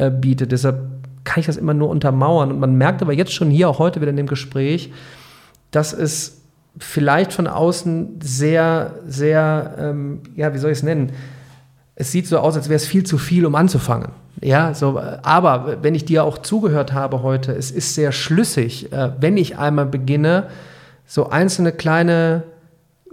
äh, 0.00 0.10
bietet. 0.10 0.52
Deshalb 0.52 0.80
kann 1.24 1.40
ich 1.40 1.46
das 1.46 1.58
immer 1.58 1.74
nur 1.74 1.90
untermauern. 1.90 2.50
Und 2.50 2.60
man 2.60 2.76
merkt 2.76 3.02
aber 3.02 3.12
jetzt 3.12 3.32
schon 3.32 3.50
hier, 3.50 3.68
auch 3.68 3.78
heute 3.78 4.00
wieder 4.00 4.10
in 4.10 4.16
dem 4.16 4.26
Gespräch, 4.26 4.90
dass 5.70 5.92
es 5.92 6.40
vielleicht 6.78 7.32
von 7.32 7.46
außen 7.46 8.20
sehr, 8.22 8.94
sehr, 9.06 9.74
ähm, 9.78 10.20
ja, 10.34 10.54
wie 10.54 10.58
soll 10.58 10.70
ich 10.70 10.78
es 10.78 10.82
nennen? 10.82 11.12
Es 12.00 12.12
sieht 12.12 12.26
so 12.26 12.38
aus, 12.38 12.56
als 12.56 12.70
wäre 12.70 12.76
es 12.76 12.86
viel 12.86 13.04
zu 13.04 13.18
viel, 13.18 13.44
um 13.44 13.54
anzufangen. 13.54 14.08
Ja, 14.40 14.72
so, 14.72 14.98
aber 14.98 15.82
wenn 15.82 15.94
ich 15.94 16.06
dir 16.06 16.24
auch 16.24 16.38
zugehört 16.38 16.94
habe 16.94 17.22
heute, 17.22 17.52
es 17.52 17.70
ist 17.70 17.94
sehr 17.94 18.10
schlüssig, 18.10 18.90
äh, 18.90 19.10
wenn 19.20 19.36
ich 19.36 19.58
einmal 19.58 19.84
beginne, 19.84 20.46
so 21.04 21.28
einzelne 21.28 21.72
kleine 21.72 22.44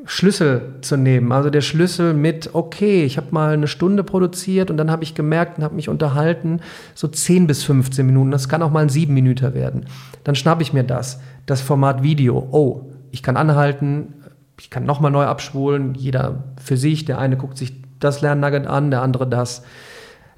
Schlüssel 0.06 0.76
zu 0.80 0.96
nehmen. 0.96 1.34
Also 1.34 1.50
der 1.50 1.60
Schlüssel 1.60 2.14
mit, 2.14 2.52
okay, 2.54 3.04
ich 3.04 3.18
habe 3.18 3.28
mal 3.32 3.54
eine 3.54 3.68
Stunde 3.68 4.06
produziert 4.06 4.72
und 4.72 4.78
dann 4.78 4.90
habe 4.90 5.04
ich 5.04 5.16
gemerkt 5.16 5.58
und 5.58 5.66
habe 5.66 5.76
mich 5.76 5.90
unterhalten, 5.90 6.62
so 6.96 7.10
10 7.10 7.46
bis 7.46 7.66
15 7.66 8.06
Minuten. 8.06 8.32
Das 8.32 8.48
kann 8.48 8.62
auch 8.62 8.72
mal 8.72 8.84
ein 8.84 8.90
7 8.90 9.14
Minuten 9.14 9.54
werden. 9.54 9.88
Dann 10.24 10.36
schnappe 10.36 10.62
ich 10.62 10.72
mir 10.72 10.86
das, 10.86 11.20
das 11.46 11.60
Format 11.60 12.04
Video. 12.04 12.48
Oh, 12.52 12.84
ich 13.12 13.22
kann 13.22 13.36
anhalten, 13.36 14.14
ich 14.58 14.70
kann 14.70 14.86
nochmal 14.86 15.12
neu 15.12 15.26
abspulen, 15.26 15.94
jeder 15.94 16.46
für 16.64 16.78
sich. 16.78 17.04
Der 17.04 17.20
eine 17.20 17.36
guckt 17.36 17.58
sich 17.58 17.87
das 18.00 18.22
Lernnugget 18.22 18.68
an, 18.68 18.92
der 18.92 19.02
andere 19.02 19.28
das. 19.28 19.64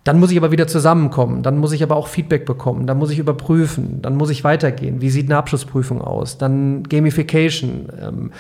Dann 0.04 0.20
muss 0.20 0.32
ich 0.32 0.38
aber 0.38 0.52
wieder 0.52 0.68
zusammenkommen, 0.68 1.44
dann 1.44 1.58
muss 1.58 1.74
ich 1.74 1.84
aber 1.84 1.96
auch 1.96 2.08
Feedback 2.08 2.46
bekommen, 2.46 2.88
dann 2.88 2.98
muss 2.98 3.12
ich 3.12 3.20
überprüfen, 3.20 4.02
dann 4.02 4.16
muss 4.16 4.30
ich 4.30 4.44
weitergehen. 4.44 5.02
Wie 5.02 5.10
sieht 5.10 5.26
eine 5.28 5.38
Abschlussprüfung 5.38 6.02
aus? 6.02 6.38
Dann 6.38 6.84
Gamification. 6.84 7.90
Ähm, 8.02 8.32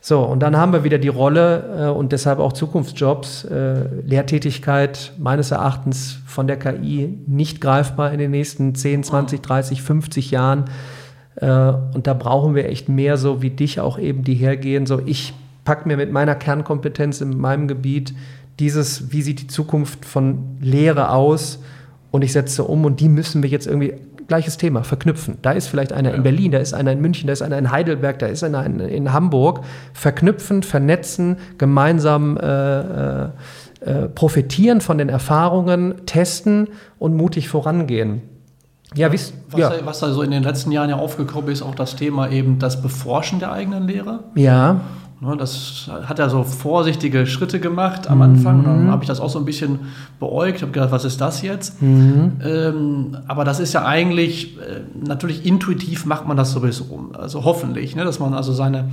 so, 0.00 0.20
und 0.20 0.40
dann 0.40 0.56
haben 0.56 0.72
wir 0.72 0.84
wieder 0.84 0.98
die 0.98 1.08
Rolle 1.08 1.86
äh, 1.86 1.88
und 1.88 2.12
deshalb 2.12 2.38
auch 2.38 2.52
Zukunftsjobs, 2.52 3.44
äh, 3.46 3.86
Lehrtätigkeit 4.04 5.14
meines 5.18 5.50
Erachtens 5.50 6.20
von 6.26 6.46
der 6.46 6.58
KI 6.58 7.18
nicht 7.26 7.60
greifbar 7.60 8.12
in 8.12 8.18
den 8.18 8.30
nächsten 8.30 8.74
10, 8.74 9.02
20, 9.02 9.40
30, 9.40 9.82
50 9.82 10.30
Jahren. 10.30 10.66
Äh, 11.36 11.72
und 11.94 12.06
da 12.06 12.14
brauchen 12.14 12.54
wir 12.54 12.68
echt 12.68 12.88
mehr 12.88 13.16
so 13.16 13.42
wie 13.42 13.50
dich 13.50 13.80
auch 13.80 13.98
eben, 13.98 14.22
die 14.22 14.34
hergehen. 14.34 14.86
So, 14.86 15.00
ich 15.04 15.34
packe 15.64 15.88
mir 15.88 15.96
mit 15.96 16.12
meiner 16.12 16.34
Kernkompetenz 16.34 17.20
in 17.20 17.36
meinem 17.38 17.66
Gebiet 17.66 18.14
dieses, 18.58 19.12
wie 19.12 19.22
sieht 19.22 19.40
die 19.40 19.46
Zukunft 19.46 20.04
von 20.04 20.58
Lehre 20.60 21.10
aus 21.10 21.58
und 22.10 22.22
ich 22.22 22.32
setze 22.32 22.64
um 22.64 22.84
und 22.84 23.00
die 23.00 23.08
müssen 23.08 23.42
wir 23.42 23.50
jetzt 23.50 23.66
irgendwie 23.66 23.94
gleiches 24.28 24.56
Thema, 24.56 24.82
verknüpfen. 24.82 25.38
Da 25.42 25.52
ist 25.52 25.68
vielleicht 25.68 25.92
einer 25.92 26.10
ja. 26.10 26.16
in 26.16 26.22
Berlin, 26.22 26.52
da 26.52 26.58
ist 26.58 26.74
einer 26.74 26.92
in 26.92 27.00
München, 27.00 27.26
da 27.26 27.32
ist 27.32 27.42
einer 27.42 27.58
in 27.58 27.70
Heidelberg, 27.70 28.18
da 28.18 28.26
ist 28.26 28.42
einer 28.42 28.64
in, 28.64 28.80
in 28.80 29.12
Hamburg. 29.12 29.60
Verknüpfen, 29.92 30.62
vernetzen, 30.62 31.36
gemeinsam 31.58 32.36
äh, 32.36 32.80
äh, 32.80 33.28
äh 33.80 34.08
profitieren 34.08 34.80
von 34.80 34.98
den 34.98 35.08
Erfahrungen, 35.08 36.06
testen 36.06 36.68
und 36.98 37.16
mutig 37.16 37.48
vorangehen. 37.48 38.22
Ja, 38.94 39.12
was, 39.12 39.32
ja. 39.56 39.72
was 39.84 40.00
da 40.00 40.10
so 40.12 40.22
in 40.22 40.30
den 40.30 40.42
letzten 40.42 40.72
Jahren 40.72 40.88
ja 40.88 40.96
aufgekommen 40.96 41.50
ist, 41.50 41.60
auch 41.60 41.74
das 41.74 41.96
Thema 41.96 42.30
eben 42.30 42.58
das 42.58 42.80
Beforschen 42.80 43.40
der 43.40 43.52
eigenen 43.52 43.86
Lehre. 43.86 44.20
Ja. 44.34 44.80
Ne, 45.18 45.34
das 45.34 45.90
hat 46.04 46.18
er 46.18 46.28
so 46.28 46.44
vorsichtige 46.44 47.26
Schritte 47.26 47.58
gemacht 47.58 48.10
am 48.10 48.20
Anfang. 48.20 48.58
Mhm. 48.58 48.64
Dann 48.64 48.90
habe 48.90 49.02
ich 49.02 49.08
das 49.08 49.18
auch 49.18 49.30
so 49.30 49.38
ein 49.38 49.46
bisschen 49.46 49.78
beäugt, 50.20 50.60
habe 50.60 50.72
gedacht, 50.72 50.90
was 50.90 51.06
ist 51.06 51.22
das 51.22 51.40
jetzt? 51.40 51.80
Mhm. 51.80 52.32
Ähm, 52.44 53.16
aber 53.26 53.44
das 53.44 53.58
ist 53.58 53.72
ja 53.72 53.86
eigentlich, 53.86 54.58
äh, 54.58 54.80
natürlich 55.06 55.46
intuitiv 55.46 56.04
macht 56.04 56.28
man 56.28 56.36
das 56.36 56.52
sowieso. 56.52 57.12
Also 57.18 57.44
hoffentlich, 57.44 57.96
ne, 57.96 58.04
dass 58.04 58.18
man 58.18 58.34
also 58.34 58.52
seine 58.52 58.90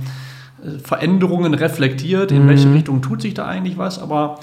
äh, 0.64 0.78
Veränderungen 0.82 1.52
reflektiert, 1.52 2.32
in 2.32 2.44
mhm. 2.44 2.48
welche 2.48 2.72
Richtung 2.72 3.02
tut 3.02 3.20
sich 3.20 3.34
da 3.34 3.44
eigentlich 3.44 3.76
was. 3.76 3.98
Aber 3.98 4.38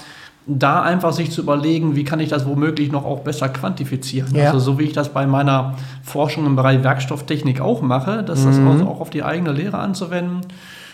da 0.46 0.82
einfach 0.82 1.12
sich 1.12 1.32
zu 1.32 1.40
überlegen, 1.40 1.96
wie 1.96 2.04
kann 2.04 2.20
ich 2.20 2.28
das 2.28 2.46
womöglich 2.46 2.92
noch 2.92 3.04
auch 3.04 3.20
besser 3.20 3.48
quantifizieren. 3.48 4.32
Ja. 4.36 4.46
Also 4.46 4.60
so 4.60 4.78
wie 4.78 4.84
ich 4.84 4.92
das 4.92 5.08
bei 5.08 5.26
meiner 5.26 5.74
Forschung 6.04 6.46
im 6.46 6.54
Bereich 6.54 6.84
Werkstofftechnik 6.84 7.60
auch 7.60 7.82
mache, 7.82 8.22
das 8.22 8.44
mhm. 8.44 8.68
also 8.68 8.86
auch 8.86 9.00
auf 9.00 9.10
die 9.10 9.24
eigene 9.24 9.50
Lehre 9.50 9.78
anzuwenden. 9.78 10.42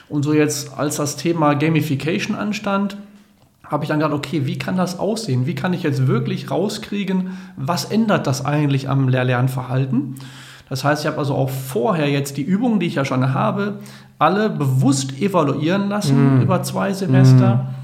Und 0.08 0.22
so 0.22 0.32
jetzt, 0.32 0.76
als 0.76 0.96
das 0.96 1.16
Thema 1.16 1.54
Gamification 1.54 2.36
anstand, 2.36 2.96
habe 3.64 3.84
ich 3.84 3.88
dann 3.88 3.98
gedacht, 3.98 4.14
okay, 4.14 4.46
wie 4.46 4.56
kann 4.56 4.76
das 4.76 4.98
aussehen? 4.98 5.46
Wie 5.46 5.54
kann 5.54 5.74
ich 5.74 5.82
jetzt 5.82 6.06
wirklich 6.06 6.50
rauskriegen, 6.50 7.36
was 7.56 7.84
ändert 7.84 8.26
das 8.26 8.44
eigentlich 8.44 8.88
am 8.88 9.08
Lehr-Lernverhalten? 9.08 10.14
Das 10.70 10.84
heißt, 10.84 11.02
ich 11.02 11.06
habe 11.06 11.18
also 11.18 11.34
auch 11.34 11.50
vorher 11.50 12.08
jetzt 12.08 12.36
die 12.36 12.42
Übungen, 12.42 12.80
die 12.80 12.86
ich 12.86 12.94
ja 12.94 13.04
schon 13.04 13.34
habe, 13.34 13.80
alle 14.18 14.50
bewusst 14.50 15.20
evaluieren 15.20 15.88
lassen 15.88 16.38
mm. 16.38 16.42
über 16.42 16.62
zwei 16.62 16.92
Semester. 16.92 17.54
Mm 17.54 17.77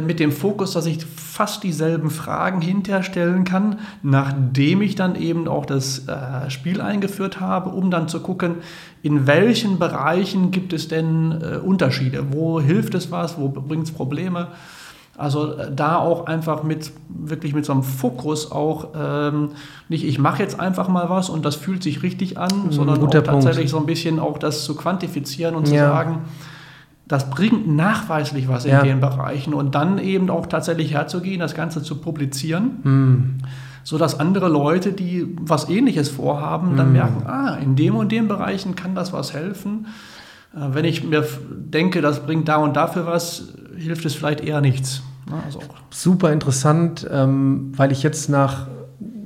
mit 0.00 0.20
dem 0.20 0.32
Fokus, 0.32 0.72
dass 0.72 0.86
ich 0.86 1.04
fast 1.04 1.62
dieselben 1.62 2.10
Fragen 2.10 2.60
hinterstellen 2.60 3.44
kann, 3.44 3.78
nachdem 4.02 4.82
ich 4.82 4.94
dann 4.94 5.14
eben 5.14 5.48
auch 5.48 5.64
das 5.64 6.06
äh, 6.08 6.50
Spiel 6.50 6.80
eingeführt 6.80 7.40
habe, 7.40 7.70
um 7.70 7.90
dann 7.90 8.08
zu 8.08 8.20
gucken, 8.20 8.56
in 9.02 9.26
welchen 9.26 9.78
Bereichen 9.78 10.50
gibt 10.50 10.72
es 10.72 10.88
denn 10.88 11.32
äh, 11.40 11.56
Unterschiede, 11.56 12.32
wo 12.32 12.60
hilft 12.60 12.94
es 12.94 13.10
was, 13.10 13.38
wo 13.38 13.48
bringt 13.48 13.84
es 13.84 13.92
Probleme. 13.92 14.48
Also 15.16 15.54
äh, 15.54 15.70
da 15.74 15.96
auch 15.96 16.26
einfach 16.26 16.62
mit 16.62 16.90
wirklich 17.08 17.54
mit 17.54 17.64
so 17.64 17.72
einem 17.72 17.82
Fokus 17.82 18.50
auch 18.50 18.88
ähm, 18.94 19.50
nicht, 19.88 20.04
ich 20.04 20.18
mache 20.18 20.42
jetzt 20.42 20.58
einfach 20.58 20.88
mal 20.88 21.10
was 21.10 21.28
und 21.28 21.44
das 21.44 21.54
fühlt 21.54 21.82
sich 21.82 22.02
richtig 22.02 22.38
an, 22.38 22.66
mhm, 22.66 22.72
sondern 22.72 23.02
auch 23.02 23.10
tatsächlich 23.10 23.56
Punkt. 23.56 23.68
so 23.70 23.78
ein 23.78 23.86
bisschen 23.86 24.18
auch 24.18 24.38
das 24.38 24.64
zu 24.64 24.74
quantifizieren 24.74 25.54
und 25.54 25.66
zu 25.66 25.74
ja. 25.74 25.88
sagen, 25.88 26.20
das 27.06 27.30
bringt 27.30 27.68
nachweislich 27.68 28.48
was 28.48 28.64
in 28.64 28.72
ja. 28.72 28.82
den 28.82 29.00
Bereichen 29.00 29.54
und 29.54 29.74
dann 29.74 29.98
eben 29.98 30.30
auch 30.30 30.46
tatsächlich 30.46 30.92
herzugehen, 30.92 31.40
das 31.40 31.54
Ganze 31.54 31.82
zu 31.82 31.96
publizieren. 31.96 32.78
Mhm. 32.82 33.38
sodass 33.84 34.20
andere 34.20 34.48
Leute, 34.48 34.92
die 34.92 35.36
was 35.40 35.68
Ähnliches 35.68 36.08
vorhaben, 36.08 36.76
dann 36.76 36.88
mhm. 36.88 36.92
merken, 36.92 37.26
ah, 37.26 37.56
in 37.56 37.74
dem 37.74 37.96
und 37.96 38.12
dem 38.12 38.28
Bereichen 38.28 38.76
kann 38.76 38.94
das 38.94 39.12
was 39.12 39.34
helfen. 39.34 39.86
Äh, 40.54 40.74
wenn 40.74 40.84
ich 40.84 41.04
mir 41.04 41.26
denke, 41.48 42.00
das 42.00 42.20
bringt 42.20 42.48
da 42.48 42.56
und 42.56 42.76
dafür 42.76 43.06
was, 43.06 43.54
hilft 43.76 44.04
es 44.04 44.14
vielleicht 44.14 44.40
eher 44.40 44.60
nichts. 44.60 45.02
Also 45.44 45.60
Super 45.90 46.32
interessant, 46.32 47.06
ähm, 47.10 47.72
weil 47.76 47.92
ich 47.92 48.02
jetzt 48.02 48.28
nach, 48.28 48.66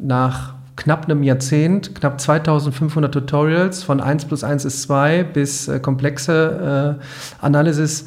nach 0.00 0.55
knapp 0.76 1.06
einem 1.06 1.22
Jahrzehnt, 1.22 1.94
knapp 1.94 2.20
2500 2.20 3.12
Tutorials 3.12 3.82
von 3.82 4.00
1 4.00 4.26
plus 4.26 4.44
1 4.44 4.64
ist 4.64 4.82
2 4.82 5.24
bis 5.24 5.68
äh, 5.68 5.80
komplexe 5.80 6.98
äh, 7.00 7.44
Analysis. 7.44 8.06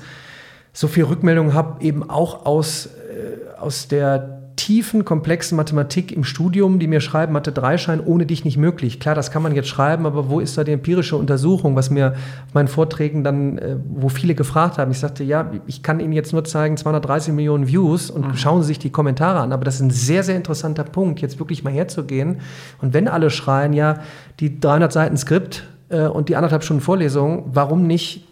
So 0.72 0.88
viel 0.88 1.06
Rückmeldungen 1.06 1.54
habe, 1.54 1.84
eben 1.84 2.10
auch 2.10 2.46
aus, 2.46 2.86
äh, 2.86 3.60
aus 3.60 3.88
der 3.88 4.39
tiefen, 4.60 5.06
komplexen 5.06 5.56
Mathematik 5.56 6.12
im 6.12 6.26
Studium, 6.26 6.80
die 6.80 6.88
mir 6.88 7.00
schreiben, 7.00 7.32
Mathe 7.32 7.52
3-Schein 7.52 8.02
ohne 8.06 8.26
dich 8.26 8.44
nicht 8.44 8.58
möglich. 8.58 9.00
Klar, 9.00 9.16
das 9.16 9.32
kann 9.32 9.42
man 9.42 9.56
jetzt 9.56 9.70
schreiben, 9.70 10.06
aber 10.06 10.30
wo 10.30 10.42
ist 10.42 10.58
da 10.58 10.66
die 10.66 10.74
empirische 10.74 11.16
Untersuchung, 11.16 11.78
was 11.78 11.90
mir 11.90 12.16
auf 12.48 12.54
meinen 12.54 12.68
Vorträgen 12.68 13.24
dann, 13.24 13.58
äh, 13.58 13.78
wo 13.90 14.10
viele 14.10 14.36
gefragt 14.36 14.78
haben. 14.78 14.92
Ich 14.92 15.00
sagte, 15.00 15.24
ja, 15.24 15.50
ich 15.66 15.82
kann 15.82 16.02
Ihnen 16.02 16.12
jetzt 16.12 16.34
nur 16.34 16.44
zeigen, 16.44 16.76
230 16.76 17.34
Millionen 17.34 17.70
Views 17.70 18.12
und 18.12 18.28
mhm. 18.28 18.36
schauen 18.36 18.62
Sie 18.62 18.68
sich 18.68 18.80
die 18.80 18.90
Kommentare 18.90 19.40
an. 19.40 19.54
Aber 19.54 19.64
das 19.64 19.76
ist 19.76 19.82
ein 19.82 19.92
sehr, 19.92 20.24
sehr 20.24 20.36
interessanter 20.36 20.84
Punkt, 20.84 21.22
jetzt 21.22 21.40
wirklich 21.40 21.64
mal 21.64 21.72
herzugehen. 21.72 22.42
Und 22.82 22.94
wenn 22.94 23.08
alle 23.08 23.30
schreien, 23.30 23.72
ja, 23.72 24.02
die 24.42 24.60
300 24.60 24.92
Seiten 24.92 25.16
Skript 25.16 25.64
äh, 25.88 26.02
und 26.02 26.28
die 26.28 26.36
anderthalb 26.36 26.66
Stunden 26.66 26.84
Vorlesung, 26.84 27.46
warum 27.54 27.88
nicht 27.88 28.28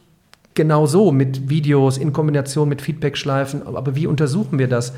genau 0.55 0.88
so 0.88 1.13
mit 1.13 1.49
Videos 1.49 1.97
in 1.97 2.11
Kombination 2.11 2.67
mit 2.67 2.82
Feedback-Schleifen? 2.82 3.65
Aber 3.65 3.95
wie 3.95 4.07
untersuchen 4.07 4.59
wir 4.59 4.67
das? 4.67 4.91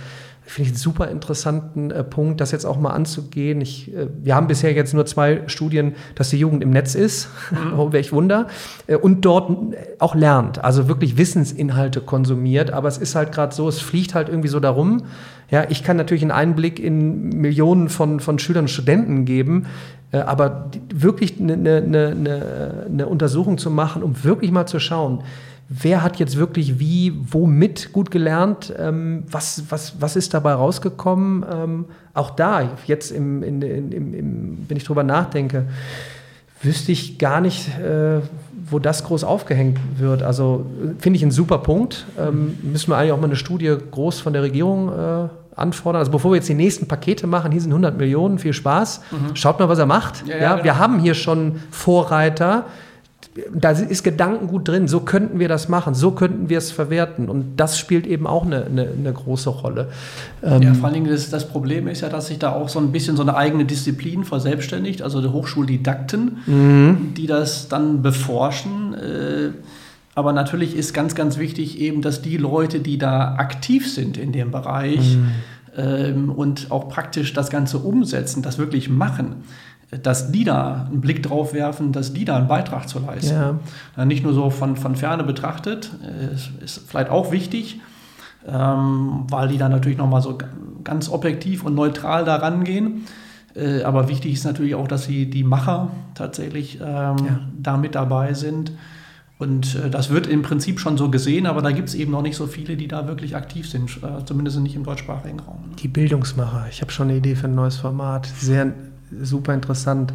Finde 0.50 0.70
ich 0.70 0.74
einen 0.74 0.78
super 0.78 1.10
interessanten 1.10 1.92
äh, 1.92 2.04
Punkt, 2.04 2.42
das 2.42 2.52
jetzt 2.52 2.66
auch 2.66 2.80
mal 2.80 2.90
anzugehen. 2.90 3.62
Ich, 3.62 3.94
äh, 3.96 4.08
wir 4.22 4.36
haben 4.36 4.48
bisher 4.48 4.74
jetzt 4.74 4.94
nur 4.94 5.06
zwei 5.06 5.44
Studien, 5.48 5.94
dass 6.16 6.30
die 6.30 6.38
Jugend 6.38 6.64
im 6.64 6.72
Netz 6.72 6.96
ist, 6.96 7.30
mhm. 7.52 7.74
oh, 7.80 7.92
welch 7.92 8.12
Wunder, 8.12 8.48
äh, 8.88 8.96
und 8.96 9.22
dort 9.26 9.76
auch 10.00 10.16
lernt, 10.16 10.64
also 10.64 10.88
wirklich 10.88 11.18
Wissensinhalte 11.18 12.02
konsumiert. 12.02 12.72
Aber 12.72 12.88
es 12.88 12.98
ist 12.98 13.14
halt 13.16 13.32
gerade 13.32 13.54
so, 13.54 13.68
es 13.68 13.80
fliegt 13.80 14.16
halt 14.16 14.28
irgendwie 14.28 14.48
so 14.48 14.60
darum. 14.60 15.04
Ja, 15.52 15.66
ich 15.70 15.84
kann 15.84 15.98
natürlich 15.98 16.24
einen 16.24 16.32
Einblick 16.32 16.80
in 16.80 17.30
Millionen 17.30 17.90
von, 17.90 18.20
von 18.20 18.40
Schülern 18.40 18.64
und 18.64 18.70
Studenten 18.70 19.26
geben, 19.26 19.68
äh, 20.12 20.18
aber 20.18 20.72
die, 20.74 20.82
wirklich 20.92 21.40
eine, 21.40 21.54
eine, 21.54 21.78
eine, 21.78 22.86
eine 22.88 23.08
Untersuchung 23.08 23.60
zu 23.60 23.70
machen, 23.70 24.02
um 24.02 24.24
wirklich 24.24 24.52
mal 24.52 24.66
zu 24.66 24.80
schauen, 24.80 25.24
wer 25.70 26.02
hat 26.04 26.18
jetzt 26.18 26.36
wirklich 26.36 26.80
wie, 26.80 27.14
womit 27.32 27.94
gut 27.94 28.10
gelernt, 28.10 28.74
ähm, 28.78 29.24
was, 29.30 29.64
was, 29.70 30.02
was 30.02 30.16
ist 30.16 30.34
dabei 30.34 30.54
rausgekommen. 30.54 31.46
Ähm, 31.50 31.86
auch 32.16 32.32
da, 32.32 32.72
jetzt 32.88 33.12
im, 33.12 33.44
in, 33.44 33.62
in, 33.62 34.14
im, 34.14 34.66
wenn 34.68 34.78
ich 34.78 34.84
drüber 34.84 35.04
nachdenke, 35.04 35.68
wüsste 36.62 36.92
ich 36.92 37.20
gar 37.20 37.40
nicht, 37.40 37.70
äh, 37.80 38.20
wo 38.70 38.80
das 38.80 39.04
groß 39.04 39.24
aufgehängt 39.24 39.80
wird. 39.98 40.24
Also 40.24 40.66
finde 40.98 41.18
ich 41.18 41.24
ein 41.24 41.32
super 41.32 41.60
Punkt. 41.60 42.06
Ähm, 42.20 42.58
müssen 42.64 42.92
wir 42.92 42.98
eigentlich 42.98 43.12
auch 43.14 43.22
mal 43.22 43.28
eine 43.28 43.36
Studie 43.36 43.78
groß 43.92 44.20
von 44.20 44.34
der 44.34 44.42
Regierung 44.42 44.90
äh, 44.90 45.30
anfordern. 45.56 46.00
Also 46.00 46.12
bevor 46.12 46.32
wir 46.32 46.36
jetzt 46.38 46.50
die 46.50 46.56
nächsten 46.56 46.88
Pakete 46.88 47.28
machen, 47.28 47.52
hier 47.52 47.62
sind 47.62 47.72
100 47.72 47.96
Millionen, 47.98 48.40
viel 48.40 48.54
Spaß. 48.54 49.02
Mhm. 49.12 49.36
Schaut 49.36 49.60
mal, 49.60 49.70
was 49.70 49.80
er 49.80 49.86
macht. 49.86 50.28
Ja, 50.28 50.36
ja, 50.36 50.42
ja 50.42 50.52
genau. 50.54 50.64
Wir 50.64 50.80
haben 50.80 51.00
hier 51.00 51.14
schon 51.14 51.60
Vorreiter 51.70 52.66
da 53.54 53.72
ist 53.72 54.04
Gedankengut 54.04 54.68
drin, 54.68 54.88
so 54.88 55.02
könnten 55.02 55.40
wir 55.40 55.48
das 55.48 55.70
machen, 55.70 55.94
so 55.94 56.12
könnten 56.12 56.50
wir 56.50 56.58
es 56.58 56.72
verwerten. 56.72 57.30
Und 57.30 57.58
das 57.58 57.78
spielt 57.78 58.08
eben 58.08 58.26
auch 58.26 58.46
eine, 58.46 58.66
eine, 58.66 58.90
eine 58.90 59.14
große 59.14 59.50
Rolle. 59.50 59.90
Ähm 60.44 60.62
ja, 60.62 60.74
vor 60.74 60.86
allen 60.86 60.96
Dingen 60.96 61.12
das, 61.12 61.30
das, 61.30 61.48
Problem 61.48 61.88
ist 61.88 62.02
ja, 62.02 62.10
dass 62.10 62.28
sich 62.28 62.40
da 62.40 62.54
auch 62.54 62.70
so 62.70 62.80
ein 62.80 62.92
bisschen 62.92 63.16
so 63.16 63.22
eine 63.22 63.36
eigene 63.36 63.66
Disziplin 63.66 64.24
verselbstständigt, 64.24 65.02
also 65.02 65.22
die 65.22 65.28
Hochschuldidakten, 65.28 66.38
mhm. 66.46 67.14
die 67.16 67.28
das 67.28 67.68
dann 67.68 68.02
beforschen. 68.02 68.96
Äh, 68.96 69.50
aber 70.16 70.34
natürlich 70.34 70.76
ist 70.76 70.94
ganz, 70.94 71.14
ganz 71.16 71.38
wichtig 71.38 71.80
eben, 71.80 72.02
dass 72.02 72.22
die 72.22 72.38
Leute, 72.38 72.80
die 72.80 72.98
da 72.98 73.36
aktiv 73.36 73.92
sind 73.92 74.18
in 74.18 74.32
dem 74.32 74.52
Bereich 74.52 75.18
mhm. 75.18 75.32
ähm, 75.78 76.30
und 76.32 76.72
auch 76.72 76.90
praktisch 76.90 77.34
das 77.34 77.52
Ganze 77.52 77.78
umsetzen, 77.78 78.42
das 78.42 78.58
wirklich 78.58 78.90
machen 78.90 79.44
dass 79.92 80.32
die 80.32 80.44
da 80.44 80.88
einen 80.90 81.02
Blick 81.02 81.24
drauf 81.24 81.54
werfen, 81.54 81.92
dass 81.92 82.14
die 82.14 82.26
da 82.26 82.38
einen 82.38 82.48
Beitrag 82.48 82.88
zu 82.88 83.00
leisten. 83.00 83.60
Ja. 83.96 84.06
Nicht 84.06 84.24
nur 84.24 84.34
so 84.34 84.50
von, 84.50 84.76
von 84.76 84.96
Ferne 84.96 85.24
betrachtet, 85.24 85.92
ist, 86.34 86.52
ist 86.64 86.88
vielleicht 86.88 87.10
auch 87.10 87.32
wichtig, 87.32 87.82
ähm, 88.48 89.26
weil 89.30 89.48
die 89.48 89.58
da 89.58 89.68
natürlich 89.68 89.98
nochmal 89.98 90.22
so 90.22 90.38
ganz 90.84 91.10
objektiv 91.10 91.64
und 91.64 91.74
neutral 91.74 92.24
da 92.24 92.36
rangehen. 92.36 93.06
Äh, 93.56 93.84
aber 93.84 94.08
wichtig 94.10 94.34
ist 94.34 94.46
natürlich 94.46 94.76
auch, 94.76 94.88
dass 94.88 95.06
sie 95.06 95.30
die 95.30 95.44
Macher 95.44 95.90
tatsächlich 96.14 96.76
ähm, 96.76 96.86
ja. 96.86 97.40
da 97.58 97.78
mit 97.78 97.96
dabei 97.96 98.34
sind. 98.34 98.72
Und 99.40 99.76
äh, 99.76 99.90
das 99.90 100.10
wird 100.10 100.28
im 100.28 100.42
Prinzip 100.42 100.80
schon 100.80 100.98
so 100.98 101.10
gesehen, 101.10 101.46
aber 101.46 101.62
da 101.62 101.72
gibt 101.72 101.90
es 101.90 101.96
eben 101.96 102.12
noch 102.12 102.22
nicht 102.22 102.36
so 102.36 102.46
viele, 102.46 102.76
die 102.76 102.88
da 102.88 103.08
wirklich 103.08 103.36
aktiv 103.36 103.70
sind, 103.70 103.90
äh, 104.04 104.24
zumindest 104.26 104.60
nicht 104.60 104.76
im 104.76 104.84
deutschsprachigen 104.84 105.40
Raum. 105.40 105.64
Die 105.80 105.88
Bildungsmacher, 105.88 106.68
ich 106.70 106.82
habe 106.82 106.92
schon 106.92 107.08
eine 107.08 107.18
Idee 107.18 107.36
für 107.36 107.48
ein 107.48 107.56
neues 107.56 107.78
Format. 107.78 108.28
Sehr 108.38 108.74
super 109.22 109.54
interessant. 109.54 110.14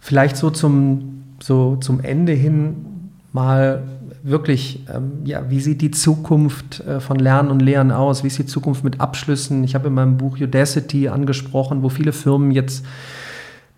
Vielleicht 0.00 0.36
so 0.36 0.50
zum, 0.50 1.24
so 1.40 1.76
zum 1.76 2.00
Ende 2.00 2.32
hin 2.32 3.10
mal 3.32 3.82
wirklich, 4.22 4.80
ähm, 4.92 5.24
ja, 5.24 5.48
wie 5.50 5.60
sieht 5.60 5.80
die 5.82 5.92
Zukunft 5.92 6.80
äh, 6.80 7.00
von 7.00 7.18
Lernen 7.18 7.50
und 7.50 7.60
Lehren 7.60 7.92
aus? 7.92 8.24
Wie 8.24 8.28
ist 8.28 8.38
die 8.38 8.46
Zukunft 8.46 8.82
mit 8.82 9.00
Abschlüssen? 9.00 9.62
Ich 9.62 9.74
habe 9.74 9.88
in 9.88 9.94
meinem 9.94 10.16
Buch 10.16 10.38
Udacity 10.40 11.08
angesprochen, 11.08 11.82
wo 11.82 11.88
viele 11.88 12.12
Firmen 12.12 12.50
jetzt 12.50 12.84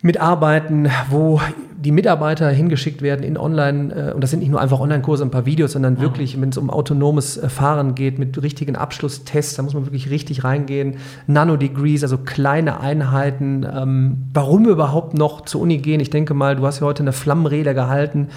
mitarbeiten, 0.02 0.88
wo 1.10 1.40
die 1.76 1.92
Mitarbeiter 1.92 2.50
hingeschickt 2.50 3.02
werden 3.02 3.22
in 3.22 3.36
Online, 3.36 4.10
äh, 4.10 4.12
und 4.12 4.22
das 4.22 4.30
sind 4.30 4.40
nicht 4.40 4.50
nur 4.50 4.60
einfach 4.60 4.80
Online-Kurse, 4.80 5.24
ein 5.24 5.30
paar 5.30 5.46
Videos, 5.46 5.72
sondern 5.72 6.00
wirklich, 6.00 6.40
wenn 6.40 6.48
es 6.48 6.58
um 6.58 6.70
autonomes 6.70 7.36
äh, 7.36 7.48
Fahren 7.48 7.94
geht, 7.94 8.18
mit 8.18 8.40
richtigen 8.42 8.74
Abschlusstests, 8.74 9.54
da 9.56 9.62
muss 9.62 9.74
man 9.74 9.86
wirklich 9.86 10.10
richtig 10.10 10.42
reingehen. 10.44 10.96
Nanodegrees, 11.26 12.02
also 12.02 12.18
kleine 12.18 12.80
Einheiten. 12.80 13.64
Ähm, 13.64 14.28
warum 14.34 14.66
überhaupt 14.66 15.14
noch 15.14 15.42
zur 15.42 15.60
Uni 15.60 15.78
gehen? 15.78 16.00
Ich 16.00 16.10
denke 16.10 16.34
mal, 16.34 16.56
du 16.56 16.66
hast 16.66 16.80
ja 16.80 16.86
heute 16.86 17.02
eine 17.02 17.12
Flammenrede 17.12 17.74
gehalten 17.74 18.28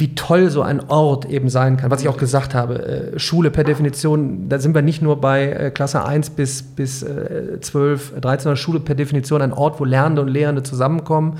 wie 0.00 0.14
toll 0.14 0.50
so 0.50 0.62
ein 0.62 0.88
Ort 0.88 1.26
eben 1.26 1.48
sein 1.48 1.76
kann, 1.76 1.90
was 1.90 2.02
ich 2.02 2.08
auch 2.08 2.16
gesagt 2.16 2.54
habe. 2.54 3.12
Äh, 3.14 3.18
Schule 3.18 3.50
per 3.50 3.64
Definition, 3.64 4.48
da 4.48 4.58
sind 4.58 4.74
wir 4.74 4.82
nicht 4.82 5.02
nur 5.02 5.20
bei 5.20 5.46
äh, 5.46 5.70
Klasse 5.70 6.04
1 6.04 6.30
bis, 6.30 6.62
bis 6.62 7.02
äh, 7.02 7.60
12, 7.60 8.20
13, 8.20 8.44
sondern 8.44 8.56
Schule 8.56 8.80
per 8.80 8.94
Definition 8.94 9.42
ein 9.42 9.52
Ort, 9.52 9.78
wo 9.78 9.84
Lernende 9.84 10.22
und 10.22 10.28
Lehrende 10.28 10.62
zusammenkommen. 10.62 11.38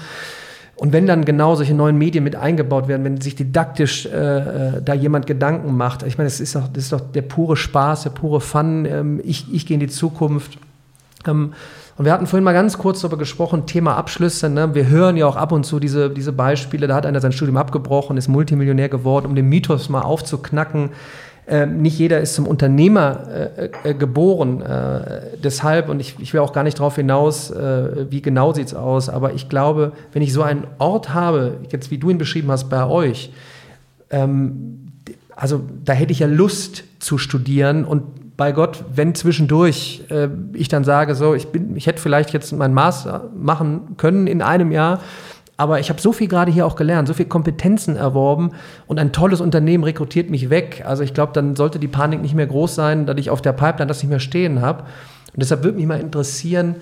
Und 0.77 0.95
wenn 0.95 1.07
dann 1.07 1.25
genau 1.27 1.57
solche 1.57 1.75
neuen 1.75 1.99
Medien 1.99 2.25
mit 2.25 2.37
eingebaut 2.37 2.89
werden, 2.89 3.05
wenn 3.05 3.21
sich 3.21 3.35
didaktisch 3.35 4.07
äh, 4.07 4.09
äh 4.09 4.83
da 4.83 4.95
jemand 4.95 5.27
Gedanken 5.27 5.77
macht, 5.77 6.05
ich 6.05 6.17
meine, 6.17 6.29
das 6.29 6.41
ist 6.41 6.55
doch, 6.55 6.69
das 6.69 6.85
ist 6.85 6.93
doch 6.93 7.01
der 7.01 7.23
pure 7.23 7.57
Spaß, 7.57 8.05
der 8.05 8.11
pure 8.11 8.41
Fun, 8.41 8.87
ähm, 8.87 9.21
ich, 9.25 9.53
ich 9.53 9.67
gehe 9.67 9.75
in 9.75 9.81
die 9.81 9.89
Zukunft. 9.89 10.59
Ähm, 11.27 11.53
und 12.01 12.07
wir 12.07 12.15
hatten 12.15 12.27
vorhin 12.27 12.45
mal 12.45 12.55
ganz 12.55 12.79
kurz 12.79 13.03
darüber 13.03 13.19
gesprochen, 13.19 13.67
Thema 13.67 13.95
Abschlüsse. 13.99 14.49
Ne? 14.49 14.75
Wir 14.75 14.89
hören 14.89 15.19
ja 15.19 15.27
auch 15.27 15.37
ab 15.37 15.53
und 15.53 15.67
zu 15.67 15.79
diese, 15.79 16.09
diese 16.09 16.33
Beispiele, 16.33 16.87
da 16.87 16.95
hat 16.95 17.05
einer 17.05 17.21
sein 17.21 17.33
Studium 17.33 17.59
abgebrochen, 17.59 18.17
ist 18.17 18.27
Multimillionär 18.27 18.89
geworden, 18.89 19.27
um 19.27 19.35
den 19.35 19.51
Mythos 19.51 19.91
mal 19.91 20.01
aufzuknacken. 20.01 20.93
Ähm, 21.47 21.83
nicht 21.83 21.99
jeder 21.99 22.19
ist 22.23 22.33
zum 22.33 22.47
Unternehmer 22.47 23.29
äh, 23.29 23.71
äh, 23.85 23.93
geboren. 23.93 24.63
Äh, 24.63 25.37
deshalb, 25.45 25.91
und 25.91 26.01
ich, 26.01 26.19
ich 26.21 26.33
will 26.33 26.41
auch 26.41 26.55
gar 26.55 26.63
nicht 26.65 26.79
darauf 26.79 26.97
hinaus, 26.97 27.51
äh, 27.51 28.11
wie 28.11 28.23
genau 28.23 28.55
sieht 28.55 28.69
es 28.69 28.75
aus, 28.75 29.11
aber 29.11 29.35
ich 29.35 29.51
glaube, 29.51 29.93
wenn 30.15 30.23
ich 30.23 30.33
so 30.33 30.41
einen 30.41 30.67
Ort 30.79 31.13
habe, 31.13 31.59
jetzt 31.69 31.91
wie 31.91 31.99
du 31.99 32.09
ihn 32.09 32.17
beschrieben 32.17 32.51
hast 32.51 32.71
bei 32.71 32.87
euch, 32.87 33.31
ähm, 34.09 34.91
also 35.37 35.61
da 35.85 35.93
hätte 35.93 36.13
ich 36.13 36.21
ja 36.21 36.27
Lust 36.27 36.83
zu 36.99 37.19
studieren 37.19 37.85
und 37.85 38.05
bei 38.41 38.53
Gott, 38.53 38.85
wenn 38.91 39.15
zwischendurch 39.15 40.03
äh, 40.09 40.29
ich 40.55 40.69
dann 40.69 40.83
sage, 40.83 41.15
so, 41.15 41.35
ich, 41.35 41.49
bin, 41.49 41.77
ich 41.77 41.87
hätte 41.87 42.01
vielleicht 42.01 42.33
jetzt 42.33 42.51
meinen 42.55 42.73
Master 42.73 43.29
machen 43.37 43.99
können 43.99 44.27
in 44.27 44.41
einem 44.41 44.73
Jahr, 44.73 45.01
aber 45.59 45.79
ich 45.79 45.91
habe 45.91 46.01
so 46.01 46.11
viel 46.11 46.27
gerade 46.27 46.51
hier 46.51 46.65
auch 46.65 46.75
gelernt, 46.75 47.07
so 47.07 47.13
viel 47.13 47.27
Kompetenzen 47.27 47.97
erworben 47.97 48.53
und 48.87 48.99
ein 48.99 49.13
tolles 49.13 49.43
Unternehmen 49.43 49.85
rekrutiert 49.85 50.31
mich 50.31 50.49
weg. 50.49 50.83
Also 50.87 51.03
ich 51.03 51.13
glaube, 51.13 51.35
dann 51.35 51.55
sollte 51.55 51.79
die 51.79 51.87
Panik 51.87 52.23
nicht 52.23 52.35
mehr 52.35 52.47
groß 52.47 52.75
sein, 52.75 53.05
dass 53.05 53.19
ich 53.19 53.29
auf 53.29 53.43
der 53.43 53.53
Pipeline 53.53 53.89
das 53.89 54.03
nicht 54.03 54.09
mehr 54.09 54.21
stehen 54.21 54.63
habe. 54.63 54.85
Und 55.35 55.43
deshalb 55.43 55.63
würde 55.63 55.77
mich 55.77 55.87
mal 55.87 56.01
interessieren, 56.01 56.77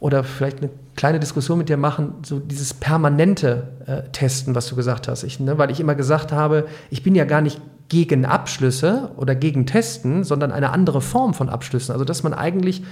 oder 0.00 0.24
vielleicht 0.24 0.60
eine 0.60 0.70
kleine 0.96 1.20
Diskussion 1.20 1.58
mit 1.58 1.68
dir 1.68 1.76
machen, 1.76 2.14
so 2.24 2.38
dieses 2.38 2.72
permanente 2.72 3.64
äh, 3.84 4.04
Testen, 4.12 4.54
was 4.54 4.68
du 4.68 4.74
gesagt 4.74 5.06
hast. 5.06 5.22
Ich, 5.22 5.38
ne, 5.38 5.58
weil 5.58 5.70
ich 5.70 5.80
immer 5.80 5.94
gesagt 5.94 6.32
habe, 6.32 6.64
ich 6.88 7.02
bin 7.02 7.14
ja 7.14 7.26
gar 7.26 7.42
nicht 7.42 7.60
gegen 7.88 8.24
Abschlüsse 8.24 9.10
oder 9.16 9.34
gegen 9.34 9.66
Testen, 9.66 10.24
sondern 10.24 10.52
eine 10.52 10.70
andere 10.70 11.00
Form 11.00 11.34
von 11.34 11.48
Abschlüssen. 11.48 11.92
Also 11.92 12.04
dass 12.04 12.22
man 12.22 12.34
eigentlich 12.34 12.82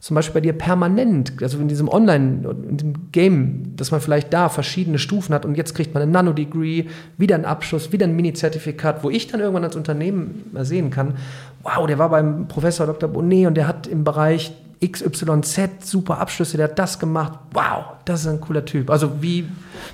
zum 0.00 0.14
Beispiel 0.14 0.34
bei 0.34 0.40
dir 0.40 0.54
permanent, 0.54 1.34
also 1.42 1.58
in 1.58 1.68
diesem 1.68 1.86
Online, 1.86 2.48
in 2.68 2.76
dem 2.78 3.12
Game, 3.12 3.76
dass 3.76 3.90
man 3.90 4.00
vielleicht 4.00 4.32
da 4.32 4.48
verschiedene 4.48 4.98
Stufen 4.98 5.34
hat 5.34 5.44
und 5.44 5.58
jetzt 5.58 5.74
kriegt 5.74 5.92
man 5.92 6.02
ein 6.02 6.10
Nano-Degree, 6.10 6.86
wieder 7.18 7.34
ein 7.34 7.44
Abschluss, 7.44 7.92
wieder 7.92 8.06
ein 8.06 8.16
Mini-Zertifikat, 8.16 9.04
wo 9.04 9.10
ich 9.10 9.26
dann 9.26 9.40
irgendwann 9.40 9.64
als 9.64 9.76
Unternehmen 9.76 10.46
mal 10.52 10.64
sehen 10.64 10.90
kann, 10.90 11.16
wow, 11.62 11.86
der 11.86 11.98
war 11.98 12.08
beim 12.08 12.48
Professor 12.48 12.86
Dr. 12.86 13.10
Bonnet 13.10 13.46
und 13.46 13.54
der 13.56 13.68
hat 13.68 13.86
im 13.86 14.02
Bereich 14.02 14.52
XYZ, 14.84 15.86
super 15.86 16.18
Abschlüsse, 16.18 16.56
der 16.56 16.68
hat 16.68 16.78
das 16.78 16.98
gemacht. 16.98 17.38
Wow, 17.52 17.84
das 18.04 18.20
ist 18.20 18.26
ein 18.28 18.40
cooler 18.40 18.64
Typ. 18.64 18.90
Also 18.90 19.22
wie 19.22 19.46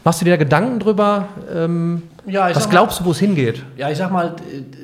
machst 0.04 0.20
du 0.20 0.24
dir 0.24 0.32
da 0.32 0.36
Gedanken 0.36 0.78
drüber? 0.78 1.28
Ähm, 1.52 2.02
ja, 2.26 2.54
was 2.54 2.70
glaubst 2.70 3.00
mal, 3.00 3.04
du, 3.04 3.08
wo 3.08 3.12
es 3.12 3.18
hingeht? 3.18 3.64
Ja, 3.76 3.90
ich 3.90 3.98
sag 3.98 4.12
mal, 4.12 4.36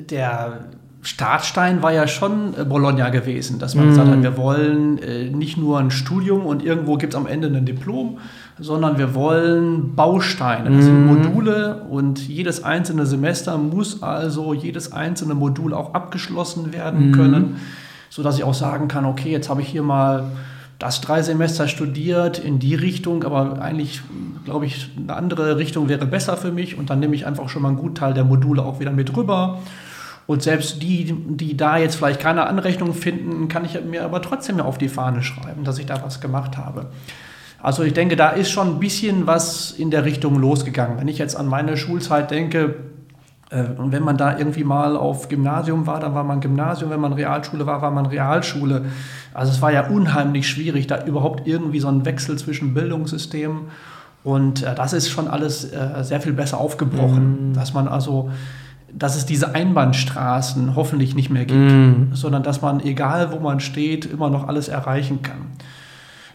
der 0.09 0.65
Startstein 1.03 1.81
war 1.83 1.91
ja 1.91 2.07
schon 2.07 2.53
äh, 2.57 2.63
Bologna 2.63 3.09
gewesen, 3.09 3.59
dass 3.59 3.75
man 3.75 3.87
mm. 3.87 3.89
gesagt 3.89 4.09
hat, 4.09 4.23
wir 4.23 4.37
wollen 4.37 4.97
äh, 4.99 5.29
nicht 5.29 5.57
nur 5.57 5.79
ein 5.79 5.91
Studium 5.91 6.45
und 6.45 6.63
irgendwo 6.63 6.97
gibt 6.97 7.13
es 7.13 7.19
am 7.19 7.27
Ende 7.27 7.47
ein 7.47 7.65
Diplom, 7.65 8.19
sondern 8.59 8.97
wir 8.97 9.13
wollen 9.13 9.95
Bausteine, 9.95 10.69
das 10.69 10.85
sind 10.85 11.07
mhm. 11.07 11.07
Module 11.07 11.85
und 11.89 12.19
jedes 12.27 12.63
einzelne 12.63 13.07
Semester 13.07 13.57
muss 13.57 14.03
also 14.03 14.53
jedes 14.53 14.91
einzelne 14.91 15.33
Modul 15.33 15.73
auch 15.73 15.93
abgeschlossen 15.95 16.71
werden 16.71 17.09
mm. 17.09 17.13
können, 17.13 17.55
sodass 18.13 18.37
ich 18.37 18.43
auch 18.43 18.53
sagen 18.53 18.87
kann, 18.87 19.05
okay, 19.05 19.31
jetzt 19.31 19.49
habe 19.49 19.63
ich 19.63 19.67
hier 19.67 19.81
mal 19.81 20.25
das 20.77 21.01
drei 21.01 21.23
Semester 21.23 21.67
studiert 21.67 22.37
in 22.37 22.59
die 22.59 22.75
Richtung, 22.75 23.23
aber 23.23 23.59
eigentlich 23.59 24.01
glaube 24.45 24.67
ich, 24.67 24.91
eine 24.95 25.15
andere 25.15 25.57
Richtung 25.57 25.89
wäre 25.89 26.05
besser 26.05 26.37
für 26.37 26.51
mich 26.51 26.77
und 26.77 26.91
dann 26.91 26.99
nehme 26.99 27.15
ich 27.15 27.25
einfach 27.25 27.49
schon 27.49 27.63
mal 27.63 27.69
einen 27.69 27.77
guten 27.77 27.95
Teil 27.95 28.13
der 28.13 28.23
Module 28.23 28.61
auch 28.61 28.79
wieder 28.79 28.91
mit 28.91 29.15
rüber 29.17 29.63
und 30.27 30.43
selbst 30.43 30.83
die, 30.83 31.11
die 31.27 31.57
da 31.57 31.77
jetzt 31.77 31.95
vielleicht 31.95 32.19
keine 32.19 32.45
Anrechnung 32.45 32.93
finden, 32.93 33.47
kann 33.47 33.65
ich 33.65 33.83
mir 33.83 34.03
aber 34.03 34.21
trotzdem 34.21 34.59
auf 34.59 34.77
die 34.77 34.89
Fahne 34.89 35.23
schreiben, 35.23 35.63
dass 35.63 35.79
ich 35.79 35.87
da 35.87 36.03
was 36.03 36.21
gemacht 36.21 36.55
habe. 36.55 36.91
Also 37.63 37.81
ich 37.81 37.93
denke, 37.93 38.15
da 38.15 38.29
ist 38.29 38.51
schon 38.51 38.75
ein 38.75 38.79
bisschen 38.79 39.25
was 39.25 39.71
in 39.71 39.89
der 39.89 40.05
Richtung 40.05 40.35
losgegangen. 40.35 40.99
Wenn 40.99 41.07
ich 41.07 41.17
jetzt 41.17 41.35
an 41.35 41.47
meine 41.47 41.77
Schulzeit 41.77 42.29
denke, 42.29 42.75
und 43.77 43.91
wenn 43.91 44.03
man 44.03 44.17
da 44.17 44.37
irgendwie 44.37 44.63
mal 44.63 44.95
auf 44.97 45.29
Gymnasium 45.29 45.85
war, 45.85 45.99
dann 45.99 46.15
war 46.15 46.23
man 46.23 46.41
Gymnasium, 46.41 46.89
wenn 46.89 46.99
man 46.99 47.13
Realschule 47.13 47.65
war, 47.65 47.81
war 47.81 47.91
man 47.91 48.05
Realschule. 48.05 48.85
Also 49.33 49.51
es 49.51 49.61
war 49.61 49.71
ja 49.71 49.87
unheimlich 49.87 50.47
schwierig, 50.47 50.87
da 50.87 51.03
überhaupt 51.05 51.47
irgendwie 51.47 51.79
so 51.79 51.87
einen 51.87 52.05
Wechsel 52.05 52.37
zwischen 52.37 52.73
Bildungssystemen 52.73 53.61
und 54.23 54.63
äh, 54.63 54.73
das 54.75 54.93
ist 54.93 55.09
schon 55.09 55.27
alles 55.27 55.71
äh, 55.71 56.03
sehr 56.03 56.21
viel 56.21 56.33
besser 56.33 56.57
aufgebrochen, 56.59 57.51
mm. 57.51 57.53
dass 57.53 57.73
man 57.73 57.87
also 57.87 58.31
dass 58.95 59.15
es 59.15 59.25
diese 59.25 59.55
Einbahnstraßen 59.55 60.75
hoffentlich 60.75 61.15
nicht 61.15 61.31
mehr 61.31 61.45
gibt, 61.45 61.71
mm. 61.71 62.13
sondern 62.13 62.43
dass 62.43 62.61
man, 62.61 62.79
egal 62.79 63.31
wo 63.31 63.39
man 63.39 63.59
steht, 63.59 64.05
immer 64.05 64.29
noch 64.29 64.47
alles 64.47 64.67
erreichen 64.67 65.23
kann. 65.23 65.47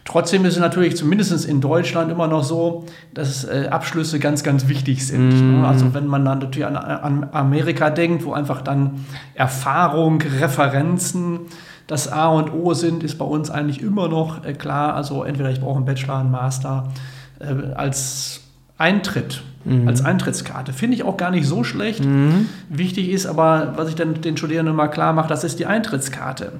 Trotzdem 0.09 0.43
ist 0.43 0.55
es 0.55 0.59
natürlich 0.59 0.97
zumindest 0.97 1.45
in 1.45 1.61
Deutschland 1.61 2.11
immer 2.11 2.25
noch 2.25 2.43
so, 2.43 2.85
dass 3.13 3.43
äh, 3.43 3.67
Abschlüsse 3.69 4.17
ganz, 4.17 4.41
ganz 4.41 4.67
wichtig 4.67 5.05
sind. 5.05 5.61
Mm. 5.61 5.65
Also 5.65 5.93
wenn 5.93 6.07
man 6.07 6.25
dann 6.25 6.39
natürlich 6.39 6.65
an, 6.65 6.75
an, 6.75 7.29
Amerika 7.31 7.91
denkt, 7.91 8.25
wo 8.25 8.33
einfach 8.33 8.63
dann 8.63 9.05
Erfahrung, 9.35 10.19
Referenzen 10.21 11.41
das 11.85 12.11
A 12.11 12.27
und 12.29 12.51
O 12.51 12.73
sind, 12.73 13.03
ist 13.03 13.19
bei 13.19 13.25
uns 13.25 13.51
eigentlich 13.51 13.83
immer 13.83 14.07
noch 14.07 14.43
äh, 14.43 14.53
klar. 14.53 14.95
Also 14.95 15.23
entweder 15.23 15.51
ich 15.51 15.61
brauche 15.61 15.75
einen 15.75 15.85
Bachelor, 15.85 16.17
einen 16.17 16.31
Master 16.31 16.87
äh, 17.39 17.71
als 17.75 18.41
Eintritt 18.79 19.43
mhm. 19.63 19.87
als 19.87 20.03
Eintrittskarte. 20.03 20.73
Finde 20.73 20.95
ich 20.95 21.03
auch 21.03 21.17
gar 21.17 21.31
nicht 21.31 21.45
so 21.45 21.63
schlecht. 21.63 22.03
Mhm. 22.03 22.47
Wichtig 22.69 23.09
ist 23.09 23.25
aber, 23.25 23.73
was 23.75 23.89
ich 23.89 23.95
dann 23.95 24.21
den 24.21 24.37
Studierenden 24.37 24.75
mal 24.75 24.87
klar 24.87 25.13
mache, 25.13 25.27
das 25.29 25.43
ist 25.43 25.59
die 25.59 25.65
Eintrittskarte. 25.65 26.53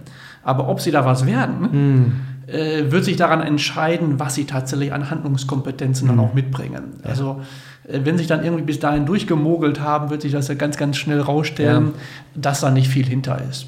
Aber 0.44 0.70
ob 0.70 0.82
sie 0.82 0.92
da 0.92 1.06
was 1.06 1.26
werden, 1.26 1.62
mhm. 1.62 2.12
Äh, 2.52 2.92
wird 2.92 3.06
sich 3.06 3.18
daran 3.18 3.42
entscheiden, 3.42 4.20
was 4.20 4.36
sie 4.36 4.46
tatsächlich 4.46 4.94
an 4.94 5.10
Handlungskompetenzen 5.10 6.08
dann 6.08 6.18
mhm. 6.18 6.24
auch 6.24 6.34
mitbringen. 6.34 6.84
Ja. 7.04 7.10
Also 7.10 7.42
äh, 7.88 8.00
wenn 8.04 8.18
sich 8.18 8.28
dann 8.28 8.44
irgendwie 8.44 8.64
bis 8.64 8.80
dahin 8.80 9.06
durchgemogelt 9.06 9.80
haben, 9.80 10.10
wird 10.10 10.22
sich 10.22 10.32
das 10.32 10.48
ja 10.48 10.56
ganz, 10.56 10.78
ganz 10.78 10.98
schnell 10.98 11.22
rausstellen, 11.22 11.88
ja. 11.88 12.02
dass 12.36 12.62
da 12.62 12.72
nicht 12.72 12.90
viel 12.90 13.06
hinter 13.06 13.42
ist. 13.50 13.68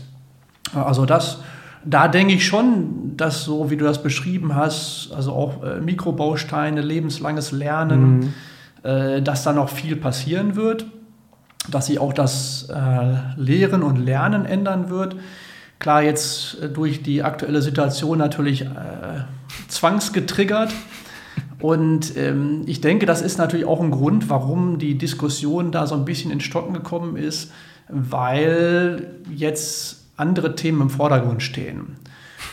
Also 0.73 1.05
das, 1.05 1.41
da 1.83 2.07
denke 2.07 2.33
ich 2.33 2.45
schon, 2.45 3.17
dass 3.17 3.43
so 3.43 3.69
wie 3.69 3.77
du 3.77 3.85
das 3.85 4.01
beschrieben 4.01 4.55
hast, 4.55 5.11
also 5.15 5.33
auch 5.33 5.63
äh, 5.63 5.81
Mikrobausteine, 5.81 6.81
lebenslanges 6.81 7.51
Lernen, 7.51 8.19
mhm 8.19 8.33
äh, 8.83 9.21
dass 9.21 9.43
da 9.43 9.53
noch 9.53 9.69
viel 9.69 9.95
passieren 9.95 10.55
wird, 10.55 10.85
dass 11.69 11.85
sich 11.85 11.99
auch 11.99 12.13
das 12.13 12.67
äh, 12.69 13.39
Lehren 13.39 13.83
und 13.83 13.97
Lernen 13.97 14.45
ändern 14.45 14.89
wird. 14.89 15.15
Klar, 15.81 16.03
jetzt 16.03 16.61
äh, 16.61 16.69
durch 16.69 17.01
die 17.01 17.23
aktuelle 17.23 17.61
Situation 17.63 18.19
natürlich 18.19 18.61
äh, 18.61 18.67
zwangsgetriggert. 19.67 20.71
Und 21.59 22.15
ähm, 22.17 22.61
ich 22.67 22.81
denke, 22.81 23.07
das 23.07 23.23
ist 23.23 23.39
natürlich 23.39 23.65
auch 23.65 23.81
ein 23.81 23.89
Grund, 23.89 24.29
warum 24.29 24.77
die 24.77 24.95
Diskussion 24.95 25.71
da 25.71 25.87
so 25.87 25.95
ein 25.95 26.05
bisschen 26.05 26.29
in 26.29 26.39
Stocken 26.39 26.75
gekommen 26.75 27.17
ist, 27.17 27.51
weil 27.89 29.15
jetzt 29.35 30.03
andere 30.17 30.53
Themen 30.53 30.81
im 30.81 30.91
Vordergrund 30.91 31.41
stehen. 31.41 31.95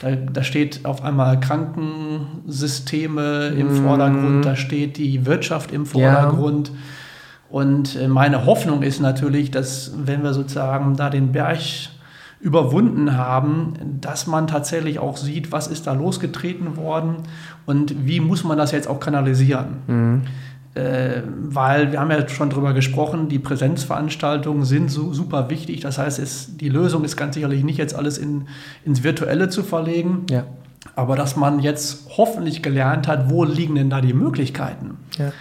Da, 0.00 0.16
da 0.16 0.42
steht 0.42 0.86
auf 0.86 1.04
einmal 1.04 1.38
Krankensysteme 1.38 3.48
im 3.48 3.74
mm. 3.74 3.84
Vordergrund, 3.84 4.46
da 4.46 4.56
steht 4.56 4.96
die 4.96 5.26
Wirtschaft 5.26 5.70
im 5.70 5.84
Vordergrund. 5.84 6.68
Ja. 6.68 6.74
Und 7.50 7.94
äh, 7.96 8.08
meine 8.08 8.46
Hoffnung 8.46 8.82
ist 8.82 9.00
natürlich, 9.00 9.50
dass 9.50 9.92
wenn 9.96 10.22
wir 10.22 10.32
sozusagen 10.32 10.96
da 10.96 11.10
den 11.10 11.32
Berg 11.32 11.58
überwunden 12.40 13.16
haben, 13.16 13.74
dass 14.00 14.26
man 14.26 14.46
tatsächlich 14.46 14.98
auch 14.98 15.16
sieht, 15.16 15.50
was 15.50 15.66
ist 15.66 15.86
da 15.86 15.92
losgetreten 15.92 16.76
worden 16.76 17.16
und 17.66 18.06
wie 18.06 18.20
muss 18.20 18.44
man 18.44 18.56
das 18.56 18.70
jetzt 18.72 18.88
auch 18.88 19.00
kanalisieren. 19.00 19.76
Mhm. 19.86 20.22
Äh, 20.74 21.22
weil 21.26 21.90
wir 21.90 21.98
haben 21.98 22.10
ja 22.10 22.28
schon 22.28 22.50
drüber 22.50 22.72
gesprochen, 22.72 23.28
die 23.28 23.40
Präsenzveranstaltungen 23.40 24.64
sind 24.64 24.90
so 24.90 25.12
super 25.12 25.50
wichtig. 25.50 25.80
Das 25.80 25.98
heißt, 25.98 26.20
es, 26.20 26.56
die 26.56 26.68
Lösung 26.68 27.04
ist 27.04 27.16
ganz 27.16 27.34
sicherlich 27.34 27.64
nicht 27.64 27.78
jetzt 27.78 27.96
alles 27.96 28.18
in, 28.18 28.46
ins 28.84 29.02
Virtuelle 29.02 29.48
zu 29.48 29.64
verlegen. 29.64 30.26
Ja. 30.30 30.44
Aber 30.94 31.16
dass 31.16 31.36
man 31.36 31.58
jetzt 31.58 32.06
hoffentlich 32.16 32.62
gelernt 32.62 33.08
hat, 33.08 33.30
wo 33.30 33.42
liegen 33.42 33.74
denn 33.74 33.90
da 33.90 34.00
die 34.00 34.12
Möglichkeiten? 34.12 34.98
Ja. 35.18 35.32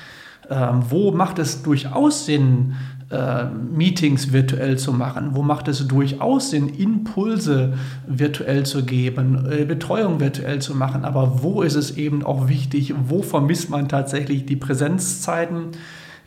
Ähm, 0.50 0.84
wo 0.90 1.12
macht 1.12 1.38
es 1.40 1.62
durchaus 1.62 2.26
Sinn, 2.26 2.76
äh, 3.10 3.46
Meetings 3.46 4.34
virtuell 4.34 4.78
zu 4.78 4.92
machen? 4.92 5.30
Wo 5.32 5.42
macht 5.42 5.68
es 5.68 5.88
durchaus 5.88 6.50
Sinn, 6.50 6.70
Impulse 6.70 7.74
virtuell 8.06 8.66
zu 8.66 8.84
geben, 8.84 9.48
äh, 9.50 9.66
Betreuung 9.66 10.20
virtuell 10.20 10.60
zu 10.60 10.76
machen? 10.76 11.06
Aber 11.06 11.42
wo 11.42 11.62
ist 11.62 11.76
es 11.76 11.98
eben 11.98 12.24
auch 12.24 12.50
wichtig, 12.50 12.94
wo 13.08 13.22
vermisst 13.22 13.70
man 13.70 13.88
tatsächlich 13.88 14.46
die 14.46 14.58
Präsenzzeiten? 14.58 15.72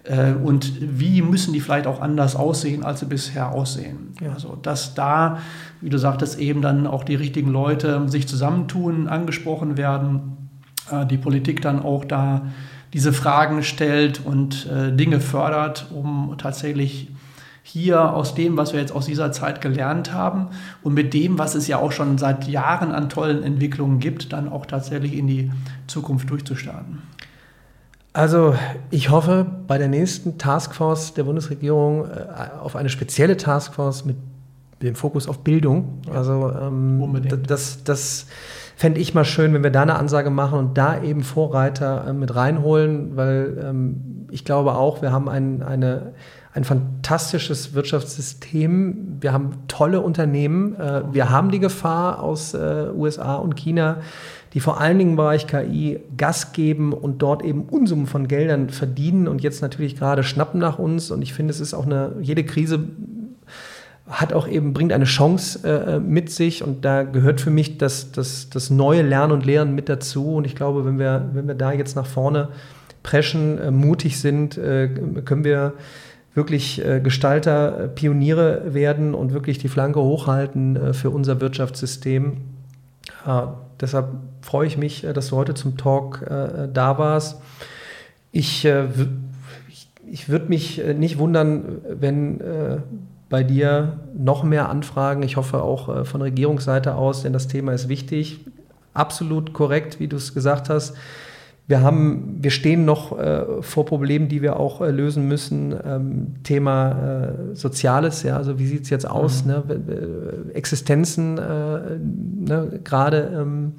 Äh, 0.05 0.33
und 0.33 0.73
wie 0.81 1.23
müssen 1.23 1.53
die 1.53 1.61
vielleicht 1.61 1.87
auch 1.87 2.01
anders 2.01 2.35
aussehen, 2.35 2.83
als 2.85 3.01
sie 3.01 3.07
bisher 3.07 3.53
aussehen? 3.53 4.15
Ja. 4.21 4.33
Also, 4.33 4.57
dass 4.57 4.95
da, 4.95 5.39
wie 5.81 5.91
du 5.91 5.99
sagtest, 5.99 6.39
eben 6.39 6.63
dann 6.63 6.87
auch 6.87 7.05
die 7.05 7.15
richtigen 7.15 7.51
Leute 7.51 8.09
sich 8.09 8.27
zusammentun, 8.27 9.09
angesprochen 9.09 9.77
werden, 9.77 10.49
äh, 10.91 11.05
die 11.07 11.19
Politik 11.19 11.61
dann 11.61 11.83
auch 11.83 12.05
da 12.05 12.47
diese 12.93 13.13
Fragen 13.13 13.63
stellt 13.63 14.25
und 14.25 14.67
äh, 14.67 14.93
Dinge 14.93 15.21
fördert, 15.21 15.87
um 15.93 16.35
tatsächlich 16.39 17.09
hier 17.63 18.15
aus 18.15 18.35
dem, 18.35 18.57
was 18.57 18.73
wir 18.73 18.81
jetzt 18.81 18.93
aus 18.93 19.07
dieser 19.07 19.31
Zeit 19.33 19.61
gelernt 19.61 20.13
haben 20.13 20.49
und 20.83 20.95
mit 20.95 21.15
dem, 21.15 21.39
was 21.39 21.55
es 21.55 21.69
ja 21.69 21.79
auch 21.79 21.93
schon 21.93 22.19
seit 22.19 22.49
Jahren 22.49 22.91
an 22.91 23.09
tollen 23.09 23.43
Entwicklungen 23.43 24.01
gibt, 24.01 24.33
dann 24.33 24.49
auch 24.49 24.67
tatsächlich 24.67 25.17
in 25.17 25.27
die 25.27 25.53
Zukunft 25.87 26.31
durchzustarten. 26.31 27.03
Also 28.13 28.57
ich 28.91 29.11
hoffe 29.11 29.47
bei 29.69 29.79
der 29.79 29.87
nächsten 29.87 30.37
Taskforce 30.37 31.15
der 31.15 31.25
Bundesregierung 31.25 32.07
äh, 32.07 32.59
auf 32.61 32.75
eine 32.75 32.89
spezielle 32.89 33.37
Taskforce 33.37 34.05
mit 34.05 34.17
dem 34.83 34.97
Fokus 34.97 35.29
auf 35.29 35.39
Bildung. 35.39 36.01
Also 36.13 36.51
ähm, 36.51 37.01
Unbedingt. 37.01 37.51
das, 37.51 37.85
das 37.85 38.27
fände 38.81 38.99
ich 38.99 39.13
mal 39.13 39.27
schön, 39.27 39.53
wenn 39.53 39.63
wir 39.63 39.71
da 39.71 39.83
eine 39.83 39.97
Ansage 39.97 40.31
machen 40.31 40.59
und 40.59 40.79
da 40.79 41.03
eben 41.03 41.23
Vorreiter 41.23 42.07
äh, 42.09 42.13
mit 42.15 42.35
reinholen, 42.35 43.15
weil 43.15 43.63
ähm, 43.63 44.27
ich 44.31 44.47
glaube 44.47 44.75
auch, 44.75 45.03
wir 45.03 45.13
haben 45.13 45.29
ein, 45.29 45.63
eine, 45.63 46.15
ein 46.55 46.65
fantastisches 46.65 47.75
Wirtschaftssystem, 47.75 49.19
wir 49.21 49.35
haben 49.35 49.51
tolle 49.69 50.01
Unternehmen, 50.01 50.81
äh, 50.81 51.03
wir 51.13 51.29
haben 51.29 51.51
die 51.51 51.59
Gefahr 51.59 52.23
aus 52.23 52.55
äh, 52.55 52.87
USA 52.95 53.35
und 53.35 53.55
China, 53.55 53.99
die 54.55 54.61
vor 54.61 54.81
allen 54.81 54.97
Dingen 54.97 55.11
im 55.11 55.17
Bereich 55.17 55.47
KI 55.47 56.01
Gas 56.17 56.53
geben 56.53 56.95
und 56.95 57.21
dort 57.21 57.45
eben 57.45 57.65
Unsummen 57.65 58.07
von 58.07 58.29
Geldern 58.29 58.71
verdienen 58.71 59.29
und 59.29 59.43
jetzt 59.43 59.61
natürlich 59.61 59.97
gerade 59.97 60.23
schnappen 60.23 60.59
nach 60.59 60.79
uns. 60.79 61.11
Und 61.11 61.21
ich 61.21 61.35
finde, 61.35 61.51
es 61.51 61.61
ist 61.61 61.75
auch 61.75 61.85
eine, 61.85 62.13
jede 62.23 62.45
Krise 62.45 62.81
hat 64.11 64.33
auch 64.33 64.49
eben, 64.49 64.73
bringt 64.73 64.93
eine 64.93 65.05
Chance 65.05 65.67
äh, 65.67 66.01
mit 66.01 66.31
sich 66.31 66.65
und 66.65 66.85
da 66.85 67.05
gehört 67.05 67.41
für 67.41 67.51
mich 67.51 67.79
das, 67.79 68.11
das, 68.11 68.51
das 68.51 68.69
neue 68.69 69.03
Lernen 69.03 69.33
und 69.33 69.47
Lehren 69.47 69.75
mit 69.75 69.89
dazu. 69.89 70.35
Und 70.35 70.47
ich 70.47 70.57
glaube, 70.57 70.85
wenn 70.85 70.99
wir, 70.99 71.31
wenn 71.33 71.47
wir 71.47 71.55
da 71.55 71.73
jetzt 71.73 71.95
nach 71.95 72.07
vorne 72.07 72.49
preschen, 73.03 73.59
äh, 73.59 73.71
mutig 73.71 74.19
sind, 74.19 74.59
äh, 74.59 74.89
können 75.25 75.45
wir 75.45 75.75
wirklich 76.35 76.85
äh, 76.85 77.01
Gestalter, 77.01 77.85
äh, 77.85 77.89
Pioniere 77.89 78.75
werden 78.75 79.15
und 79.15 79.33
wirklich 79.33 79.59
die 79.59 79.69
Flanke 79.69 80.01
hochhalten 80.01 80.77
äh, 80.77 80.93
für 80.93 81.11
unser 81.11 81.41
Wirtschaftssystem. 81.41 82.39
deshalb 83.81 84.09
freue 84.41 84.67
ich 84.67 84.77
mich, 84.79 85.07
dass 85.15 85.29
du 85.29 85.37
heute 85.37 85.55
zum 85.55 85.77
Talk 85.77 86.25
da 86.73 86.99
warst. 86.99 87.41
Ich, 88.33 88.65
ich, 88.65 89.89
ich 90.11 90.29
würde 90.29 90.47
mich 90.49 90.81
nicht 90.97 91.19
wundern, 91.19 91.83
wenn 91.89 92.41
bei 93.31 93.45
dir 93.45 94.01
noch 94.15 94.43
mehr 94.43 94.69
Anfragen. 94.69 95.23
Ich 95.23 95.39
hoffe 95.39 95.63
auch 95.63 95.89
äh, 95.89 96.05
von 96.05 96.21
Regierungsseite 96.21 96.97
aus, 96.97 97.23
denn 97.23 97.33
das 97.33 97.49
Thema 97.49 97.73
ist 97.73 97.89
wichtig. 97.89 98.45
absolut 98.93 99.55
korrekt, 99.55 100.01
wie 100.01 100.09
du 100.09 100.17
es 100.17 100.35
gesagt 100.35 100.69
hast. 100.69 100.97
Wir, 101.69 101.81
haben, 101.81 102.39
wir 102.41 102.51
stehen 102.51 102.85
noch 102.85 103.17
äh, 103.17 103.63
vor 103.63 103.87
Problemen, 103.87 104.29
die 104.29 104.43
wir 104.43 104.59
auch 104.59 104.81
äh, 104.81 104.91
lösen 104.91 105.29
müssen. 105.29 105.73
Ähm, 105.85 106.35
Thema 106.43 106.91
äh, 106.91 107.55
Soziales, 107.55 108.25
ja, 108.25 108.37
also 108.37 108.59
wie 108.59 108.67
sieht 108.67 108.83
es 108.83 108.91
jetzt 108.91 109.09
aus? 109.09 109.45
Mhm. 109.45 109.51
Ne? 109.53 110.51
Existenzen, 110.55 111.39
äh, 111.39 111.41
ne? 111.41 112.81
gerade. 112.83 113.31
Ähm, 113.33 113.75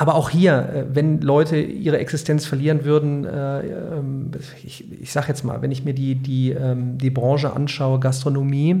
aber 0.00 0.14
auch 0.14 0.30
hier, 0.30 0.52
äh, 0.52 0.84
wenn 0.94 1.20
Leute 1.20 1.56
ihre 1.56 1.98
Existenz 1.98 2.46
verlieren 2.46 2.84
würden, 2.84 3.24
äh, 3.24 3.66
ähm, 3.66 4.30
ich, 4.64 4.84
ich 4.92 5.12
sage 5.12 5.26
jetzt 5.26 5.42
mal, 5.42 5.60
wenn 5.60 5.72
ich 5.72 5.84
mir 5.84 5.92
die, 5.92 6.14
die, 6.14 6.52
ähm, 6.52 6.98
die 6.98 7.10
Branche 7.10 7.52
anschaue, 7.52 7.98
Gastronomie, 7.98 8.80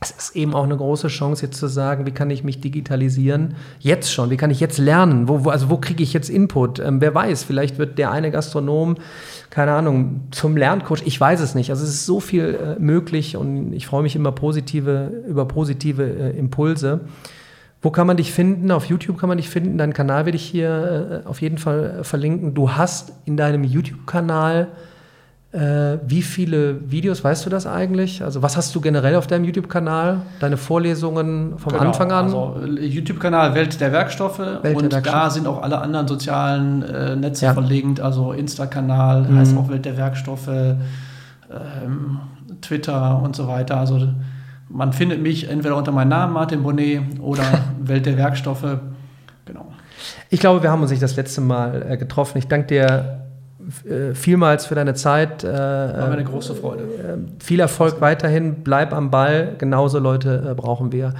es 0.00 0.10
ist 0.10 0.34
eben 0.34 0.54
auch 0.54 0.64
eine 0.64 0.76
große 0.76 1.06
Chance, 1.06 1.46
jetzt 1.46 1.58
zu 1.58 1.68
sagen, 1.68 2.04
wie 2.04 2.10
kann 2.10 2.30
ich 2.30 2.42
mich 2.42 2.60
digitalisieren? 2.60 3.54
Jetzt 3.78 4.12
schon, 4.12 4.30
wie 4.30 4.36
kann 4.36 4.50
ich 4.50 4.58
jetzt 4.58 4.78
lernen? 4.78 5.28
Wo, 5.28 5.44
wo 5.44 5.50
also 5.50 5.70
wo 5.70 5.76
kriege 5.76 6.02
ich 6.02 6.12
jetzt 6.12 6.28
Input? 6.28 6.80
Ähm, 6.80 7.00
wer 7.00 7.14
weiß, 7.14 7.44
vielleicht 7.44 7.78
wird 7.78 7.96
der 7.96 8.10
eine 8.10 8.32
Gastronom, 8.32 8.96
keine 9.50 9.70
Ahnung, 9.72 10.22
zum 10.32 10.56
Lerncoach. 10.56 11.02
Ich 11.04 11.20
weiß 11.20 11.38
es 11.40 11.54
nicht. 11.54 11.70
Also 11.70 11.84
es 11.84 11.90
ist 11.90 12.06
so 12.06 12.18
viel 12.18 12.58
äh, 12.76 12.80
möglich 12.80 13.36
und 13.36 13.72
ich 13.72 13.86
freue 13.86 14.02
mich 14.02 14.16
immer 14.16 14.32
positive, 14.32 15.12
über 15.28 15.46
positive 15.46 16.02
äh, 16.02 16.36
Impulse. 16.36 17.02
Wo 17.82 17.90
kann 17.90 18.06
man 18.06 18.16
dich 18.16 18.32
finden? 18.32 18.70
Auf 18.70 18.86
YouTube 18.86 19.18
kann 19.18 19.28
man 19.28 19.38
dich 19.38 19.48
finden. 19.48 19.78
Deinen 19.78 19.94
Kanal 19.94 20.26
werde 20.26 20.36
ich 20.36 20.44
hier 20.44 21.22
äh, 21.24 21.28
auf 21.28 21.40
jeden 21.40 21.58
Fall 21.58 22.00
äh, 22.00 22.04
verlinken. 22.04 22.54
Du 22.54 22.72
hast 22.72 23.12
in 23.24 23.36
deinem 23.36 23.64
YouTube-Kanal 23.64 24.68
äh, 25.52 25.98
wie 26.06 26.22
viele 26.22 26.90
Videos, 26.92 27.24
weißt 27.24 27.44
du 27.44 27.50
das 27.50 27.66
eigentlich? 27.66 28.22
Also 28.22 28.40
was 28.40 28.56
hast 28.56 28.72
du 28.72 28.80
generell 28.80 29.16
auf 29.16 29.26
deinem 29.26 29.44
YouTube-Kanal? 29.44 30.22
Deine 30.38 30.56
Vorlesungen 30.56 31.58
vom 31.58 31.72
genau, 31.72 31.86
Anfang 31.86 32.12
an? 32.12 32.26
Also 32.26 32.56
äh, 32.64 32.86
YouTube-Kanal 32.86 33.54
Welt 33.54 33.80
der 33.80 33.90
Werkstoffe 33.90 34.38
Welt 34.38 34.76
und 34.76 34.84
der 34.84 34.92
Werkstoffe. 34.92 35.12
da 35.12 35.30
sind 35.30 35.48
auch 35.48 35.62
alle 35.62 35.78
anderen 35.78 36.06
sozialen 36.06 36.82
äh, 36.82 37.16
Netze 37.16 37.46
ja. 37.46 37.52
verlinkt. 37.52 38.00
Also 38.00 38.32
Insta-Kanal 38.32 39.22
mhm. 39.22 39.38
heißt 39.38 39.56
auch 39.56 39.68
Welt 39.68 39.84
der 39.84 39.96
Werkstoffe, 39.96 40.48
ähm, 40.48 42.20
Twitter 42.60 43.20
und 43.20 43.34
so 43.34 43.48
weiter. 43.48 43.78
Also 43.78 44.06
man 44.70 44.92
findet 44.92 45.20
mich 45.20 45.48
entweder 45.48 45.76
unter 45.76 45.92
meinem 45.92 46.08
Namen 46.08 46.32
Martin 46.32 46.62
Bonnet 46.62 47.02
oder 47.20 47.42
Welt 47.80 48.06
der 48.06 48.16
Werkstoffe. 48.16 48.78
Genau. 49.44 49.72
Ich 50.30 50.40
glaube, 50.40 50.62
wir 50.62 50.70
haben 50.70 50.80
uns 50.80 50.90
nicht 50.90 51.02
das 51.02 51.16
letzte 51.16 51.40
Mal 51.40 51.86
äh, 51.90 51.96
getroffen. 51.96 52.38
Ich 52.38 52.46
danke 52.46 52.68
dir 52.68 53.26
äh, 53.84 54.14
vielmals 54.14 54.66
für 54.66 54.74
deine 54.74 54.94
Zeit. 54.94 55.44
Äh, 55.44 55.48
War 55.48 56.06
mir 56.06 56.12
eine 56.12 56.24
große 56.24 56.54
Freude. 56.54 56.84
Viel 57.40 57.60
Erfolg 57.60 58.00
weiterhin, 58.00 58.62
bleib 58.62 58.92
am 58.92 59.10
Ball. 59.10 59.54
Genauso 59.58 59.98
Leute 59.98 60.54
brauchen 60.56 60.92
wir. 60.92 61.14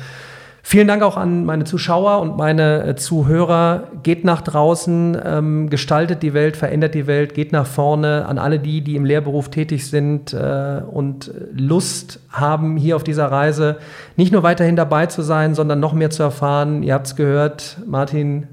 Vielen 0.62 0.88
Dank 0.88 1.02
auch 1.02 1.16
an 1.16 1.44
meine 1.46 1.64
Zuschauer 1.64 2.20
und 2.20 2.36
meine 2.36 2.94
Zuhörer. 2.96 3.88
Geht 4.02 4.24
nach 4.24 4.42
draußen, 4.42 5.18
ähm, 5.24 5.70
gestaltet 5.70 6.22
die 6.22 6.34
Welt, 6.34 6.56
verändert 6.56 6.94
die 6.94 7.06
Welt, 7.06 7.34
geht 7.34 7.52
nach 7.52 7.66
vorne. 7.66 8.26
An 8.26 8.38
alle 8.38 8.58
die, 8.58 8.82
die 8.82 8.96
im 8.96 9.04
Lehrberuf 9.04 9.48
tätig 9.48 9.88
sind 9.88 10.34
äh, 10.34 10.82
und 10.90 11.32
Lust 11.52 12.20
haben, 12.30 12.76
hier 12.76 12.96
auf 12.96 13.04
dieser 13.04 13.26
Reise 13.26 13.78
nicht 14.16 14.32
nur 14.32 14.42
weiterhin 14.42 14.76
dabei 14.76 15.06
zu 15.06 15.22
sein, 15.22 15.54
sondern 15.54 15.80
noch 15.80 15.94
mehr 15.94 16.10
zu 16.10 16.22
erfahren. 16.22 16.82
Ihr 16.82 16.94
habt 16.94 17.06
es 17.06 17.16
gehört, 17.16 17.78
Martin 17.86 18.46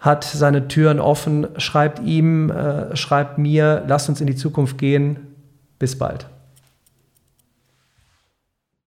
hat 0.00 0.24
seine 0.24 0.68
Türen 0.68 1.00
offen. 1.00 1.46
Schreibt 1.56 2.00
ihm, 2.00 2.50
äh, 2.50 2.94
schreibt 2.96 3.38
mir, 3.38 3.84
lasst 3.86 4.08
uns 4.08 4.20
in 4.20 4.26
die 4.26 4.36
Zukunft 4.36 4.78
gehen. 4.78 5.18
Bis 5.78 5.96
bald. 5.96 6.26